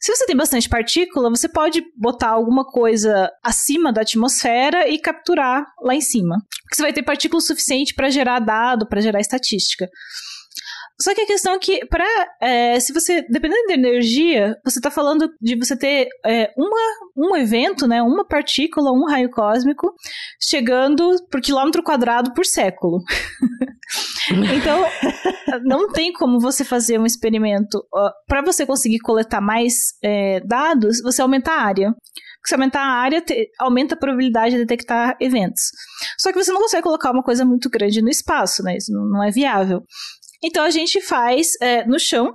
Se 0.00 0.16
você 0.16 0.24
tem 0.24 0.34
bastante 0.34 0.66
partícula, 0.66 1.28
você 1.28 1.46
pode 1.46 1.84
botar 1.94 2.30
alguma 2.30 2.64
coisa 2.64 3.30
acima 3.44 3.92
da 3.92 4.00
atmosfera 4.00 4.88
e 4.88 4.98
capturar 4.98 5.66
lá 5.82 5.94
em 5.94 6.00
cima. 6.00 6.38
Porque 6.62 6.76
você 6.76 6.82
vai 6.82 6.92
ter 6.92 7.02
partícula 7.02 7.40
suficiente 7.40 7.94
para 7.94 8.08
gerar 8.08 8.38
dado, 8.38 8.88
para 8.88 9.02
gerar 9.02 9.20
estatística. 9.20 9.86
Só 11.00 11.14
que 11.14 11.22
a 11.22 11.26
questão 11.26 11.54
é 11.54 11.58
que, 11.58 11.84
pra, 11.86 12.06
é, 12.40 12.78
se 12.78 12.92
você, 12.92 13.22
dependendo 13.28 13.68
da 13.68 13.74
energia, 13.74 14.56
você 14.64 14.78
está 14.78 14.90
falando 14.90 15.30
de 15.40 15.56
você 15.56 15.76
ter 15.76 16.08
é, 16.26 16.52
uma, 16.56 16.78
um 17.16 17.36
evento, 17.36 17.86
né, 17.86 18.02
uma 18.02 18.26
partícula, 18.26 18.92
um 18.92 19.06
raio 19.06 19.30
cósmico, 19.30 19.94
chegando 20.38 21.16
por 21.30 21.40
quilômetro 21.40 21.82
quadrado 21.82 22.34
por 22.34 22.44
século. 22.44 23.02
então, 24.54 24.86
não 25.64 25.88
tem 25.88 26.12
como 26.12 26.40
você 26.40 26.64
fazer 26.64 26.98
um 26.98 27.06
experimento. 27.06 27.84
Para 28.26 28.42
você 28.42 28.64
conseguir 28.64 28.98
coletar 29.00 29.40
mais 29.40 29.94
é, 30.02 30.40
dados, 30.40 31.00
você 31.02 31.22
aumenta 31.22 31.50
a 31.50 31.62
área. 31.62 31.94
Se 32.46 32.54
aumentar 32.54 32.80
a 32.80 32.92
área, 32.92 33.20
te, 33.20 33.50
aumenta 33.58 33.94
a 33.94 33.98
probabilidade 33.98 34.52
de 34.52 34.58
detectar 34.62 35.14
eventos. 35.20 35.64
Só 36.18 36.32
que 36.32 36.42
você 36.42 36.50
não 36.52 36.62
consegue 36.62 36.82
colocar 36.82 37.10
uma 37.10 37.22
coisa 37.22 37.44
muito 37.44 37.68
grande 37.68 38.00
no 38.00 38.08
espaço, 38.08 38.62
né? 38.62 38.76
Isso 38.76 38.90
não, 38.92 39.04
não 39.04 39.22
é 39.22 39.30
viável. 39.30 39.82
Então 40.42 40.64
a 40.64 40.70
gente 40.70 41.02
faz 41.02 41.52
é, 41.60 41.84
no 41.86 41.98
chão. 41.98 42.32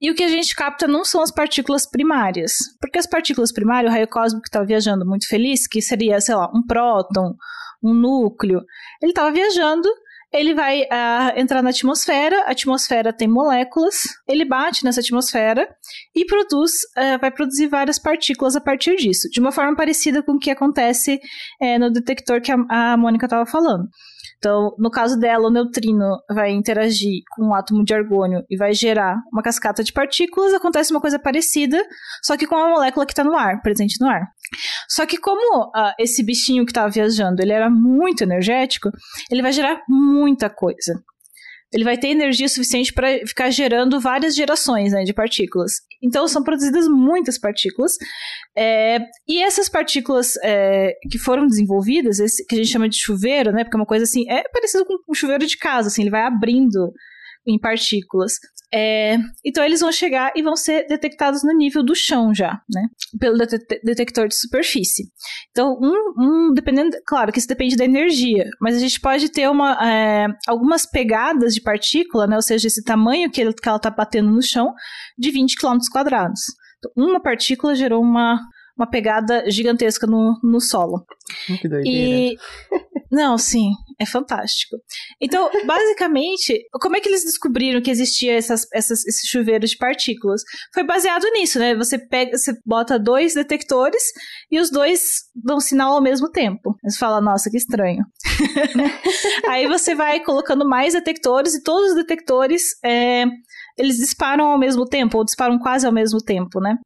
E 0.00 0.10
o 0.10 0.14
que 0.14 0.22
a 0.22 0.28
gente 0.28 0.54
capta 0.54 0.86
não 0.86 1.04
são 1.04 1.22
as 1.22 1.30
partículas 1.30 1.88
primárias. 1.88 2.54
Porque 2.80 2.98
as 2.98 3.06
partículas 3.06 3.52
primárias, 3.52 3.92
o 3.92 3.94
raio 3.94 4.08
cósmico 4.08 4.42
que 4.42 4.48
estava 4.48 4.64
viajando 4.64 5.04
muito 5.04 5.28
feliz, 5.28 5.66
que 5.66 5.82
seria, 5.82 6.20
sei 6.20 6.34
lá, 6.34 6.50
um 6.54 6.64
próton, 6.66 7.34
um 7.82 7.92
núcleo, 7.92 8.62
ele 9.02 9.12
estava 9.12 9.30
viajando 9.30 9.88
ele 10.34 10.52
vai 10.52 10.82
uh, 10.82 11.38
entrar 11.38 11.62
na 11.62 11.70
atmosfera, 11.70 12.40
a 12.40 12.50
atmosfera 12.50 13.12
tem 13.12 13.28
moléculas, 13.28 14.02
ele 14.26 14.44
bate 14.44 14.84
nessa 14.84 15.00
atmosfera 15.00 15.68
e 16.14 16.26
produz, 16.26 16.72
uh, 16.98 17.18
vai 17.20 17.30
produzir 17.30 17.68
várias 17.68 18.00
partículas 18.00 18.56
a 18.56 18.60
partir 18.60 18.96
disso, 18.96 19.30
de 19.30 19.38
uma 19.38 19.52
forma 19.52 19.76
parecida 19.76 20.22
com 20.22 20.32
o 20.32 20.38
que 20.38 20.50
acontece 20.50 21.20
uh, 21.62 21.78
no 21.78 21.90
detector 21.90 22.40
que 22.40 22.50
a, 22.50 22.56
a 22.68 22.96
Mônica 22.96 23.26
estava 23.26 23.46
falando. 23.46 23.88
Então, 24.38 24.74
no 24.78 24.90
caso 24.90 25.18
dela, 25.18 25.48
o 25.48 25.50
neutrino 25.50 26.18
vai 26.30 26.50
interagir 26.50 27.22
com 27.30 27.46
um 27.46 27.54
átomo 27.54 27.84
de 27.84 27.94
argônio 27.94 28.44
e 28.50 28.56
vai 28.56 28.74
gerar 28.74 29.16
uma 29.32 29.42
cascata 29.42 29.82
de 29.82 29.92
partículas. 29.92 30.52
Acontece 30.52 30.92
uma 30.92 31.00
coisa 31.00 31.18
parecida, 31.18 31.82
só 32.22 32.36
que 32.36 32.46
com 32.46 32.56
a 32.56 32.68
molécula 32.68 33.06
que 33.06 33.12
está 33.12 33.24
no 33.24 33.36
ar, 33.36 33.60
presente 33.62 34.00
no 34.00 34.08
ar. 34.08 34.22
Só 34.88 35.06
que 35.06 35.18
como 35.18 35.66
uh, 35.66 35.92
esse 35.98 36.22
bichinho 36.22 36.64
que 36.64 36.70
estava 36.70 36.90
viajando, 36.90 37.40
ele 37.42 37.52
era 37.52 37.70
muito 37.70 38.22
energético, 38.22 38.90
ele 39.30 39.42
vai 39.42 39.52
gerar 39.52 39.80
muita 39.88 40.50
coisa 40.50 40.94
ele 41.74 41.82
vai 41.82 41.98
ter 41.98 42.08
energia 42.08 42.48
suficiente 42.48 42.92
para 42.92 43.18
ficar 43.26 43.50
gerando 43.50 44.00
várias 44.00 44.36
gerações 44.36 44.92
né, 44.92 45.02
de 45.02 45.12
partículas. 45.12 45.72
Então 46.00 46.28
são 46.28 46.44
produzidas 46.44 46.86
muitas 46.86 47.36
partículas. 47.36 47.96
É, 48.56 49.00
e 49.26 49.42
essas 49.42 49.68
partículas 49.68 50.36
é, 50.44 50.94
que 51.10 51.18
foram 51.18 51.48
desenvolvidas, 51.48 52.20
esse, 52.20 52.46
que 52.46 52.54
a 52.54 52.58
gente 52.58 52.70
chama 52.70 52.88
de 52.88 52.96
chuveiro, 52.96 53.50
né? 53.50 53.64
Porque 53.64 53.76
é 53.76 53.80
uma 53.80 53.86
coisa 53.86 54.04
assim, 54.04 54.24
é 54.30 54.44
parecido 54.48 54.84
com 54.84 54.94
um 55.08 55.14
chuveiro 55.14 55.44
de 55.44 55.58
casa, 55.58 55.88
assim, 55.88 56.02
ele 56.02 56.12
vai 56.12 56.22
abrindo 56.22 56.92
em 57.46 57.58
partículas. 57.58 58.34
É, 58.72 59.18
então 59.44 59.62
eles 59.62 59.80
vão 59.80 59.92
chegar 59.92 60.32
e 60.34 60.42
vão 60.42 60.56
ser 60.56 60.86
detectados 60.88 61.44
no 61.44 61.52
nível 61.52 61.84
do 61.84 61.94
chão 61.94 62.34
já, 62.34 62.60
né? 62.68 62.88
Pelo 63.20 63.38
det 63.38 63.58
detector 63.84 64.26
de 64.26 64.34
superfície. 64.34 65.04
Então, 65.50 65.78
um, 65.80 66.14
um, 66.18 66.52
dependendo, 66.52 66.96
claro 67.06 67.32
que 67.32 67.38
isso 67.38 67.46
depende 67.46 67.76
da 67.76 67.84
energia, 67.84 68.44
mas 68.60 68.76
a 68.76 68.80
gente 68.80 69.00
pode 69.00 69.28
ter 69.30 69.48
uma, 69.48 69.72
é, 69.88 70.26
algumas 70.48 70.84
pegadas 70.86 71.54
de 71.54 71.60
partícula, 71.60 72.26
né? 72.26 72.34
Ou 72.34 72.42
seja, 72.42 72.66
esse 72.66 72.82
tamanho 72.82 73.30
que, 73.30 73.40
ele, 73.40 73.52
que 73.52 73.68
ela 73.68 73.76
está 73.76 73.90
batendo 73.90 74.30
no 74.30 74.42
chão, 74.42 74.74
de 75.16 75.30
20 75.30 75.56
km 75.56 75.78
quadrados. 75.92 76.40
Então, 76.78 76.90
uma 76.96 77.22
partícula 77.22 77.76
gerou 77.76 78.02
uma, 78.02 78.40
uma 78.76 78.88
pegada 78.88 79.48
gigantesca 79.50 80.06
no, 80.06 80.38
no 80.42 80.60
solo. 80.60 81.06
Que 81.60 81.68
doideira. 81.68 81.88
E, 81.88 82.36
não, 83.10 83.38
sim, 83.38 83.70
é 84.00 84.06
fantástico. 84.06 84.76
Então, 85.20 85.50
basicamente, 85.64 86.58
como 86.72 86.96
é 86.96 87.00
que 87.00 87.08
eles 87.08 87.24
descobriram 87.24 87.80
que 87.80 87.90
existia 87.90 88.34
essas, 88.34 88.66
essas, 88.72 89.04
esses 89.06 89.28
chuveiros 89.28 89.70
de 89.70 89.76
partículas? 89.76 90.42
Foi 90.72 90.84
baseado 90.84 91.24
nisso, 91.32 91.58
né? 91.58 91.74
Você 91.74 91.98
pega, 91.98 92.36
você 92.36 92.52
bota 92.64 92.98
dois 92.98 93.34
detectores 93.34 94.02
e 94.50 94.58
os 94.58 94.70
dois 94.70 95.00
dão 95.34 95.60
sinal 95.60 95.94
ao 95.94 96.02
mesmo 96.02 96.30
tempo. 96.30 96.76
Você 96.82 96.98
fala, 96.98 97.20
nossa, 97.20 97.50
que 97.50 97.56
estranho. 97.56 98.04
Aí 99.48 99.66
você 99.66 99.94
vai 99.94 100.20
colocando 100.20 100.68
mais 100.68 100.94
detectores 100.94 101.54
e 101.54 101.62
todos 101.62 101.90
os 101.90 101.96
detectores 101.96 102.62
é, 102.84 103.24
eles 103.76 103.96
disparam 103.96 104.46
ao 104.46 104.58
mesmo 104.58 104.84
tempo, 104.86 105.18
ou 105.18 105.24
disparam 105.24 105.58
quase 105.58 105.86
ao 105.86 105.92
mesmo 105.92 106.18
tempo, 106.18 106.60
né? 106.60 106.76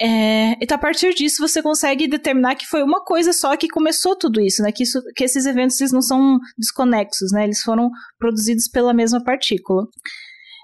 É, 0.00 0.52
então, 0.62 0.76
a 0.76 0.80
partir 0.80 1.12
disso, 1.12 1.40
você 1.40 1.60
consegue 1.60 2.06
determinar 2.06 2.54
que 2.54 2.66
foi 2.66 2.82
uma 2.84 3.04
coisa 3.04 3.32
só 3.32 3.56
que 3.56 3.68
começou 3.68 4.14
tudo 4.14 4.40
isso, 4.40 4.62
né? 4.62 4.70
Que, 4.70 4.84
isso, 4.84 5.02
que 5.16 5.24
esses 5.24 5.44
eventos 5.44 5.80
eles 5.80 5.92
não 5.92 6.02
são 6.02 6.38
desconexos, 6.56 7.32
né? 7.32 7.44
Eles 7.44 7.62
foram 7.62 7.90
produzidos 8.18 8.68
pela 8.68 8.94
mesma 8.94 9.22
partícula. 9.22 9.86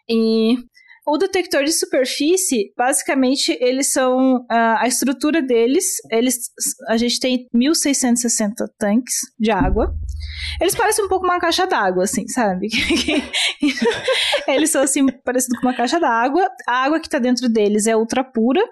E 0.09 0.57
o 1.07 1.19
detector 1.19 1.65
de 1.65 1.73
superfície, 1.73 2.73
basicamente, 2.77 3.57
eles 3.61 3.93
são. 3.93 4.37
Uh, 4.37 4.79
a 4.79 4.87
estrutura 4.87 5.43
deles, 5.43 5.97
eles, 6.11 6.51
a 6.89 6.97
gente 6.97 7.19
tem 7.19 7.49
1660 7.53 8.73
tanques 8.79 9.17
de 9.39 9.51
água. 9.51 9.95
Eles 10.61 10.77
parecem 10.77 11.05
um 11.05 11.09
pouco 11.09 11.27
uma 11.27 11.41
caixa 11.41 11.67
d'água, 11.67 12.05
assim, 12.05 12.29
sabe? 12.29 12.69
eles 14.47 14.71
são, 14.71 14.83
assim, 14.83 15.05
parecidos 15.25 15.59
com 15.59 15.67
uma 15.67 15.77
caixa 15.77 15.99
d'água. 15.99 16.49
A 16.69 16.85
água 16.85 17.01
que 17.01 17.09
está 17.09 17.19
dentro 17.19 17.49
deles 17.49 17.87
é 17.87 17.97
ultra 17.97 18.23
pura 18.23 18.63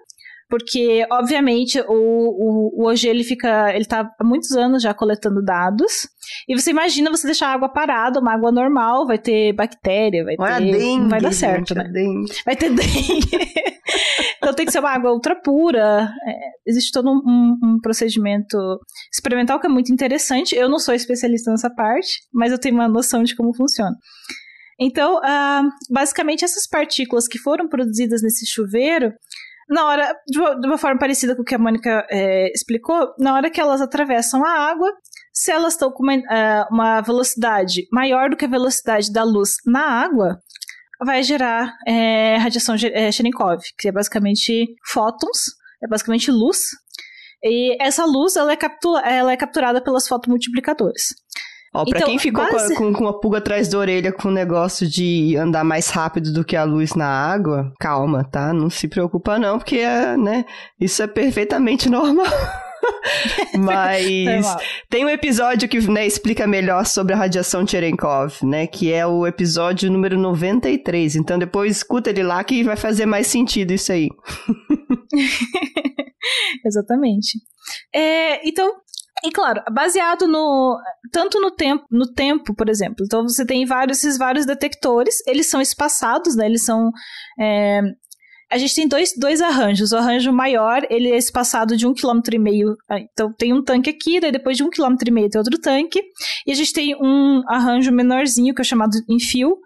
porque 0.53 1.03
obviamente 1.11 1.81
o, 1.81 1.87
o, 1.89 2.83
o 2.83 2.87
OG 2.87 3.09
ele 3.09 3.25
fica, 3.25 3.75
ele 3.75 3.87
tá 3.87 4.13
há 4.19 4.23
muitos 4.23 4.53
anos 4.53 4.83
já 4.83 4.93
coletando 4.93 5.43
dados, 5.43 6.07
e 6.47 6.55
você 6.55 6.73
imagina 6.73 7.11
você 7.11 7.27
deixar 7.27 7.49
a 7.49 7.55
água 7.55 7.71
parada, 7.71 8.21
uma 8.21 8.35
água 8.35 8.53
normal, 8.53 9.07
vai 9.07 9.17
ter 9.17 9.55
bactéria, 9.55 10.23
vai 10.23 10.37
Olha 10.39 10.59
ter, 10.59 10.73
dengue, 10.73 11.01
não 11.01 11.09
vai 11.09 11.23
dar 11.23 11.33
certo, 11.33 11.69
gente, 11.69 11.75
né? 11.75 11.89
Dengue. 11.91 12.35
Vai 12.45 12.55
ter 12.55 12.69
dengue. 12.69 13.31
então 14.37 14.53
tem 14.53 14.67
que 14.67 14.73
ser 14.73 14.81
uma 14.81 14.91
água 14.91 15.11
ultra 15.15 15.35
pura. 15.35 16.13
É, 16.29 16.39
existe 16.67 16.93
todo 16.93 17.09
um, 17.09 17.57
um, 17.65 17.79
procedimento 17.81 18.59
experimental 19.11 19.59
que 19.59 19.67
é 19.67 19.71
muito 19.71 19.91
interessante. 19.91 20.55
Eu 20.55 20.69
não 20.69 20.79
sou 20.79 20.95
especialista 20.95 21.51
nessa 21.51 21.71
parte, 21.71 22.21
mas 22.31 22.53
eu 22.53 22.59
tenho 22.59 22.75
uma 22.75 22.89
noção 22.89 23.23
de 23.23 23.35
como 23.35 23.55
funciona. 23.55 23.97
Então, 24.79 25.17
uh, 25.17 25.71
basicamente, 25.91 26.45
essas 26.45 26.69
partículas 26.69 27.27
que 27.27 27.39
foram 27.39 27.69
produzidas 27.69 28.21
nesse 28.21 28.45
chuveiro, 28.45 29.15
na 29.73 29.87
hora, 29.87 30.15
de 30.29 30.39
uma, 30.39 30.61
de 30.61 30.67
uma, 30.67 30.79
forma 30.79 30.99
parecida 30.99 31.35
com 31.35 31.43
o 31.43 31.45
que 31.45 31.55
a 31.55 31.59
Mônica 31.59 32.07
é, 32.11 32.53
explicou, 32.53 33.15
na 33.19 33.35
hora 33.35 33.51
que 33.51 33.61
elas 33.61 33.81
atravessam 33.81 34.45
a 34.45 34.51
água, 34.51 34.93
se 35.33 35.51
elas 35.51 35.73
estão 35.73 35.91
com 35.91 36.03
uma, 36.03 36.15
uh, 36.15 36.67
uma, 36.71 37.01
velocidade 37.01 37.89
maior 37.91 38.29
do 38.29 38.37
que 38.37 38.45
a 38.45 38.49
velocidade 38.49 39.11
da 39.11 39.25
luz 39.25 39.57
na 39.65 39.81
água, 40.05 40.39
vai 41.05 41.23
gerar 41.23 41.73
é, 41.87 42.37
radiação 42.37 42.75
é, 42.75 43.11
Cherenkov, 43.11 43.63
que 43.79 43.89
é 43.89 43.93
basicamente 43.93 44.75
fótons, 44.85 45.39
é 45.83 45.89
basicamente 45.89 46.31
luz. 46.31 46.67
E 47.43 47.77
essa 47.83 48.05
luz 48.05 48.37
ela 48.37 48.53
é, 48.53 48.57
captura, 48.57 49.01
ela 49.09 49.33
é 49.33 49.37
capturada 49.37 49.83
pelas 49.83 50.07
fotomultiplicadores. 50.07 51.15
Ó, 51.75 51.85
pra 51.85 51.99
então, 51.99 52.09
quem 52.09 52.19
ficou 52.19 52.45
base... 52.51 52.75
com, 52.75 52.93
com 52.93 53.05
uma 53.05 53.19
pulga 53.19 53.39
atrás 53.39 53.69
da 53.69 53.79
orelha 53.79 54.13
com 54.13 54.29
o 54.29 54.33
negócio 54.33 54.87
de 54.87 55.37
andar 55.37 55.65
mais 55.65 55.89
rápido 55.89 56.33
do 56.33 56.45
que 56.45 56.55
a 56.55 56.65
luz 56.65 56.95
na 56.95 57.07
água, 57.07 57.73
calma, 57.81 58.25
tá? 58.25 58.53
Não 58.53 58.69
se 58.69 58.87
preocupa 58.89 59.39
não, 59.39 59.59
porque, 59.59 59.79
é, 59.79 60.17
né, 60.17 60.45
isso 60.79 61.03
é 61.03 61.07
perfeitamente 61.07 61.89
normal. 61.91 62.27
Mas 63.59 64.57
tem 64.91 65.05
um 65.05 65.09
episódio 65.09 65.69
que 65.69 65.81
né, 65.89 66.07
explica 66.07 66.47
melhor 66.47 66.85
sobre 66.85 67.13
a 67.13 67.17
radiação 67.17 67.67
Cherenkov, 67.67 68.35
né? 68.43 68.67
Que 68.67 68.93
é 68.93 69.07
o 69.07 69.27
episódio 69.27 69.91
número 69.91 70.19
93. 70.19 71.17
Então 71.17 71.39
depois 71.39 71.77
escuta 71.79 72.11
ele 72.11 72.23
lá 72.23 72.43
que 72.43 72.63
vai 72.63 72.77
fazer 72.77 73.07
mais 73.07 73.27
sentido 73.27 73.73
isso 73.73 73.93
aí. 73.93 74.09
Exatamente. 76.65 77.39
É, 77.95 78.47
então, 78.47 78.73
e 79.25 79.31
claro, 79.31 79.63
baseado 79.73 80.27
no 80.27 80.79
tanto 81.13 81.41
no 81.41 81.51
tempo, 81.51 81.85
no 81.91 82.13
tempo, 82.13 82.55
por 82.55 82.69
exemplo. 82.69 83.05
Então 83.05 83.23
você 83.23 83.45
tem 83.45 83.65
vários 83.65 83.99
esses 83.99 84.19
vários 84.19 84.47
detectores, 84.47 85.17
eles 85.27 85.49
são 85.49 85.61
espaçados, 85.61 86.35
né? 86.35 86.47
Eles 86.47 86.65
são 86.65 86.91
é, 87.39 87.81
a 88.53 88.59
gente 88.59 88.75
tem 88.75 88.87
dois, 88.87 89.15
dois 89.17 89.41
arranjos. 89.41 89.93
O 89.93 89.97
arranjo 89.97 90.31
maior, 90.31 90.87
ele 90.91 91.11
é 91.11 91.17
espaçado 91.17 91.75
de 91.75 91.87
um 91.87 91.95
quilômetro 91.95 92.35
e 92.35 92.39
meio. 92.39 92.77
Ah, 92.87 93.01
então 93.01 93.33
tem 93.33 93.51
um 93.51 93.65
tanque 93.65 93.89
aqui, 93.89 94.21
daí 94.21 94.31
depois 94.31 94.59
de 94.59 94.63
um 94.63 94.69
quilômetro 94.69 95.09
e 95.09 95.11
meio 95.13 95.31
tem 95.31 95.39
outro 95.39 95.59
tanque. 95.59 96.03
E 96.47 96.53
a 96.53 96.55
gente 96.55 96.71
tem 96.71 96.95
um 96.95 97.43
arranjo 97.49 97.91
menorzinho, 97.91 98.55
que 98.55 98.61
é 98.61 98.65
chamado 98.65 98.93
enfio, 99.09 99.57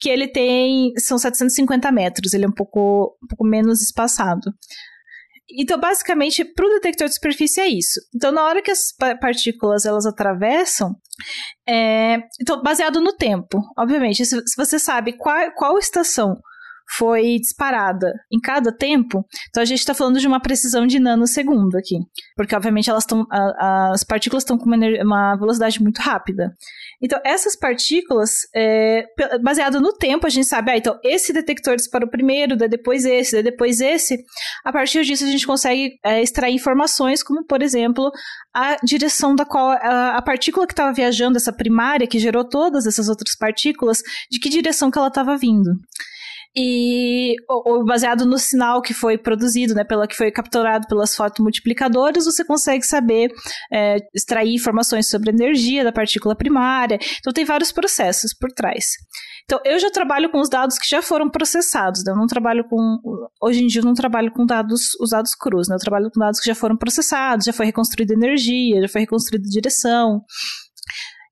que 0.00 0.08
ele 0.08 0.26
tem. 0.26 0.94
são 0.96 1.18
750 1.18 1.92
metros, 1.92 2.32
ele 2.32 2.46
é 2.46 2.48
um 2.48 2.52
pouco, 2.52 3.18
um 3.22 3.26
pouco 3.26 3.44
menos 3.44 3.82
espaçado. 3.82 4.50
Então, 5.58 5.78
basicamente, 5.78 6.44
para 6.44 6.66
o 6.66 6.70
detector 6.70 7.08
de 7.08 7.14
superfície 7.14 7.60
é 7.60 7.68
isso. 7.68 8.00
Então, 8.14 8.32
na 8.32 8.44
hora 8.44 8.62
que 8.62 8.70
as 8.70 8.92
partículas 9.20 9.84
elas 9.84 10.06
atravessam, 10.06 10.96
é, 11.66 12.18
então 12.40 12.62
baseado 12.62 13.00
no 13.00 13.12
tempo, 13.12 13.62
obviamente, 13.76 14.24
se, 14.24 14.40
você 14.56 14.78
sabe 14.78 15.12
qual, 15.12 15.52
qual 15.52 15.78
estação 15.78 16.40
foi 16.96 17.38
disparada 17.38 18.12
em 18.30 18.38
cada 18.38 18.70
tempo, 18.70 19.24
então 19.48 19.62
a 19.62 19.66
gente 19.66 19.78
está 19.78 19.94
falando 19.94 20.18
de 20.18 20.26
uma 20.26 20.40
precisão 20.40 20.86
de 20.86 20.98
nanosegundo 20.98 21.78
aqui. 21.78 21.96
Porque, 22.36 22.54
obviamente, 22.54 22.90
elas 22.90 23.04
estão. 23.04 23.26
As 23.30 24.04
partículas 24.04 24.42
estão 24.42 24.58
com 24.58 24.66
uma, 24.66 24.76
uma, 25.02 25.36
velocidade 25.36 25.82
muito 25.82 26.00
rápida. 26.00 26.54
Então, 27.00 27.18
essas 27.24 27.56
partículas, 27.56 28.30
é, 28.54 29.06
baseado 29.42 29.80
no 29.80 29.92
tempo, 29.92 30.26
a 30.26 30.30
gente 30.30 30.46
sabe, 30.46 30.70
ah, 30.70 30.76
então 30.76 30.98
esse 31.02 31.32
detector 31.32 31.76
disparou 31.76 32.08
primeiro, 32.08 32.56
daí 32.56 32.68
depois 32.68 33.04
esse, 33.04 33.32
daí 33.32 33.42
depois 33.42 33.80
esse. 33.80 34.22
A 34.64 34.72
partir 34.72 35.04
disso, 35.04 35.24
a 35.24 35.28
gente 35.30 35.46
consegue 35.46 35.98
é, 36.04 36.22
extrair 36.22 36.54
informações, 36.54 37.22
como, 37.22 37.44
por 37.44 37.62
exemplo, 37.62 38.10
a 38.54 38.76
direção 38.84 39.34
da 39.34 39.44
qual 39.44 39.70
a, 39.70 40.18
a 40.18 40.22
partícula 40.22 40.66
que 40.66 40.72
estava 40.72 40.92
viajando, 40.92 41.38
essa 41.38 41.52
primária 41.52 42.06
que 42.06 42.18
gerou 42.18 42.46
todas 42.46 42.86
essas 42.86 43.08
outras 43.08 43.34
partículas, 43.36 44.02
de 44.30 44.38
que 44.38 44.48
direção 44.48 44.90
que 44.90 44.98
ela 44.98 45.08
estava 45.08 45.36
vindo 45.36 45.70
e 46.54 47.34
ou, 47.48 47.84
baseado 47.84 48.26
no 48.26 48.38
sinal 48.38 48.82
que 48.82 48.92
foi 48.92 49.16
produzido, 49.16 49.74
né, 49.74 49.84
pela 49.84 50.06
que 50.06 50.16
foi 50.16 50.30
capturado 50.30 50.86
pelas 50.86 51.16
fotomultiplicadoras, 51.16 52.26
você 52.26 52.44
consegue 52.44 52.84
saber 52.84 53.32
é, 53.72 53.96
extrair 54.14 54.54
informações 54.54 55.08
sobre 55.08 55.30
a 55.30 55.32
energia 55.32 55.82
da 55.82 55.92
partícula 55.92 56.36
primária. 56.36 56.98
Então 57.18 57.32
tem 57.32 57.44
vários 57.44 57.72
processos 57.72 58.34
por 58.34 58.50
trás. 58.52 58.84
Então 59.44 59.60
eu 59.64 59.78
já 59.78 59.90
trabalho 59.90 60.30
com 60.30 60.40
os 60.40 60.48
dados 60.48 60.78
que 60.78 60.88
já 60.88 61.00
foram 61.00 61.30
processados. 61.30 62.04
Né? 62.04 62.12
Eu 62.12 62.16
não 62.16 62.26
trabalho 62.26 62.64
com 62.68 62.98
hoje 63.40 63.62
em 63.62 63.66
dia 63.66 63.80
eu 63.80 63.86
não 63.86 63.94
trabalho 63.94 64.30
com 64.30 64.44
dados 64.44 64.94
os 65.00 65.10
dados 65.10 65.34
crus. 65.34 65.68
Né? 65.68 65.76
Eu 65.76 65.80
trabalho 65.80 66.10
com 66.10 66.20
dados 66.20 66.38
que 66.38 66.46
já 66.46 66.54
foram 66.54 66.76
processados, 66.76 67.46
já 67.46 67.52
foi 67.52 67.66
reconstruída 67.66 68.12
energia, 68.12 68.82
já 68.82 68.88
foi 68.88 69.00
reconstruída 69.02 69.48
direção. 69.48 70.22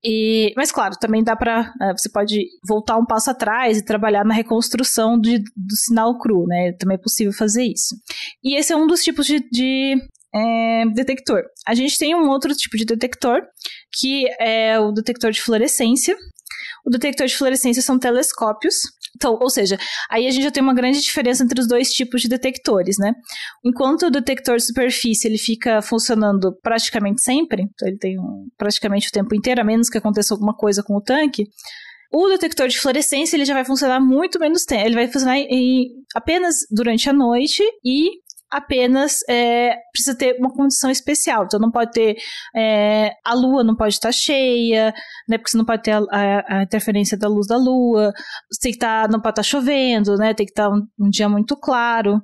E, 0.03 0.51
mas 0.55 0.71
claro, 0.71 0.95
também 0.99 1.23
dá 1.23 1.35
para 1.35 1.71
é, 1.81 1.91
você 1.91 2.09
pode 2.09 2.43
voltar 2.67 2.97
um 2.97 3.05
passo 3.05 3.29
atrás 3.29 3.77
e 3.77 3.85
trabalhar 3.85 4.25
na 4.25 4.33
reconstrução 4.33 5.19
de, 5.19 5.39
do 5.39 5.75
sinal 5.75 6.17
cru, 6.17 6.45
né? 6.47 6.73
Também 6.79 6.95
é 6.95 7.01
possível 7.01 7.31
fazer 7.31 7.63
isso. 7.63 7.95
E 8.43 8.57
esse 8.57 8.73
é 8.73 8.75
um 8.75 8.87
dos 8.87 9.03
tipos 9.03 9.27
de, 9.27 9.39
de 9.51 9.95
é, 10.33 10.85
detector. 10.93 11.43
A 11.67 11.75
gente 11.75 11.97
tem 11.97 12.15
um 12.15 12.29
outro 12.29 12.53
tipo 12.55 12.77
de 12.77 12.85
detector 12.85 13.41
que 13.93 14.25
é 14.39 14.79
o 14.79 14.91
detector 14.91 15.31
de 15.31 15.41
fluorescência. 15.41 16.15
O 16.85 16.89
detector 16.89 17.27
de 17.27 17.37
fluorescência 17.37 17.81
são 17.81 17.99
telescópios 17.99 18.75
então, 19.15 19.37
ou 19.39 19.49
seja, 19.49 19.77
aí 20.09 20.27
a 20.27 20.31
gente 20.31 20.43
já 20.43 20.51
tem 20.51 20.63
uma 20.63 20.73
grande 20.73 21.01
diferença 21.01 21.43
entre 21.43 21.59
os 21.59 21.67
dois 21.67 21.91
tipos 21.91 22.21
de 22.21 22.27
detectores, 22.27 22.97
né? 22.97 23.13
Enquanto 23.63 24.07
o 24.07 24.11
detector 24.11 24.57
de 24.57 24.63
superfície 24.63 25.27
ele 25.27 25.37
fica 25.37 25.81
funcionando 25.81 26.55
praticamente 26.61 27.21
sempre, 27.21 27.63
então 27.63 27.87
ele 27.87 27.97
tem 27.97 28.19
um, 28.19 28.47
praticamente 28.57 29.09
o 29.09 29.11
tempo 29.11 29.35
inteiro, 29.35 29.61
a 29.61 29.63
menos 29.63 29.89
que 29.89 29.97
aconteça 29.97 30.33
alguma 30.33 30.55
coisa 30.55 30.81
com 30.83 30.95
o 30.95 31.01
tanque, 31.01 31.45
o 32.11 32.27
detector 32.27 32.67
de 32.67 32.77
fluorescência 32.77 33.37
ele 33.37 33.45
já 33.45 33.53
vai 33.53 33.63
funcionar 33.63 34.01
muito 34.01 34.37
menos 34.37 34.65
tempo. 34.65 34.85
Ele 34.85 34.95
vai 34.95 35.07
funcionar 35.07 35.37
em, 35.37 35.87
apenas 36.13 36.55
durante 36.69 37.09
a 37.09 37.13
noite 37.13 37.63
e 37.85 38.09
apenas 38.51 39.19
é, 39.29 39.75
precisa 39.91 40.17
ter 40.17 40.35
uma 40.39 40.53
condição 40.53 40.91
especial. 40.91 41.45
Então 41.45 41.59
não 41.59 41.71
pode 41.71 41.91
ter 41.91 42.17
é, 42.55 43.11
a 43.25 43.33
lua 43.33 43.63
não 43.63 43.75
pode 43.75 43.93
estar 43.93 44.11
cheia, 44.11 44.93
né? 45.27 45.37
Porque 45.37 45.51
você 45.51 45.57
não 45.57 45.65
pode 45.65 45.83
ter 45.83 45.91
a, 45.91 45.99
a, 46.11 46.57
a 46.57 46.63
interferência 46.63 47.17
da 47.17 47.27
luz 47.27 47.47
da 47.47 47.57
lua. 47.57 48.11
Tem 48.61 48.71
que 48.71 48.77
estar, 48.77 49.09
não 49.09 49.21
pode 49.21 49.33
estar 49.33 49.43
chovendo, 49.43 50.17
né? 50.17 50.33
Tem 50.33 50.45
que 50.45 50.51
estar 50.51 50.69
um, 50.69 50.85
um 50.99 51.09
dia 51.09 51.29
muito 51.29 51.55
claro. 51.55 52.21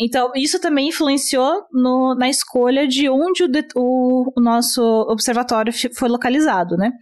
Então, 0.00 0.30
isso 0.36 0.60
também 0.60 0.90
influenciou 0.90 1.66
no, 1.72 2.14
na 2.14 2.28
escolha 2.28 2.86
de 2.86 3.08
onde 3.08 3.42
o, 3.42 3.48
o, 3.74 4.32
o, 4.36 4.40
nosso 4.40 4.80
observatório 5.10 5.72
foi 5.92 6.08
localizado, 6.08 6.76
né? 6.76 6.92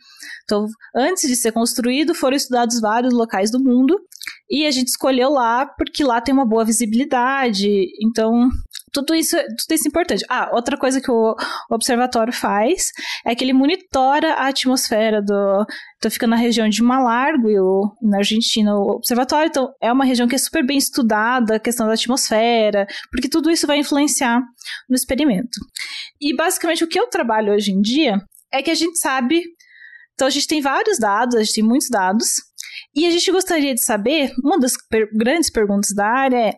Então, 0.45 0.65
antes 0.97 1.29
de 1.29 1.37
ser 1.37 1.53
construído, 1.53 2.15
foram 2.15 2.37
estudados 2.37 2.81
vários 2.81 3.13
locais 3.13 3.51
do 3.51 3.63
mundo 3.63 4.01
e 4.49 4.67
a 4.67 4.71
gente 4.71 4.89
escolheu 4.89 5.31
lá 5.31 5.67
porque 5.67 6.05
lá 6.05 6.21
tem 6.21 6.33
uma 6.33 6.47
boa 6.47 6.65
visibilidade. 6.65 7.89
Então, 8.01 8.49
tudo 8.93 9.15
isso, 9.15 9.37
tudo 9.37 9.75
isso 9.75 9.87
é 9.87 9.89
importante. 9.89 10.25
Ah, 10.29 10.51
outra 10.53 10.77
coisa 10.79 11.01
que 11.01 11.11
o 11.11 11.35
observatório 11.71 12.33
faz 12.33 12.93
é 13.27 13.35
que 13.35 13.45
ele 13.45 13.53
monitora 13.53 14.35
a 14.35 14.47
atmosfera 14.49 15.21
do. 15.21 15.67
Então, 15.99 16.11
fica 16.11 16.27
na 16.27 16.37
região 16.37 16.69
de 16.69 16.83
Malargo, 16.83 17.97
na 18.01 18.19
Argentina, 18.19 18.75
o 18.75 18.97
observatório. 18.97 19.49
Então, 19.49 19.69
é 19.81 19.93
uma 19.93 20.05
região 20.05 20.29
que 20.29 20.35
é 20.35 20.39
super 20.39 20.65
bem 20.65 20.79
estudada, 20.79 21.57
a 21.57 21.61
questão 21.61 21.87
da 21.87 21.95
atmosfera, 21.95 22.87
porque 23.11 23.29
tudo 23.29 23.51
isso 23.51 23.67
vai 23.67 23.79
influenciar 23.79 24.41
no 24.89 24.95
experimento. 24.95 25.59
E, 26.21 26.35
basicamente, 26.35 26.85
o 26.85 26.89
que 26.89 26.99
eu 26.99 27.09
trabalho 27.09 27.53
hoje 27.53 27.73
em 27.73 27.81
dia 27.81 28.21
é 28.53 28.63
que 28.63 28.71
a 28.71 28.75
gente 28.75 28.99
sabe. 28.99 29.43
Então, 30.15 30.29
a 30.29 30.31
gente 30.31 30.47
tem 30.47 30.63
vários 30.63 30.99
dados, 30.99 31.35
a 31.35 31.43
gente 31.43 31.55
tem 31.55 31.65
muitos 31.65 31.91
dados, 31.91 32.37
e 32.97 33.07
a 33.07 33.11
gente 33.11 33.31
gostaria 33.31 33.75
de 33.75 33.85
saber, 33.85 34.33
uma 34.43 34.59
das 34.59 34.73
per 34.89 35.09
grandes 35.13 35.51
perguntas 35.51 35.95
da 35.95 36.07
área 36.07 36.49
é 36.49 36.53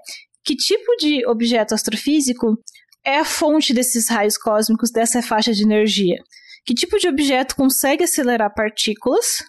que 0.44 0.54
tipo 0.54 0.96
de 0.96 1.26
objeto 1.26 1.74
astrofísico 1.74 2.56
é 3.04 3.18
a 3.18 3.24
fonte 3.24 3.74
desses 3.74 4.08
raios 4.08 4.38
cósmicos 4.38 4.90
dessa 4.90 5.20
faixa 5.20 5.52
de 5.52 5.64
energia? 5.64 6.16
Que 6.64 6.74
tipo 6.74 6.96
de 6.98 7.08
objeto 7.08 7.56
consegue 7.56 8.04
acelerar 8.04 8.54
partículas 8.54 9.42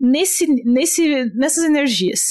nesse, 0.00 0.46
nesse, 0.64 1.26
nessas 1.34 1.64
energias? 1.64 2.22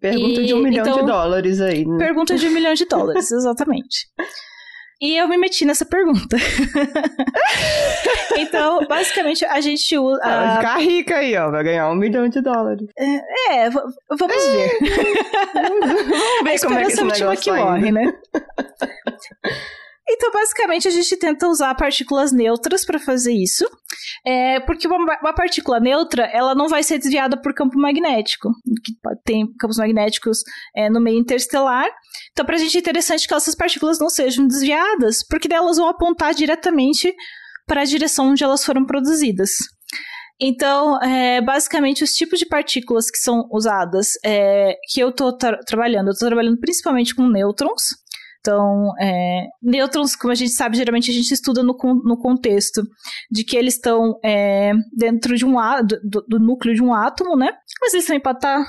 Pergunta 0.00 0.42
e, 0.42 0.46
de 0.46 0.54
um 0.54 0.62
milhão 0.62 0.86
então, 0.86 1.00
de 1.00 1.06
dólares 1.06 1.60
aí. 1.60 1.86
Né? 1.86 1.98
Pergunta 1.98 2.36
de 2.36 2.46
um 2.48 2.50
milhão 2.50 2.74
de 2.74 2.84
dólares, 2.84 3.30
exatamente. 3.32 4.08
E 5.00 5.16
eu 5.16 5.28
me 5.28 5.36
meti 5.36 5.66
nessa 5.66 5.84
pergunta. 5.84 6.36
então, 8.38 8.86
basicamente, 8.86 9.44
a 9.44 9.60
gente 9.60 9.98
usa. 9.98 10.20
A... 10.22 10.28
Vai 10.28 10.56
ficar 10.56 10.78
rica 10.78 11.16
aí, 11.16 11.36
ó. 11.36 11.50
Vai 11.50 11.64
ganhar 11.64 11.90
um 11.90 11.94
milhão 11.94 12.26
de 12.28 12.40
dólares. 12.40 12.88
É, 12.98 13.64
é 13.66 13.70
vamos 13.70 13.92
ver. 14.10 14.70
vamos 15.54 16.44
ver 16.44 16.60
como 16.60 16.78
é 16.78 16.84
que 16.84 16.92
esse 16.92 17.04
negócio 17.04 17.42
que 17.42 17.52
morre, 17.52 17.92
né? 17.92 18.12
Então, 20.08 20.30
basicamente, 20.30 20.86
a 20.86 20.90
gente 20.90 21.16
tenta 21.16 21.48
usar 21.48 21.74
partículas 21.74 22.30
neutras 22.30 22.84
para 22.84 22.98
fazer 22.98 23.32
isso, 23.32 23.68
é, 24.24 24.60
porque 24.60 24.86
uma, 24.86 24.98
uma, 25.20 25.34
partícula 25.34 25.80
neutra 25.80 26.22
ela 26.32 26.54
não 26.54 26.68
vai 26.68 26.84
ser 26.84 26.98
desviada 26.98 27.36
por 27.36 27.52
campo 27.52 27.76
magnético, 27.76 28.50
que 28.84 28.92
tem 29.24 29.52
campos 29.58 29.78
magnéticos 29.78 30.44
é, 30.76 30.88
no 30.88 31.00
meio 31.00 31.18
interestelar. 31.18 31.88
Então, 32.30 32.44
para 32.44 32.54
a 32.54 32.58
gente 32.58 32.76
é 32.76 32.80
interessante 32.80 33.26
que 33.26 33.34
essas 33.34 33.56
partículas 33.56 33.98
não 33.98 34.08
sejam 34.08 34.46
desviadas, 34.46 35.26
porque 35.28 35.52
elas 35.52 35.76
vão 35.76 35.88
apontar 35.88 36.34
diretamente 36.34 37.12
para 37.66 37.80
a 37.80 37.84
direção 37.84 38.28
onde 38.28 38.44
elas 38.44 38.64
foram 38.64 38.86
produzidas. 38.86 39.50
Então, 40.38 41.02
é, 41.02 41.40
basicamente, 41.40 42.04
os 42.04 42.12
tipos 42.12 42.38
de 42.38 42.46
partículas 42.46 43.10
que 43.10 43.18
são 43.18 43.48
usadas, 43.50 44.12
é, 44.24 44.76
que 44.92 45.00
eu 45.00 45.08
estou 45.08 45.36
tra 45.36 45.58
trabalhando, 45.64 46.08
eu 46.08 46.12
estou 46.12 46.28
trabalhando 46.28 46.60
principalmente 46.60 47.14
com 47.14 47.26
nêutrons, 47.26 47.82
então, 48.46 48.92
é, 49.00 49.48
nêutrons, 49.60 50.14
como 50.14 50.30
a 50.30 50.36
gente 50.36 50.52
sabe, 50.52 50.76
geralmente 50.76 51.10
a 51.10 51.14
gente 51.14 51.34
estuda 51.34 51.64
no, 51.64 51.76
no 52.04 52.16
contexto 52.16 52.80
de 53.28 53.42
que 53.42 53.56
eles 53.56 53.74
estão 53.74 54.20
é, 54.24 54.72
dentro 54.96 55.34
de 55.36 55.44
um 55.44 55.56
do, 56.04 56.24
do, 56.28 56.38
núcleo 56.38 56.72
de 56.72 56.80
um 56.80 56.94
átomo, 56.94 57.36
né? 57.36 57.50
Mas 57.80 57.92
eles 57.92 58.06
também 58.06 58.22
podem 58.22 58.38
estar 58.38 58.64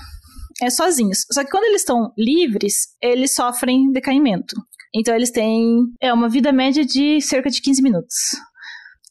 é, 0.64 0.70
sozinhos. 0.72 1.20
Só 1.32 1.44
que 1.44 1.52
quando 1.52 1.66
eles 1.66 1.82
estão 1.82 2.12
livres, 2.18 2.88
eles 3.00 3.36
sofrem 3.36 3.92
decaimento. 3.92 4.56
Então, 4.96 5.14
eles 5.14 5.30
têm 5.30 5.84
é, 6.02 6.12
uma 6.12 6.28
vida 6.28 6.52
média 6.52 6.84
de 6.84 7.22
cerca 7.22 7.52
de 7.52 7.62
15 7.62 7.84
minutos. 7.84 8.16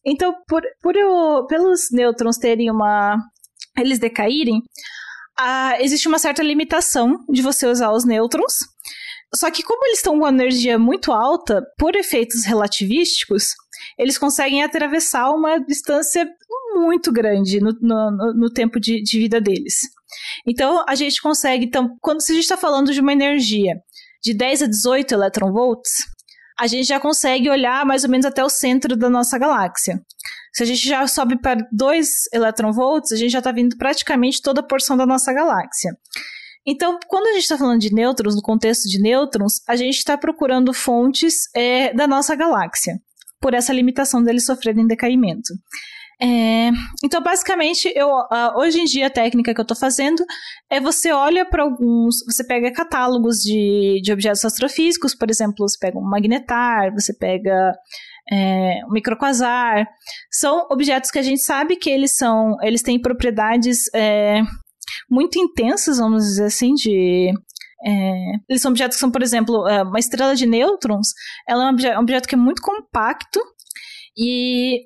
Então, 0.05 0.35
por, 0.49 0.63
por 0.83 0.97
eu, 0.97 1.47
pelos 1.47 1.93
nêutrons 1.93 2.39
terem 2.39 2.73
uma. 2.73 3.17
eles 3.79 4.01
decaírem, 4.01 4.63
ah, 5.39 5.77
existe 5.81 6.09
uma 6.09 6.19
certa 6.19 6.43
limitação 6.43 7.25
de 7.29 7.41
você 7.41 7.69
usar 7.69 7.93
os 7.93 8.05
nêutrons. 8.05 8.55
Só 9.35 9.51
que 9.51 9.63
como 9.63 9.85
eles 9.87 9.99
estão 9.99 10.19
com 10.19 10.29
energia 10.29 10.79
muito 10.79 11.13
alta, 11.13 11.63
por 11.79 11.95
efeitos 11.95 12.45
relativísticos, 12.45 13.55
eles 13.99 14.19
conseguem 14.19 14.63
atravessar 14.63 15.31
uma 15.31 15.59
distância 15.59 16.27
muito 16.75 17.13
grande 17.13 17.61
no, 17.61 17.73
no, 17.81 18.35
no 18.35 18.51
tempo 18.51 18.79
de, 18.79 19.03
de, 19.03 19.19
vida 19.19 19.41
deles. 19.41 19.75
Então, 20.47 20.85
a 20.89 20.95
gente 20.95 21.21
consegue, 21.21 21.65
então, 21.65 21.97
quando 22.01 22.21
se 22.21 22.33
a 22.33 22.35
gente 22.35 22.45
está 22.45 22.57
falando 22.57 22.93
de 22.93 23.01
uma 23.01 23.13
energia 23.13 23.75
de 24.23 24.35
10 24.35 24.63
a 24.63 24.67
18 24.67 25.13
eletronvolts, 25.15 25.93
a 26.59 26.67
gente 26.67 26.87
já 26.87 26.99
consegue 26.99 27.51
olhar 27.51 27.85
mais 27.85 28.05
ou 28.05 28.11
menos 28.11 28.25
até 28.25 28.43
o 28.43 28.49
centro 28.49 28.97
da 28.97 29.11
nossa 29.11 29.39
galáxia. 29.39 30.01
Se 30.55 30.63
a 30.63 30.67
gente 30.67 30.89
já 30.89 31.07
sobe 31.07 31.39
para 31.39 31.61
2 31.71 32.09
eletronvolts, 32.33 33.13
a 33.13 33.17
gente 33.17 33.31
já 33.31 33.39
está 33.39 33.53
vindo 33.53 33.77
praticamente 33.77 34.41
toda 34.41 34.61
a 34.61 34.67
porção 34.67 34.97
da 34.97 35.05
nossa 35.05 35.33
galáxia. 35.33 35.95
Então, 36.67 36.99
quando 37.07 37.29
a 37.29 37.33
gente 37.33 37.43
está 37.43 37.57
falando 37.57 37.81
de 37.81 37.95
nêutrons, 37.95 38.35
no 38.35 38.43
contexto 38.43 38.89
de 38.89 39.01
nêutrons, 39.01 39.61
a 39.69 39.77
gente 39.77 39.97
está 39.97 40.19
procurando 40.19 40.73
fontes 40.75 41.49
é, 41.55 41.95
da 41.95 42.07
nossa 42.07 42.35
galáxia, 42.35 42.99
por 43.41 43.55
essa 43.55 43.73
limitação 43.73 44.23
deles 44.23 44.45
sofrerem 44.45 44.87
decaimento. 44.87 45.55
É, 46.21 46.71
então, 47.05 47.23
basicamente, 47.23 47.93
eu, 47.95 48.09
hoje 48.57 48.81
em 48.81 48.85
dia 48.85 49.07
a 49.07 49.11
técnica 49.11 49.53
que 49.53 49.61
eu 49.61 49.63
estou 49.65 49.77
fazendo 49.77 50.25
é 50.71 50.81
você 50.81 51.13
olha 51.13 51.45
para 51.45 51.63
alguns, 51.63 52.17
você 52.27 52.43
pega 52.43 52.73
catálogos 52.73 53.43
de, 53.43 54.01
de 54.03 54.13
objetos 54.13 54.45
astrofísicos, 54.45 55.15
por 55.15 55.31
exemplo, 55.31 55.69
você 55.69 55.77
pega 55.79 55.99
um 55.99 56.03
magnetar, 56.03 56.91
você 56.95 57.13
pega 57.13 57.71
é, 58.33 58.81
um 58.89 58.93
microquasar, 58.93 59.87
são 60.31 60.67
objetos 60.71 61.11
que 61.11 61.19
a 61.19 61.23
gente 61.23 61.43
sabe 61.43 61.77
que 61.77 61.91
eles 61.91 62.17
são, 62.17 62.57
eles 62.63 62.83
têm 62.83 63.01
propriedades 63.01 63.83
é, 63.95 64.41
muito 65.11 65.39
intensas, 65.39 65.99
vamos 65.99 66.25
dizer 66.25 66.45
assim, 66.47 66.75
de 66.75 67.33
É, 67.85 68.33
eles 68.49 68.63
são 68.63 68.71
objetos 68.71 68.97
que 68.97 69.01
são, 69.01 69.11
por 69.11 69.23
exemplo, 69.23 69.69
é, 69.69 69.83
uma 69.83 69.99
estrela 69.99 70.35
de 70.35 70.47
nêutrons, 70.47 71.09
ela 71.49 71.65
é 71.65 71.67
um 71.67 71.71
objeto, 71.71 71.99
um 71.99 72.03
objeto 72.03 72.29
que 72.29 72.35
é 72.35 72.39
muito 72.39 72.63
compacto 72.63 73.41
e 74.17 74.81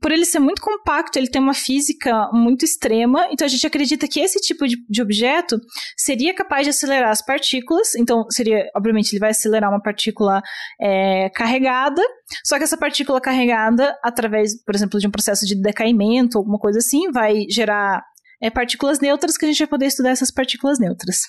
por 0.00 0.12
ele 0.12 0.24
ser 0.24 0.38
muito 0.38 0.62
compacto, 0.62 1.18
ele 1.18 1.28
tem 1.28 1.40
uma 1.40 1.54
física 1.54 2.28
muito 2.32 2.64
extrema, 2.64 3.26
então 3.30 3.44
a 3.44 3.48
gente 3.48 3.66
acredita 3.66 4.06
que 4.08 4.20
esse 4.20 4.40
tipo 4.40 4.66
de, 4.66 4.76
de, 4.88 5.02
objeto 5.02 5.60
seria 5.96 6.34
capaz 6.34 6.64
de 6.64 6.70
acelerar 6.70 7.10
as 7.10 7.24
partículas, 7.24 7.94
então 7.94 8.24
seria, 8.30 8.68
obviamente, 8.76 9.12
ele 9.12 9.20
vai 9.20 9.30
acelerar 9.30 9.70
uma 9.70 9.82
partícula 9.82 10.42
é, 10.80 11.30
carregada, 11.30 12.02
só 12.44 12.56
que 12.58 12.64
essa 12.64 12.76
partícula 12.76 13.20
carregada, 13.20 13.96
através, 14.02 14.62
por 14.64 14.74
exemplo, 14.74 15.00
de 15.00 15.06
um 15.06 15.10
processo 15.10 15.46
de 15.46 15.60
decaimento, 15.60 16.38
alguma 16.38 16.58
coisa 16.58 16.78
assim, 16.78 17.10
vai 17.10 17.44
gerar 17.50 18.02
é, 18.40 18.50
partículas 18.50 19.00
neutras 19.00 19.36
que 19.36 19.44
a 19.44 19.48
gente 19.48 19.58
vai 19.58 19.68
poder 19.68 19.86
estudar 19.86 20.10
essas 20.10 20.30
partículas 20.30 20.78
neutras. 20.78 21.20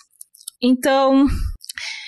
Então, 0.62 1.28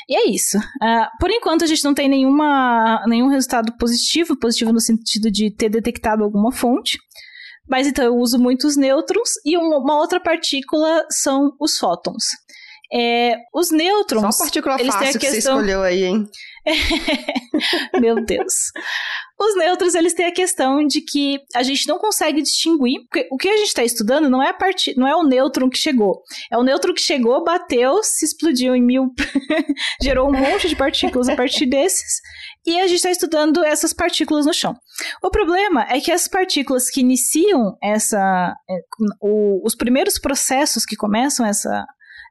e 0.07 0.15
é 0.15 0.29
isso. 0.29 0.57
Uh, 0.57 1.07
por 1.19 1.29
enquanto, 1.29 1.63
a 1.63 1.67
gente 1.67 1.83
não 1.83 1.93
tem 1.93 2.09
nenhuma, 2.09 3.03
nenhum 3.07 3.27
resultado 3.27 3.75
positivo, 3.77 4.37
positivo 4.37 4.73
no 4.73 4.79
sentido 4.81 5.31
de 5.31 5.49
ter 5.51 5.69
detectado 5.69 6.23
alguma 6.23 6.51
fonte. 6.51 6.97
Mas 7.69 7.87
então 7.87 8.03
eu 8.03 8.15
uso 8.15 8.37
muitos 8.37 8.75
nêutrons 8.75 9.29
e 9.45 9.55
uma, 9.55 9.97
outra 9.97 10.19
partícula 10.19 11.05
são 11.09 11.53
os 11.59 11.77
fótons. 11.77 12.25
É, 12.93 13.37
os 13.53 13.71
nêutrons. 13.71 14.35
Só 14.35 14.43
partícula 14.43 14.75
eles 14.77 14.93
fácil 14.93 14.99
têm 14.99 15.09
a 15.09 15.13
questão... 15.13 15.29
que 15.29 15.41
você 15.41 15.49
escolheu 15.49 15.81
aí, 15.81 16.03
hein? 16.03 16.25
Meu 18.01 18.25
Deus. 18.25 18.53
Os 19.43 19.55
nêutrons, 19.55 19.95
eles 19.95 20.13
têm 20.13 20.27
a 20.27 20.31
questão 20.31 20.85
de 20.85 21.01
que 21.01 21.39
a 21.55 21.63
gente 21.63 21.87
não 21.87 21.97
consegue 21.97 22.43
distinguir, 22.43 23.01
porque 23.09 23.27
o 23.31 23.37
que 23.37 23.49
a 23.49 23.57
gente 23.57 23.69
está 23.69 23.83
estudando 23.83 24.29
não 24.29 24.41
é, 24.41 24.49
a 24.49 24.53
part... 24.53 24.93
não 24.95 25.07
é 25.07 25.15
o 25.15 25.23
nêutron 25.23 25.67
que 25.67 25.79
chegou. 25.79 26.21
É 26.51 26.57
o 26.59 26.63
nêutron 26.63 26.93
que 26.93 27.01
chegou, 27.01 27.43
bateu, 27.43 28.03
se 28.03 28.23
explodiu 28.23 28.75
em 28.75 28.83
mil. 28.83 29.11
gerou 29.99 30.29
um 30.29 30.31
monte 30.31 30.69
de 30.69 30.75
partículas 30.75 31.27
a 31.27 31.35
partir 31.35 31.65
desses. 31.65 32.21
E 32.63 32.79
a 32.79 32.85
gente 32.85 32.97
está 32.97 33.09
estudando 33.09 33.63
essas 33.63 33.93
partículas 33.93 34.45
no 34.45 34.53
chão. 34.53 34.75
O 35.23 35.31
problema 35.31 35.87
é 35.89 35.99
que 35.99 36.11
as 36.11 36.27
partículas 36.27 36.91
que 36.91 37.01
iniciam 37.01 37.75
essa. 37.81 38.55
É, 38.69 38.73
o, 39.19 39.65
os 39.65 39.73
primeiros 39.73 40.19
processos 40.19 40.85
que 40.85 40.95
começam 40.95 41.43
essa 41.43 41.83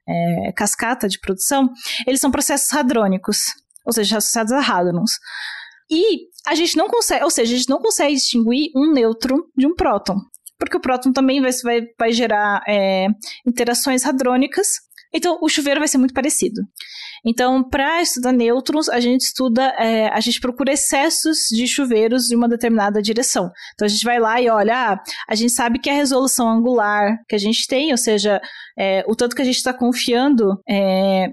é, 0.09 0.53
cascata 0.53 1.09
de 1.09 1.19
produção, 1.19 1.69
eles 2.07 2.21
são 2.21 2.31
processos 2.31 2.73
hadrônicos, 2.73 3.47
ou 3.85 3.93
seja, 3.93 4.19
associados 4.19 4.53
a 4.53 4.61
hadrons. 4.61 5.19
E 5.91 6.29
a 6.47 6.55
gente 6.55 6.77
não 6.77 6.89
consegue, 6.89 7.25
ou 7.25 7.31
seja, 7.31 7.55
a 7.55 7.57
gente 7.57 7.69
não 7.69 7.79
consegue 7.79 8.15
distinguir 8.15 8.71
um 8.77 8.93
nêutron 8.93 9.39
de 9.57 9.67
um 9.67 9.75
próton. 9.75 10.17
Porque 10.59 10.77
o 10.77 10.81
próton 10.81 11.13
também 11.13 11.41
vai, 11.41 11.51
vai, 11.65 11.81
vai 11.99 12.13
gerar 12.13 12.63
é, 12.69 13.07
interações 13.47 14.05
hadrônicas. 14.05 14.69
Então, 15.13 15.39
o 15.43 15.49
chuveiro 15.49 15.81
vai 15.81 15.89
ser 15.89 15.99
muito 15.99 16.15
parecido. 16.15 16.61
Então, 17.25 17.69
para 17.69 18.01
estudar 18.01 18.33
nêutrons, 18.33 18.89
a 18.89 19.01
gente 19.01 19.23
estuda, 19.23 19.75
é, 19.79 20.09
a 20.09 20.21
gente 20.21 20.41
procura 20.41 20.73
excessos 20.73 21.49
de 21.51 21.67
chuveiros 21.67 22.25
de 22.25 22.37
uma 22.37 22.49
determinada 22.49 23.03
direção. 23.03 23.51
Então, 23.75 23.87
a 23.87 23.89
gente 23.89 24.05
vai 24.05 24.21
lá 24.21 24.41
e 24.41 24.49
olha, 24.49 24.93
ah, 24.93 25.03
a 25.29 25.35
gente 25.35 25.53
sabe 25.53 25.79
que 25.79 25.91
a 25.91 25.95
resolução 25.95 26.49
angular 26.49 27.19
que 27.29 27.35
a 27.35 27.39
gente 27.39 27.67
tem, 27.67 27.91
ou 27.91 27.99
seja, 27.99 28.41
é, 28.79 29.05
o 29.07 29.17
tanto 29.17 29.35
que 29.35 29.43
a 29.43 29.45
gente 29.45 29.57
está 29.57 29.75
confiando 29.75 30.61
é, 30.69 31.27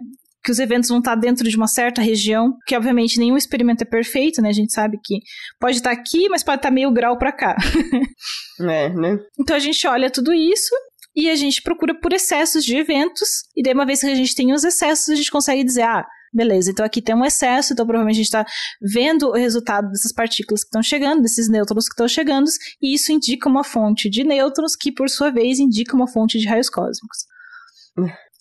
que 0.44 0.52
os 0.52 0.60
eventos 0.60 0.90
vão 0.90 1.00
estar 1.00 1.16
dentro 1.16 1.48
de 1.48 1.56
uma 1.58 1.68
certa 1.68 2.02
região, 2.02 2.54
que 2.66 2.76
obviamente 2.76 3.20
nenhum 3.20 3.38
experimento 3.38 3.84
é 3.84 3.86
perfeito, 3.86 4.42
né? 4.42 4.50
A 4.50 4.54
gente 4.54 4.72
sabe 4.72 4.98
que 5.04 5.20
pode 5.60 5.78
estar 5.78 5.92
aqui, 5.92 6.30
mas 6.30 6.44
pode 6.44 6.60
estar 6.60 6.72
meio 6.72 6.92
grau 6.92 7.18
para 7.18 7.32
cá. 7.32 7.56
é, 8.62 8.90
né? 8.90 9.18
Então 9.40 9.56
a 9.56 9.60
gente 9.60 9.86
olha 9.88 10.10
tudo 10.10 10.34
isso 10.34 10.74
e 11.16 11.30
a 11.30 11.36
gente 11.36 11.62
procura 11.62 12.00
por 12.00 12.14
excessos 12.14 12.64
de 12.64 12.76
eventos, 12.76 13.28
e 13.56 13.64
daí 13.64 13.74
uma 13.74 13.86
vez 13.86 14.02
que 14.02 14.06
a 14.06 14.16
gente 14.16 14.36
tem 14.36 14.54
os 14.54 14.64
excessos, 14.64 15.10
a 15.10 15.16
gente 15.16 15.32
consegue 15.32 15.64
dizer, 15.64 15.82
ah, 15.82 16.06
beleza, 16.32 16.70
então 16.70 16.86
aqui 16.86 17.02
tem 17.02 17.16
um 17.16 17.26
excesso, 17.26 17.74
então 17.74 17.86
provavelmente 17.86 18.18
a 18.18 18.24
gente 18.24 18.26
está 18.26 18.46
vendo 18.80 19.30
o 19.30 19.34
resultado 19.34 19.90
dessas 19.90 20.14
partículas 20.14 20.62
que 20.62 20.68
estão 20.68 20.84
chegando, 20.84 21.24
desses 21.24 21.50
nêutrons 21.50 21.86
que 21.86 21.94
estão 21.94 22.08
chegando, 22.08 22.48
e 22.80 22.94
isso 22.94 23.12
indica 23.12 23.50
uma 23.50 23.64
fonte 23.64 24.10
de 24.10 24.24
nêutrons, 24.24 24.76
que 24.76 24.92
por 24.92 25.10
sua 25.10 25.32
vez 25.32 25.58
indica 25.58 25.96
uma 25.96 26.08
fonte 26.08 26.38
de 26.38 26.48
raios 26.48 26.70
cósmicos. 26.70 27.26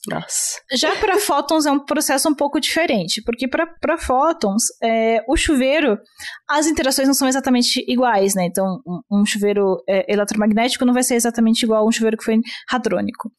Nossa. 0.09 0.61
Já 0.73 0.95
para 0.97 1.19
fótons 1.19 1.65
é 1.67 1.71
um 1.71 1.79
processo 1.79 2.29
um 2.29 2.35
pouco 2.35 2.61
diferente, 2.61 3.23
porque 3.23 3.49
para 3.49 3.99
fótons, 3.99 4.65
é, 4.83 5.25
o 5.29 5.37
chuveiro, 5.37 5.99
as 6.49 6.67
interações 6.67 7.09
não 7.09 7.15
são 7.15 7.29
exatamente 7.29 7.85
iguais, 7.89 8.35
né? 8.35 8.47
Então, 8.47 8.81
um, 8.87 9.21
um 9.21 9.27
chuveiro 9.27 9.83
é, 9.89 10.13
eletromagnético 10.13 10.85
não 10.85 10.95
vai 10.95 11.03
ser 11.03 11.15
exatamente 11.15 11.63
igual 11.63 11.85
a 11.85 11.89
um 11.89 11.93
chuveiro 11.93 12.17
que 12.17 12.25
foi 12.25 12.39
hadrônico. 12.71 13.31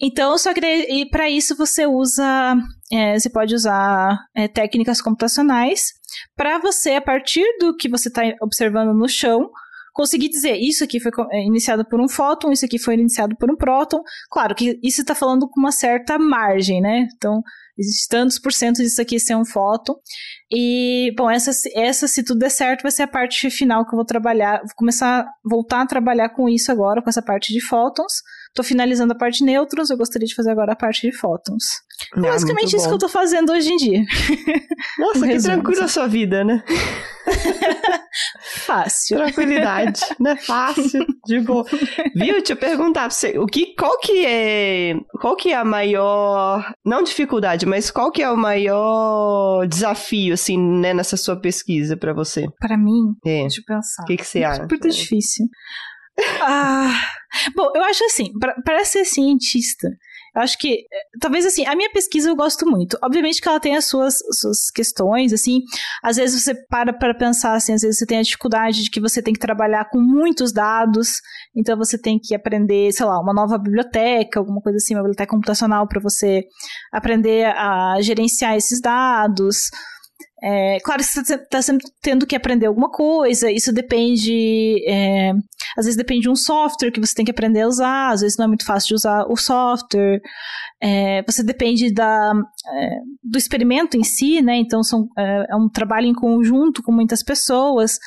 Então, 0.00 0.38
só 0.38 0.54
que 0.54 1.06
para 1.10 1.28
isso 1.28 1.56
você 1.56 1.84
usa, 1.84 2.54
é, 2.92 3.18
você 3.18 3.28
pode 3.28 3.54
usar 3.54 4.16
é, 4.34 4.46
técnicas 4.46 5.02
computacionais 5.02 5.92
para 6.36 6.58
você, 6.58 6.90
a 6.92 7.00
partir 7.00 7.44
do 7.58 7.76
que 7.76 7.88
você 7.88 8.08
está 8.08 8.22
observando 8.40 8.94
no 8.94 9.08
chão, 9.08 9.50
conseguir 9.98 10.28
dizer 10.28 10.56
isso 10.56 10.84
aqui 10.84 11.00
foi 11.00 11.10
é, 11.32 11.44
iniciado 11.44 11.84
por 11.84 12.00
um 12.00 12.08
fóton, 12.08 12.52
isso 12.52 12.64
aqui 12.64 12.78
foi 12.78 12.94
iniciado 12.94 13.34
por 13.36 13.50
um 13.50 13.56
próton. 13.56 14.00
Claro 14.30 14.54
que 14.54 14.78
isso 14.80 15.00
está 15.00 15.12
falando 15.12 15.48
com 15.48 15.58
uma 15.58 15.72
certa 15.72 16.16
margem, 16.16 16.80
né? 16.80 17.08
Então, 17.16 17.42
existe 17.76 18.06
tantos 18.08 18.38
por 18.38 18.52
cento 18.52 18.76
disso 18.76 19.02
aqui 19.02 19.18
ser 19.18 19.34
um 19.34 19.44
fóton. 19.44 19.96
E, 20.48 21.12
bom, 21.16 21.28
essa, 21.28 21.50
essa, 21.74 22.06
se 22.06 22.22
tudo 22.22 22.38
der 22.38 22.50
certo, 22.50 22.82
vai 22.82 22.92
ser 22.92 23.02
a 23.02 23.08
parte 23.08 23.50
final 23.50 23.84
que 23.84 23.92
eu 23.92 23.96
vou 23.96 24.04
trabalhar. 24.04 24.58
Vou 24.58 24.76
começar 24.76 25.22
a 25.22 25.26
voltar 25.44 25.80
a 25.80 25.86
trabalhar 25.86 26.28
com 26.28 26.48
isso 26.48 26.70
agora, 26.70 27.02
com 27.02 27.10
essa 27.10 27.20
parte 27.20 27.52
de 27.52 27.60
fótons. 27.60 28.22
Tô 28.54 28.62
finalizando 28.62 29.12
a 29.12 29.16
parte 29.16 29.38
de 29.38 29.44
nêutrons, 29.44 29.90
eu 29.90 29.96
gostaria 29.96 30.26
de 30.26 30.34
fazer 30.34 30.50
agora 30.50 30.72
a 30.72 30.76
parte 30.76 31.08
de 31.08 31.16
fótons. 31.16 31.64
É, 32.16 32.20
basicamente 32.20 32.76
isso 32.76 32.84
bom. 32.84 32.88
que 32.90 32.94
eu 32.94 32.98
tô 32.98 33.08
fazendo 33.08 33.52
hoje 33.52 33.70
em 33.70 33.76
dia. 33.76 34.04
Nossa, 34.98 35.26
um 35.26 35.28
que 35.28 35.42
tranquila 35.42 35.84
a 35.84 35.88
sua 35.88 36.06
vida, 36.06 36.44
né? 36.44 36.62
Fácil. 38.64 39.18
Tranquilidade, 39.18 40.00
né? 40.20 40.36
Fácil, 40.36 41.04
de 41.26 41.40
boa. 41.40 41.64
Viu? 42.14 42.34
Deixa 42.34 42.52
eu 42.52 42.56
perguntar 42.56 43.02
pra 43.02 43.10
você, 43.10 43.38
o 43.38 43.46
que, 43.46 43.74
qual 43.74 43.98
que 43.98 44.24
é, 44.24 44.94
qual 45.20 45.36
que 45.36 45.52
é 45.52 45.56
a 45.56 45.64
maior, 45.64 46.72
não 46.84 47.02
dificuldade, 47.02 47.66
mas 47.66 47.90
qual 47.90 48.10
que 48.10 48.22
é 48.22 48.30
o 48.30 48.36
maior 48.36 49.66
desafio, 49.66 50.34
assim, 50.34 50.58
né, 50.58 50.94
nessa 50.94 51.16
sua 51.16 51.40
pesquisa 51.40 51.96
para 51.96 52.12
você? 52.12 52.46
Para 52.58 52.76
mim? 52.76 53.14
É. 53.24 53.42
Deixa 53.42 53.60
eu 53.60 53.64
pensar. 53.64 54.02
O 54.02 54.06
que, 54.06 54.16
que 54.16 54.26
você 54.26 54.44
acha? 54.44 54.62
Super 54.62 54.78
difícil. 54.78 55.46
Ah, 56.40 57.00
bom, 57.54 57.70
eu 57.74 57.82
acho 57.84 58.04
assim, 58.04 58.32
para 58.64 58.84
ser 58.84 59.04
cientista, 59.04 59.88
eu 60.34 60.42
acho 60.42 60.58
que, 60.58 60.68
eh, 60.92 61.18
talvez 61.20 61.46
assim, 61.46 61.64
a 61.66 61.74
minha 61.76 61.90
pesquisa 61.90 62.28
eu 62.28 62.36
gosto 62.36 62.66
muito. 62.68 62.98
Obviamente 63.02 63.40
que 63.40 63.48
ela 63.48 63.60
tem 63.60 63.76
as 63.76 63.86
suas, 63.86 64.18
suas 64.32 64.70
questões, 64.70 65.32
assim, 65.32 65.60
às 66.02 66.16
vezes 66.16 66.42
você 66.42 66.54
para 66.68 66.92
para 66.92 67.14
pensar, 67.14 67.54
assim, 67.54 67.72
às 67.72 67.82
vezes 67.82 67.98
você 67.98 68.06
tem 68.06 68.18
a 68.18 68.22
dificuldade 68.22 68.84
de 68.84 68.90
que 68.90 69.00
você 69.00 69.22
tem 69.22 69.32
que 69.34 69.40
trabalhar 69.40 69.88
com 69.90 70.00
muitos 70.00 70.52
dados, 70.52 71.20
então 71.56 71.76
você 71.76 71.98
tem 71.98 72.18
que 72.18 72.34
aprender, 72.34 72.92
sei 72.92 73.06
lá, 73.06 73.20
uma 73.20 73.34
nova 73.34 73.58
biblioteca, 73.58 74.38
alguma 74.40 74.60
coisa 74.60 74.76
assim, 74.76 74.94
uma 74.94 75.02
biblioteca 75.02 75.30
computacional 75.30 75.86
para 75.88 76.00
você 76.00 76.44
aprender 76.92 77.46
a 77.46 77.96
gerenciar 78.00 78.56
esses 78.56 78.80
dados. 78.80 79.70
É, 80.42 80.78
claro, 80.84 81.02
você 81.02 81.20
está 81.20 81.60
sempre 81.60 81.84
tendo 82.00 82.26
que 82.26 82.36
aprender 82.36 82.66
alguma 82.66 82.90
coisa, 82.90 83.50
isso 83.50 83.72
depende. 83.72 84.84
É, 84.88 85.32
às 85.76 85.84
vezes 85.84 85.96
depende 85.96 86.22
de 86.22 86.30
um 86.30 86.36
software 86.36 86.92
que 86.92 87.00
você 87.00 87.14
tem 87.14 87.24
que 87.24 87.30
aprender 87.30 87.62
a 87.62 87.68
usar, 87.68 88.12
às 88.12 88.20
vezes 88.20 88.38
não 88.38 88.44
é 88.44 88.48
muito 88.48 88.64
fácil 88.64 88.88
de 88.88 88.94
usar 88.94 89.26
o 89.28 89.36
software. 89.36 90.20
É, 90.80 91.22
você 91.26 91.42
depende 91.42 91.92
da, 91.92 92.32
é, 92.72 92.88
do 93.22 93.36
experimento 93.36 93.96
em 93.96 94.04
si, 94.04 94.40
né? 94.40 94.56
Então 94.56 94.82
são, 94.82 95.08
é, 95.18 95.46
é 95.50 95.56
um 95.56 95.68
trabalho 95.68 96.06
em 96.06 96.14
conjunto 96.14 96.82
com 96.82 96.92
muitas 96.92 97.22
pessoas. 97.22 97.98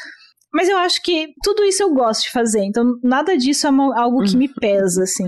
Mas 0.53 0.67
eu 0.67 0.77
acho 0.77 1.01
que 1.01 1.29
tudo 1.43 1.63
isso 1.63 1.81
eu 1.81 1.93
gosto 1.93 2.23
de 2.23 2.31
fazer, 2.31 2.63
então 2.63 2.83
nada 3.01 3.37
disso 3.37 3.67
é 3.67 3.69
uma, 3.69 3.97
algo 3.97 4.21
que 4.23 4.35
me 4.35 4.47
uhum. 4.47 4.53
pesa, 4.59 5.03
assim. 5.03 5.27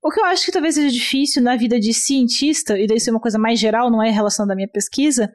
O 0.00 0.10
que 0.10 0.20
eu 0.20 0.24
acho 0.24 0.44
que 0.44 0.52
talvez 0.52 0.76
seja 0.76 0.88
difícil 0.88 1.42
na 1.42 1.56
vida 1.56 1.80
de 1.80 1.92
cientista, 1.92 2.78
e 2.78 2.86
daí 2.86 3.00
ser 3.00 3.10
uma 3.10 3.20
coisa 3.20 3.38
mais 3.38 3.58
geral, 3.58 3.90
não 3.90 4.02
é 4.02 4.08
em 4.08 4.14
relação 4.14 4.46
da 4.46 4.54
minha 4.54 4.68
pesquisa, 4.68 5.32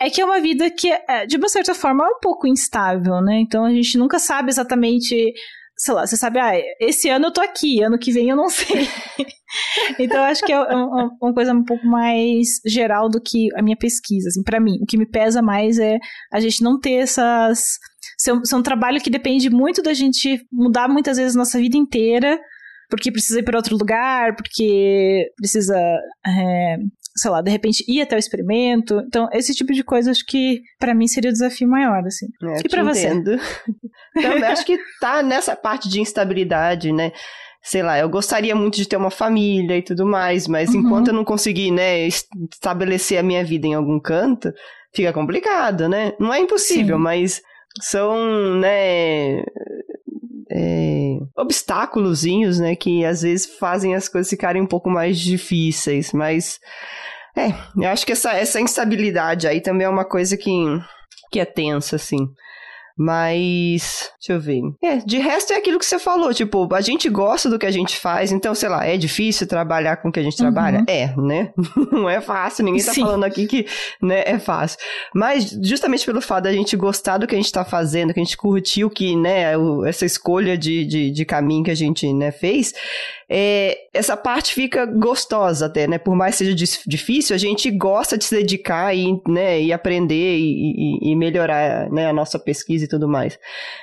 é 0.00 0.08
que 0.08 0.20
é 0.20 0.24
uma 0.24 0.40
vida 0.40 0.70
que, 0.70 0.90
é, 0.90 1.26
de 1.26 1.36
uma 1.36 1.48
certa 1.48 1.74
forma, 1.74 2.04
é 2.04 2.08
um 2.08 2.20
pouco 2.20 2.46
instável, 2.46 3.20
né? 3.20 3.40
Então 3.40 3.64
a 3.64 3.70
gente 3.70 3.98
nunca 3.98 4.18
sabe 4.18 4.50
exatamente. 4.50 5.32
Sei 5.76 5.94
lá, 5.94 6.06
você 6.06 6.16
sabe, 6.16 6.40
ah, 6.40 6.52
esse 6.80 7.08
ano 7.08 7.26
eu 7.26 7.32
tô 7.32 7.40
aqui, 7.40 7.80
ano 7.82 7.98
que 7.98 8.10
vem 8.10 8.28
eu 8.30 8.36
não 8.36 8.48
sei. 8.50 8.88
então 9.98 10.16
eu 10.16 10.24
acho 10.24 10.44
que 10.44 10.52
é 10.52 10.58
uma, 10.60 11.10
uma, 11.20 11.34
coisa 11.34 11.52
um 11.52 11.64
pouco 11.64 11.86
mais 11.86 12.60
geral 12.66 13.08
do 13.08 13.20
que 13.20 13.48
a 13.56 13.62
minha 13.62 13.76
pesquisa, 13.76 14.28
assim, 14.28 14.42
para 14.42 14.60
mim. 14.60 14.78
O 14.82 14.86
que 14.86 14.98
me 14.98 15.06
pesa 15.06 15.40
mais 15.40 15.78
é 15.78 15.98
a 16.32 16.40
gente 16.40 16.62
não 16.62 16.78
ter 16.78 16.94
essas. 16.94 17.78
Um, 18.28 18.44
ser 18.44 18.56
um 18.56 18.62
trabalho 18.62 19.00
que 19.00 19.10
depende 19.10 19.48
muito 19.48 19.82
da 19.82 19.94
gente 19.94 20.44
mudar 20.52 20.88
muitas 20.88 21.16
vezes 21.16 21.36
a 21.36 21.38
nossa 21.38 21.58
vida 21.58 21.76
inteira 21.76 22.38
porque 22.88 23.12
precisa 23.12 23.40
ir 23.40 23.42
para 23.42 23.58
outro 23.58 23.76
lugar, 23.76 24.34
porque 24.34 25.30
precisa 25.36 25.76
é, 26.26 26.76
sei 27.18 27.30
lá, 27.30 27.42
de 27.42 27.50
repente 27.50 27.84
ir 27.88 28.00
até 28.00 28.16
o 28.16 28.18
experimento. 28.18 29.02
Então, 29.06 29.28
esse 29.32 29.54
tipo 29.54 29.72
de 29.72 29.82
coisa 29.82 30.10
acho 30.10 30.24
que 30.26 30.62
para 30.78 30.94
mim 30.94 31.06
seria 31.06 31.30
o 31.30 31.32
desafio 31.32 31.68
maior, 31.68 32.02
assim. 32.06 32.26
É, 32.42 32.60
e 32.64 32.68
para 32.68 32.82
você? 32.82 33.08
então, 34.16 34.48
acho 34.48 34.64
que 34.64 34.78
tá 35.00 35.22
nessa 35.22 35.54
parte 35.54 35.88
de 35.88 36.00
instabilidade, 36.00 36.92
né? 36.92 37.12
sei 37.60 37.82
lá, 37.82 37.98
eu 37.98 38.08
gostaria 38.08 38.54
muito 38.54 38.76
de 38.76 38.88
ter 38.88 38.96
uma 38.96 39.10
família 39.10 39.76
e 39.76 39.82
tudo 39.82 40.06
mais, 40.06 40.46
mas 40.46 40.70
uhum. 40.70 40.80
enquanto 40.80 41.08
eu 41.08 41.14
não 41.14 41.24
conseguir, 41.24 41.70
né, 41.70 42.06
estabelecer 42.50 43.18
a 43.18 43.22
minha 43.22 43.44
vida 43.44 43.66
em 43.66 43.74
algum 43.74 44.00
canto, 44.00 44.52
fica 44.94 45.12
complicado, 45.12 45.88
né? 45.88 46.14
Não 46.18 46.32
é 46.32 46.40
impossível, 46.40 46.96
Sim. 46.96 47.02
mas 47.02 47.42
são, 47.82 48.16
né, 48.58 49.42
é, 50.50 51.18
obstáculozinhos, 51.36 52.58
né, 52.58 52.74
que 52.74 53.04
às 53.04 53.22
vezes 53.22 53.46
fazem 53.58 53.94
as 53.94 54.08
coisas 54.08 54.30
ficarem 54.30 54.62
um 54.62 54.66
pouco 54.66 54.88
mais 54.88 55.18
difíceis, 55.18 56.12
mas 56.12 56.58
é, 57.38 57.54
eu 57.76 57.88
acho 57.88 58.04
que 58.04 58.12
essa, 58.12 58.32
essa 58.32 58.60
instabilidade 58.60 59.46
aí 59.46 59.60
também 59.60 59.86
é 59.86 59.90
uma 59.90 60.04
coisa 60.04 60.36
que, 60.36 60.50
que 61.30 61.40
é 61.40 61.44
tensa, 61.44 61.96
assim. 61.96 62.26
Mas, 63.00 64.10
deixa 64.18 64.32
eu 64.32 64.40
ver. 64.40 64.60
É, 64.82 64.96
de 64.96 65.18
resto 65.18 65.52
é 65.52 65.56
aquilo 65.56 65.78
que 65.78 65.86
você 65.86 66.00
falou, 66.00 66.34
tipo, 66.34 66.68
a 66.74 66.80
gente 66.80 67.08
gosta 67.08 67.48
do 67.48 67.56
que 67.56 67.64
a 67.64 67.70
gente 67.70 67.96
faz, 67.96 68.32
então, 68.32 68.52
sei 68.56 68.68
lá, 68.68 68.84
é 68.84 68.96
difícil 68.96 69.46
trabalhar 69.46 69.98
com 69.98 70.08
o 70.08 70.12
que 70.12 70.18
a 70.18 70.22
gente 70.22 70.32
uhum. 70.32 70.52
trabalha? 70.52 70.84
É, 70.88 71.14
né? 71.16 71.52
Não 71.92 72.10
é 72.10 72.20
fácil, 72.20 72.64
ninguém 72.64 72.84
tá 72.84 72.92
Sim. 72.92 73.02
falando 73.02 73.22
aqui 73.22 73.46
que, 73.46 73.66
né, 74.02 74.24
é 74.26 74.40
fácil. 74.40 74.80
Mas, 75.14 75.56
justamente 75.62 76.04
pelo 76.04 76.20
fato 76.20 76.44
da 76.44 76.52
gente 76.52 76.76
gostar 76.76 77.18
do 77.18 77.26
que 77.28 77.36
a 77.36 77.38
gente 77.38 77.52
tá 77.52 77.64
fazendo, 77.64 78.12
que 78.12 78.18
a 78.18 78.24
gente 78.24 78.36
curtiu 78.36 78.90
que, 78.90 79.14
né, 79.14 79.52
essa 79.86 80.04
escolha 80.04 80.58
de, 80.58 80.84
de, 80.84 81.12
de 81.12 81.24
caminho 81.24 81.62
que 81.62 81.70
a 81.70 81.76
gente, 81.76 82.12
né, 82.12 82.32
fez, 82.32 82.74
é, 83.30 83.76
essa 83.92 84.16
parte 84.16 84.54
fica 84.54 84.86
gostosa 84.86 85.66
até, 85.66 85.86
né? 85.86 85.98
Por 85.98 86.16
mais 86.16 86.36
seja 86.36 86.54
difícil, 86.86 87.36
a 87.36 87.38
gente 87.38 87.70
gosta 87.70 88.16
de 88.16 88.24
se 88.24 88.34
dedicar 88.34 88.96
e, 88.96 89.20
né, 89.28 89.60
e 89.60 89.70
aprender 89.70 90.38
e, 90.38 91.00
e, 91.02 91.12
e 91.12 91.16
melhorar 91.16 91.90
né, 91.90 92.06
a 92.06 92.12
nossa 92.12 92.38
pesquisa 92.38 92.86
e 92.86 92.88
tudo 92.88 93.06
mais. 93.06 93.38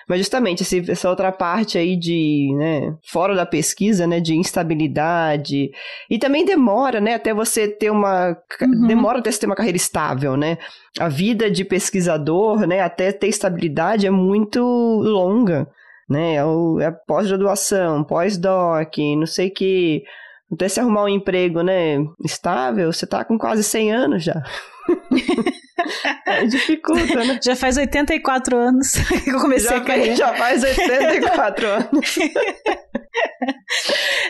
Mas 0.10 0.18
justamente 0.18 0.64
esse, 0.64 0.90
essa 0.90 1.10
outra 1.10 1.32
parte 1.32 1.78
aí 1.78 1.96
de, 1.96 2.52
né, 2.58 2.96
fora 3.04 3.36
da 3.36 3.46
pesquisa, 3.46 4.08
né, 4.08 4.20
de 4.20 4.36
instabilidade 4.36 5.70
e 6.10 6.18
também 6.18 6.44
demora, 6.44 7.00
né, 7.00 7.14
até 7.14 7.32
você 7.32 7.68
ter 7.68 7.92
uma 7.92 8.36
uhum. 8.60 8.88
demora 8.88 9.20
até 9.20 9.32
você 9.32 9.42
ter 9.42 9.46
uma 9.46 9.56
carreira 9.56 9.78
estável, 9.78 10.36
né? 10.36 10.58
A 11.00 11.08
vida 11.08 11.52
de 11.52 11.64
pesquisador, 11.64 12.66
né, 12.66 12.80
até 12.80 13.12
ter 13.12 13.28
estabilidade 13.28 14.08
é 14.08 14.10
muito 14.10 14.60
longa 14.60 15.68
né? 16.10 16.36
É, 16.36 16.46
o, 16.46 16.80
é 16.80 16.92
pós-graduação, 16.92 18.04
pós-doc, 18.04 18.98
não 19.18 19.26
sei 19.26 19.50
que. 19.50 20.04
Até 20.52 20.70
se 20.70 20.80
arrumar 20.80 21.06
um 21.06 21.10
emprego, 21.10 21.64
né, 21.64 21.98
estável, 22.24 22.94
você 22.94 23.08
tá 23.08 23.26
com 23.26 23.36
quase 23.38 23.64
100 23.64 23.92
anos 23.92 24.24
já. 24.24 24.44
é, 26.28 26.46
dificulta, 26.46 27.24
né? 27.26 27.40
Já 27.44 27.56
faz 27.56 27.78
84 27.78 28.56
anos 28.56 28.92
que 29.24 29.32
eu 29.32 29.40
comecei 29.40 29.72
já, 29.72 29.78
a 29.78 29.82
carreira. 29.82 30.16
Já 30.16 30.34
faz 30.36 30.64
84 30.64 31.66
anos. 31.68 32.16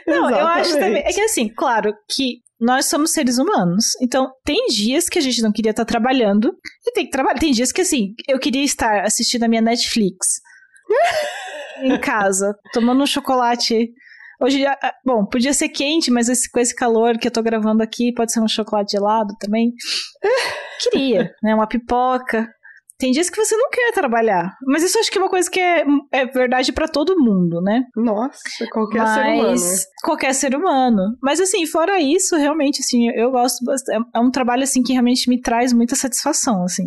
Não, 0.08 0.30
Exatamente. 0.30 0.40
eu 0.40 0.48
acho 0.48 0.74
também. 0.80 1.04
É 1.06 1.12
que 1.12 1.22
assim, 1.22 1.50
claro 1.50 1.94
que 2.10 2.40
nós 2.62 2.86
somos 2.86 3.12
seres 3.12 3.38
humanos. 3.38 3.88
Então, 4.02 4.32
tem 4.46 4.68
dias 4.68 5.10
que 5.10 5.20
a 5.20 5.22
gente 5.22 5.42
não 5.42 5.52
queria 5.52 5.72
estar 5.72 5.84
trabalhando 5.84 6.56
e 6.88 6.94
tem 6.94 7.04
que 7.04 7.12
trabalhar. 7.12 7.40
Tem 7.40 7.52
dias 7.52 7.74
que, 7.74 7.82
assim, 7.82 8.14
eu 8.28 8.40
queria 8.40 8.64
estar 8.64 9.02
assistindo 9.02 9.44
a 9.44 9.50
minha 9.50 9.62
Netflix 9.62 10.40
em 11.82 12.00
casa, 12.00 12.56
tomando 12.74 13.04
um 13.04 13.08
chocolate. 13.08 13.92
Hoje, 14.42 14.66
ah, 14.66 14.94
bom, 15.06 15.26
podia 15.26 15.54
ser 15.54 15.70
quente, 15.70 16.12
mas 16.12 16.28
esse, 16.28 16.50
com 16.50 16.60
esse 16.60 16.76
calor 16.76 17.18
que 17.18 17.28
eu 17.28 17.32
tô 17.32 17.42
gravando 17.42 17.82
aqui, 17.82 18.14
pode 18.14 18.32
ser 18.32 18.42
um 18.42 18.48
chocolate 18.48 18.92
gelado 18.92 19.34
também. 19.40 19.72
Queria, 20.82 21.34
né? 21.42 21.56
Uma 21.56 21.68
pipoca. 21.68 22.50
Tem 22.98 23.12
dias 23.12 23.30
que 23.30 23.38
você 23.38 23.58
não 23.58 23.70
quer 23.70 23.92
trabalhar. 23.92 24.56
Mas 24.66 24.82
isso 24.82 24.98
acho 24.98 25.12
que 25.12 25.18
é 25.18 25.22
uma 25.22 25.30
coisa 25.30 25.50
que 25.52 25.60
é, 25.60 25.84
é 26.14 26.26
verdade 26.26 26.72
para 26.72 26.88
todo 26.88 27.20
mundo, 27.20 27.62
né? 27.62 27.84
Nossa, 27.96 28.40
qualquer 28.72 29.00
mas, 29.00 29.12
ser 29.14 29.26
humano. 29.26 29.86
Qualquer 30.04 30.34
ser 30.34 30.56
humano. 30.56 31.18
Mas 31.22 31.42
assim, 31.42 31.66
fora 31.66 32.00
isso, 32.00 32.38
realmente, 32.38 32.80
assim, 32.80 33.10
eu 33.10 33.32
gosto 33.32 33.66
bastante. 33.66 34.10
É 34.14 34.20
um 34.20 34.32
trabalho, 34.32 34.64
assim, 34.64 34.82
que 34.82 34.94
realmente 34.94 35.30
me 35.30 35.42
traz 35.42 35.74
muita 35.74 35.96
satisfação, 35.96 36.64
assim. 36.64 36.86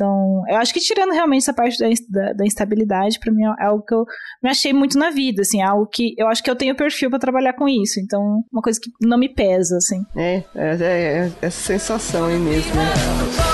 Então, 0.00 0.42
eu 0.48 0.56
acho 0.56 0.72
que 0.72 0.80
tirando 0.80 1.12
realmente 1.12 1.42
essa 1.42 1.52
parte 1.52 1.78
da, 1.78 1.86
da, 2.08 2.32
da 2.32 2.46
instabilidade, 2.46 3.18
para 3.20 3.30
mim 3.30 3.42
é 3.44 3.66
algo 3.66 3.84
que 3.84 3.92
eu 3.94 4.06
me 4.42 4.48
achei 4.48 4.72
muito 4.72 4.98
na 4.98 5.10
vida, 5.10 5.42
assim, 5.42 5.60
é 5.60 5.66
algo 5.66 5.86
que 5.86 6.14
eu 6.16 6.26
acho 6.26 6.42
que 6.42 6.50
eu 6.50 6.56
tenho 6.56 6.74
perfil 6.74 7.10
para 7.10 7.18
trabalhar 7.18 7.52
com 7.52 7.68
isso. 7.68 8.00
Então, 8.00 8.42
uma 8.50 8.62
coisa 8.62 8.80
que 8.80 8.90
não 9.02 9.18
me 9.18 9.28
pesa, 9.28 9.76
assim. 9.76 10.02
É, 10.16 10.42
é, 10.54 10.76
é, 10.80 10.82
é 10.82 11.32
essa 11.42 11.60
sensação 11.60 12.24
aí 12.24 12.38
mesmo. 12.38 12.74
Né? 12.74 13.49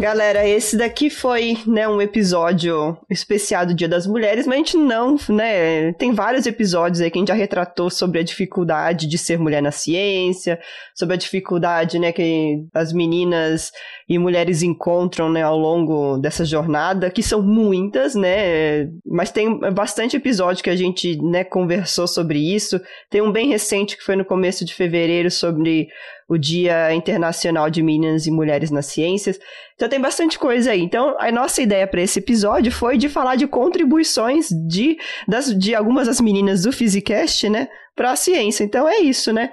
Galera, 0.00 0.48
esse 0.48 0.78
daqui 0.78 1.10
foi, 1.10 1.58
né, 1.66 1.86
um 1.86 2.00
episódio 2.00 2.96
especial 3.10 3.66
do 3.66 3.74
Dia 3.74 3.86
das 3.86 4.06
Mulheres, 4.06 4.46
mas 4.46 4.54
a 4.54 4.58
gente 4.58 4.76
não, 4.78 5.16
né, 5.28 5.92
tem 5.92 6.12
vários 6.12 6.46
episódios 6.46 7.02
aí 7.02 7.10
que 7.10 7.18
a 7.18 7.20
gente 7.20 7.28
já 7.28 7.34
retratou 7.34 7.90
sobre 7.90 8.18
a 8.18 8.22
dificuldade 8.22 9.06
de 9.06 9.18
ser 9.18 9.38
mulher 9.38 9.60
na 9.60 9.70
ciência, 9.70 10.58
sobre 10.94 11.14
a 11.14 11.18
dificuldade, 11.18 11.98
né, 11.98 12.12
que 12.12 12.64
as 12.72 12.94
meninas 12.94 13.72
e 14.08 14.18
mulheres 14.18 14.62
encontram, 14.62 15.30
né, 15.30 15.42
ao 15.42 15.58
longo 15.58 16.16
dessa 16.16 16.46
jornada, 16.46 17.10
que 17.10 17.22
são 17.22 17.42
muitas, 17.42 18.14
né, 18.14 18.88
mas 19.04 19.30
tem 19.30 19.60
bastante 19.72 20.16
episódio 20.16 20.64
que 20.64 20.70
a 20.70 20.76
gente, 20.76 21.20
né, 21.22 21.44
conversou 21.44 22.08
sobre 22.08 22.38
isso. 22.38 22.80
Tem 23.10 23.20
um 23.20 23.30
bem 23.30 23.50
recente 23.50 23.98
que 23.98 24.02
foi 24.02 24.16
no 24.16 24.24
começo 24.24 24.64
de 24.64 24.74
fevereiro 24.74 25.30
sobre 25.30 25.88
o 26.30 26.38
Dia 26.38 26.94
Internacional 26.94 27.68
de 27.68 27.82
Meninas 27.82 28.24
e 28.24 28.30
Mulheres 28.30 28.70
nas 28.70 28.86
Ciências. 28.86 29.36
Então 29.74 29.88
tem 29.88 30.00
bastante 30.00 30.38
coisa 30.38 30.70
aí. 30.70 30.80
Então 30.80 31.16
a 31.18 31.32
nossa 31.32 31.60
ideia 31.60 31.88
para 31.88 32.00
esse 32.00 32.20
episódio 32.20 32.70
foi 32.70 32.96
de 32.96 33.08
falar 33.08 33.34
de 33.34 33.48
contribuições 33.48 34.48
de, 34.48 34.96
das, 35.26 35.52
de 35.52 35.74
algumas 35.74 36.06
das 36.06 36.20
meninas 36.20 36.62
do 36.62 36.70
Physicast, 36.70 37.48
né, 37.48 37.68
para 37.96 38.12
a 38.12 38.16
ciência. 38.16 38.62
Então 38.62 38.88
é 38.88 39.00
isso, 39.00 39.32
né? 39.32 39.50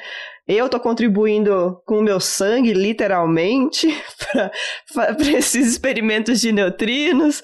Eu 0.47 0.69
tô 0.69 0.80
contribuindo 0.80 1.82
com 1.84 1.97
o 1.97 2.03
meu 2.03 2.19
sangue, 2.19 2.73
literalmente, 2.73 3.88
para 4.93 5.17
esses 5.36 5.67
experimentos 5.67 6.39
de 6.39 6.51
neutrinos. 6.51 7.41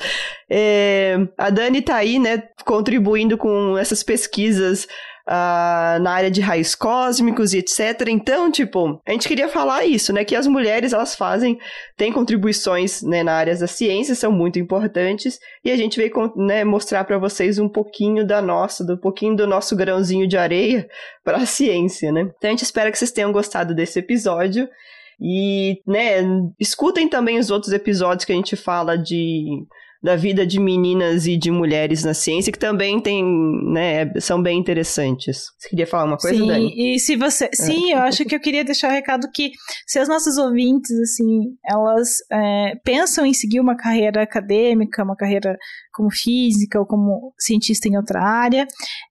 É, 0.47 1.17
a 1.37 1.49
Dani 1.49 1.81
tá 1.81 1.95
aí, 1.95 2.19
né, 2.19 2.43
contribuindo 2.63 3.35
com 3.35 3.77
essas 3.77 4.03
pesquisas 4.03 4.87
uh, 5.27 5.99
na 6.01 6.11
área 6.11 6.31
de 6.31 6.41
raios 6.41 6.75
cósmicos 6.75 7.53
e 7.53 7.59
etc. 7.59 8.07
Então, 8.09 8.51
tipo, 8.51 9.01
a 9.05 9.11
gente 9.11 9.27
queria 9.27 9.47
falar 9.47 9.85
isso, 9.85 10.13
né? 10.13 10.23
Que 10.23 10.35
as 10.35 10.47
mulheres, 10.47 10.93
elas 10.93 11.15
fazem, 11.15 11.57
têm 11.97 12.11
contribuições 12.11 13.01
né, 13.01 13.23
na 13.23 13.33
área 13.33 13.55
da 13.57 13.67
ciência, 13.67 14.15
são 14.15 14.31
muito 14.31 14.59
importantes, 14.59 15.39
e 15.63 15.71
a 15.71 15.77
gente 15.77 15.97
veio 15.97 16.11
né, 16.35 16.63
mostrar 16.63 17.03
para 17.03 17.17
vocês 17.17 17.59
um 17.59 17.69
pouquinho 17.69 18.25
da 18.25 18.41
nossa, 18.41 18.85
do 18.85 18.97
pouquinho 18.97 19.35
do 19.35 19.47
nosso 19.47 19.75
grãozinho 19.75 20.27
de 20.27 20.37
areia 20.37 20.87
para 21.23 21.37
a 21.37 21.45
ciência, 21.45 22.11
né? 22.11 22.21
Então 22.37 22.49
a 22.49 22.51
gente 22.51 22.63
espera 22.63 22.91
que 22.91 22.97
vocês 22.97 23.11
tenham 23.11 23.31
gostado 23.31 23.73
desse 23.73 23.99
episódio. 23.99 24.67
E, 25.21 25.79
né, 25.87 26.21
escutem 26.59 27.07
também 27.07 27.37
os 27.37 27.49
outros 27.49 27.71
episódios 27.71 28.25
que 28.25 28.33
a 28.33 28.35
gente 28.35 28.55
fala 28.55 28.97
de 28.97 29.63
da 30.03 30.17
vida 30.17 30.45
de 30.45 30.59
meninas 30.59 31.25
e 31.25 31.37
de 31.37 31.49
mulheres 31.49 32.03
na 32.03 32.13
ciência, 32.13 32.51
que 32.51 32.59
também 32.59 32.99
tem, 32.99 33.23
né, 33.71 34.11
são 34.19 34.41
bem 34.41 34.59
interessantes. 34.59 35.45
Você 35.57 35.69
queria 35.69 35.87
falar 35.87 36.03
uma 36.03 36.17
coisa, 36.17 36.37
sim, 36.37 36.45
Dani? 36.45 36.73
E 36.75 36.99
se 36.99 37.15
você. 37.15 37.45
É. 37.45 37.49
Sim, 37.53 37.93
eu 37.93 37.99
acho 37.99 38.25
que 38.25 38.35
eu 38.35 38.39
queria 38.39 38.65
deixar 38.65 38.89
o 38.89 38.91
um 38.91 38.93
recado 38.93 39.31
que 39.33 39.51
se 39.87 39.99
as 39.99 40.09
nossas 40.09 40.37
ouvintes, 40.37 40.91
assim, 40.99 41.55
elas 41.65 42.17
é, 42.29 42.73
pensam 42.83 43.25
em 43.25 43.33
seguir 43.33 43.61
uma 43.61 43.77
carreira 43.77 44.21
acadêmica, 44.21 45.03
uma 45.03 45.15
carreira 45.15 45.57
como 45.93 46.09
física 46.11 46.79
ou 46.79 46.85
como 46.85 47.33
cientista 47.37 47.87
em 47.87 47.95
outra 47.95 48.21
área. 48.21 48.67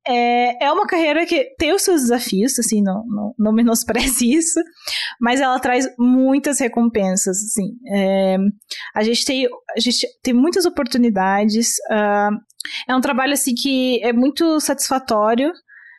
É, 0.06 0.66
é 0.66 0.72
uma 0.72 0.86
carreira 0.86 1.24
que 1.24 1.54
tem 1.56 1.72
os 1.72 1.82
seus 1.82 2.02
desafios, 2.02 2.58
assim, 2.58 2.82
não, 2.82 3.04
não, 3.06 3.34
não 3.38 3.52
menospreze 3.52 4.28
isso, 4.34 4.60
mas 5.20 5.40
ela 5.40 5.58
traz 5.60 5.88
muitas 5.98 6.58
recompensas, 6.60 7.36
assim. 7.36 7.76
É, 7.94 8.36
a, 8.94 9.02
gente 9.02 9.24
tem, 9.24 9.46
a 9.76 9.80
gente 9.80 10.06
tem 10.22 10.34
muitas 10.34 10.66
oportunidades, 10.66 11.68
uh, 11.90 12.36
é 12.88 12.94
um 12.94 13.00
trabalho, 13.00 13.32
assim, 13.32 13.54
que 13.54 14.02
é 14.02 14.12
muito 14.12 14.60
satisfatório 14.60 15.52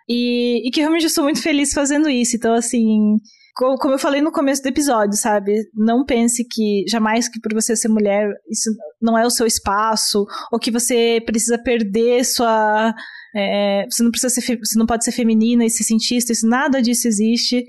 e, 0.08 0.68
e 0.68 0.72
que 0.72 0.82
realmente 0.82 1.06
eu 1.06 1.10
sou 1.10 1.24
muito 1.24 1.42
feliz 1.42 1.74
fazendo 1.74 2.10
isso, 2.10 2.36
então, 2.36 2.54
assim 2.54 3.18
como 3.56 3.94
eu 3.94 4.00
falei 4.00 4.22
no 4.22 4.32
começo 4.32 4.64
do 4.64 4.70
episódio, 4.70 5.18
sabe? 5.18 5.70
Não 5.74 6.06
pense 6.06 6.44
que 6.44 6.84
jamais 6.88 7.30
que 7.30 7.40
por 7.40 7.54
você 7.54 7.76
ser 7.76 7.88
mulher 7.88 8.28
isso 8.50 8.70
não 9.02 9.18
é 9.18 9.26
o 9.26 9.30
seu 9.30 9.46
espaço 9.46 10.26
ou 10.52 10.60
que 10.60 10.72
você 10.72 11.22
precisa 11.26 11.58
perder 11.58 12.24
sua 12.26 12.94
é, 13.36 13.86
você 13.90 14.04
não 14.04 14.12
precisa 14.12 14.34
ser 14.34 14.58
você 14.58 14.78
não 14.78 14.86
pode 14.86 15.06
ser 15.06 15.12
feminina 15.12 15.66
e 15.66 15.70
ser 15.70 15.84
cientista, 15.84 16.32
isso 16.32 16.48
nada 16.48 16.82
disso 16.82 17.08
existe. 17.08 17.64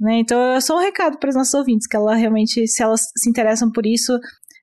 Né? 0.00 0.18
Então 0.18 0.40
é 0.54 0.60
só 0.60 0.76
um 0.76 0.80
recado 0.80 1.18
para 1.18 1.28
os 1.28 1.36
nossos 1.36 1.54
ouvintes, 1.54 1.86
que 1.86 1.96
ela 1.96 2.14
realmente, 2.14 2.66
se 2.66 2.82
elas 2.82 3.02
se 3.16 3.28
interessam 3.28 3.70
por 3.70 3.84
isso, 3.84 4.18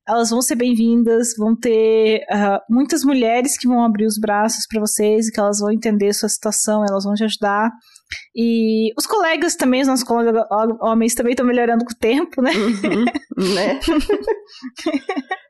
elas 0.08 0.30
vão 0.30 0.42
ser 0.42 0.56
bem-vindas, 0.56 1.36
vão 1.38 1.56
ter 1.56 2.22
uh, 2.32 2.60
muitas 2.70 3.04
mulheres 3.04 3.58
que 3.58 3.68
vão 3.68 3.84
abrir 3.84 4.06
os 4.06 4.18
braços 4.18 4.66
para 4.68 4.80
vocês, 4.80 5.30
que 5.30 5.40
elas 5.40 5.60
vão 5.60 5.72
entender 5.72 6.14
sua 6.14 6.30
situação, 6.30 6.84
elas 6.88 7.04
vão 7.04 7.14
te 7.14 7.26
ajudar. 7.26 7.70
E 8.36 8.94
os 8.98 9.06
colegas 9.06 9.56
também, 9.56 9.82
os 9.82 9.88
nossos 9.88 10.06
colegas 10.06 10.44
homens 10.82 11.16
também 11.16 11.32
estão 11.32 11.46
melhorando 11.46 11.84
com 11.84 11.92
o 11.92 11.98
tempo, 11.98 12.42
né? 12.42 12.52
Uhum, 12.52 13.06
né? 13.56 13.80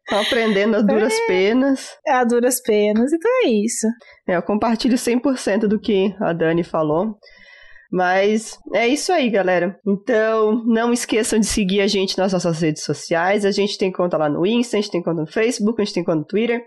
Estão 0.08 0.22
aprendendo 0.22 0.78
a 0.78 0.82
duras 0.82 1.14
é, 1.14 1.28
penas. 1.28 1.98
É, 2.08 2.14
a 2.14 2.24
duras 2.24 2.62
penas, 2.62 3.12
então 3.12 3.30
é 3.44 3.50
isso. 3.50 3.86
É, 4.26 4.38
eu 4.38 4.42
compartilho 4.42 4.96
100% 4.96 5.68
do 5.68 5.78
que 5.78 6.16
a 6.22 6.32
Dani 6.32 6.64
falou. 6.64 7.18
Mas 7.92 8.58
é 8.74 8.88
isso 8.88 9.12
aí, 9.12 9.30
galera. 9.30 9.78
Então, 9.86 10.64
não 10.66 10.94
esqueçam 10.94 11.40
de 11.40 11.46
seguir 11.46 11.82
a 11.82 11.88
gente 11.88 12.18
nas 12.18 12.34
nossas 12.34 12.62
redes 12.62 12.84
sociais. 12.84 13.46
A 13.46 13.52
gente 13.52 13.78
tem 13.78 13.92
conta 13.92 14.18
lá 14.18 14.30
no 14.30 14.46
Insta, 14.46 14.78
a 14.78 14.82
gente 14.82 14.92
tem 14.92 15.04
conta 15.04 15.22
no 15.22 15.28
Facebook, 15.28 15.82
a 15.82 15.86
gente 15.86 15.94
tem 15.94 16.04
conta 16.04 16.20
no 16.20 16.26
Twitter. 16.26 16.62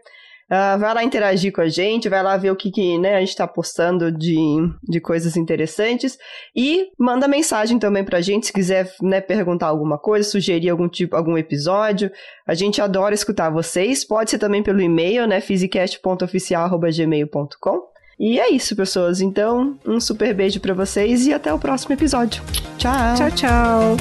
Uh, 0.51 0.74
vai 0.80 0.92
lá 0.92 1.05
interagir 1.05 1.53
com 1.53 1.61
a 1.61 1.68
gente, 1.68 2.09
vai 2.09 2.24
lá 2.24 2.36
ver 2.36 2.51
o 2.51 2.57
que, 2.57 2.72
que 2.72 2.98
né, 2.98 3.14
a 3.14 3.20
gente 3.20 3.28
está 3.28 3.46
postando 3.46 4.11
de, 4.11 4.36
de 4.82 5.01
coisas 5.01 5.36
interessantes 5.36 6.18
e 6.57 6.88
manda 6.98 7.28
mensagem 7.28 7.78
também 7.78 8.03
para 8.03 8.18
a 8.18 8.20
gente 8.20 8.46
se 8.46 8.53
quiser 8.53 8.92
né, 9.01 9.20
perguntar 9.20 9.68
alguma 9.68 9.96
coisa, 9.96 10.28
sugerir 10.28 10.68
algum 10.68 10.88
tipo, 10.88 11.14
algum 11.14 11.38
episódio. 11.38 12.11
A 12.44 12.55
gente 12.55 12.82
adora 12.82 13.14
escutar 13.14 13.48
vocês. 13.48 14.05
Pode 14.05 14.30
ser 14.30 14.38
também 14.38 14.61
pelo 14.61 14.80
e-mail, 14.80 15.24
né, 15.28 15.40
physicast.oficial@gmail.com. 15.40 17.88
E 18.18 18.40
é 18.40 18.51
isso, 18.51 18.74
pessoas. 18.74 19.20
Então, 19.20 19.78
um 19.86 20.01
super 20.01 20.34
beijo 20.34 20.59
para 20.61 20.74
vocês 20.74 21.26
e 21.26 21.32
até 21.32 21.55
o 21.55 21.59
próximo 21.59 21.94
episódio. 21.94 22.42
Tchau. 22.76 23.14
Tchau, 23.16 23.30
tchau. 23.30 23.96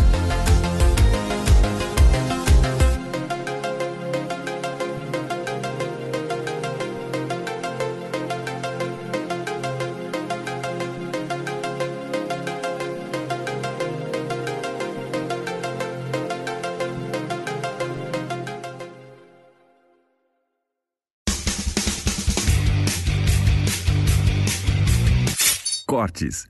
Cortes, 26.00 26.48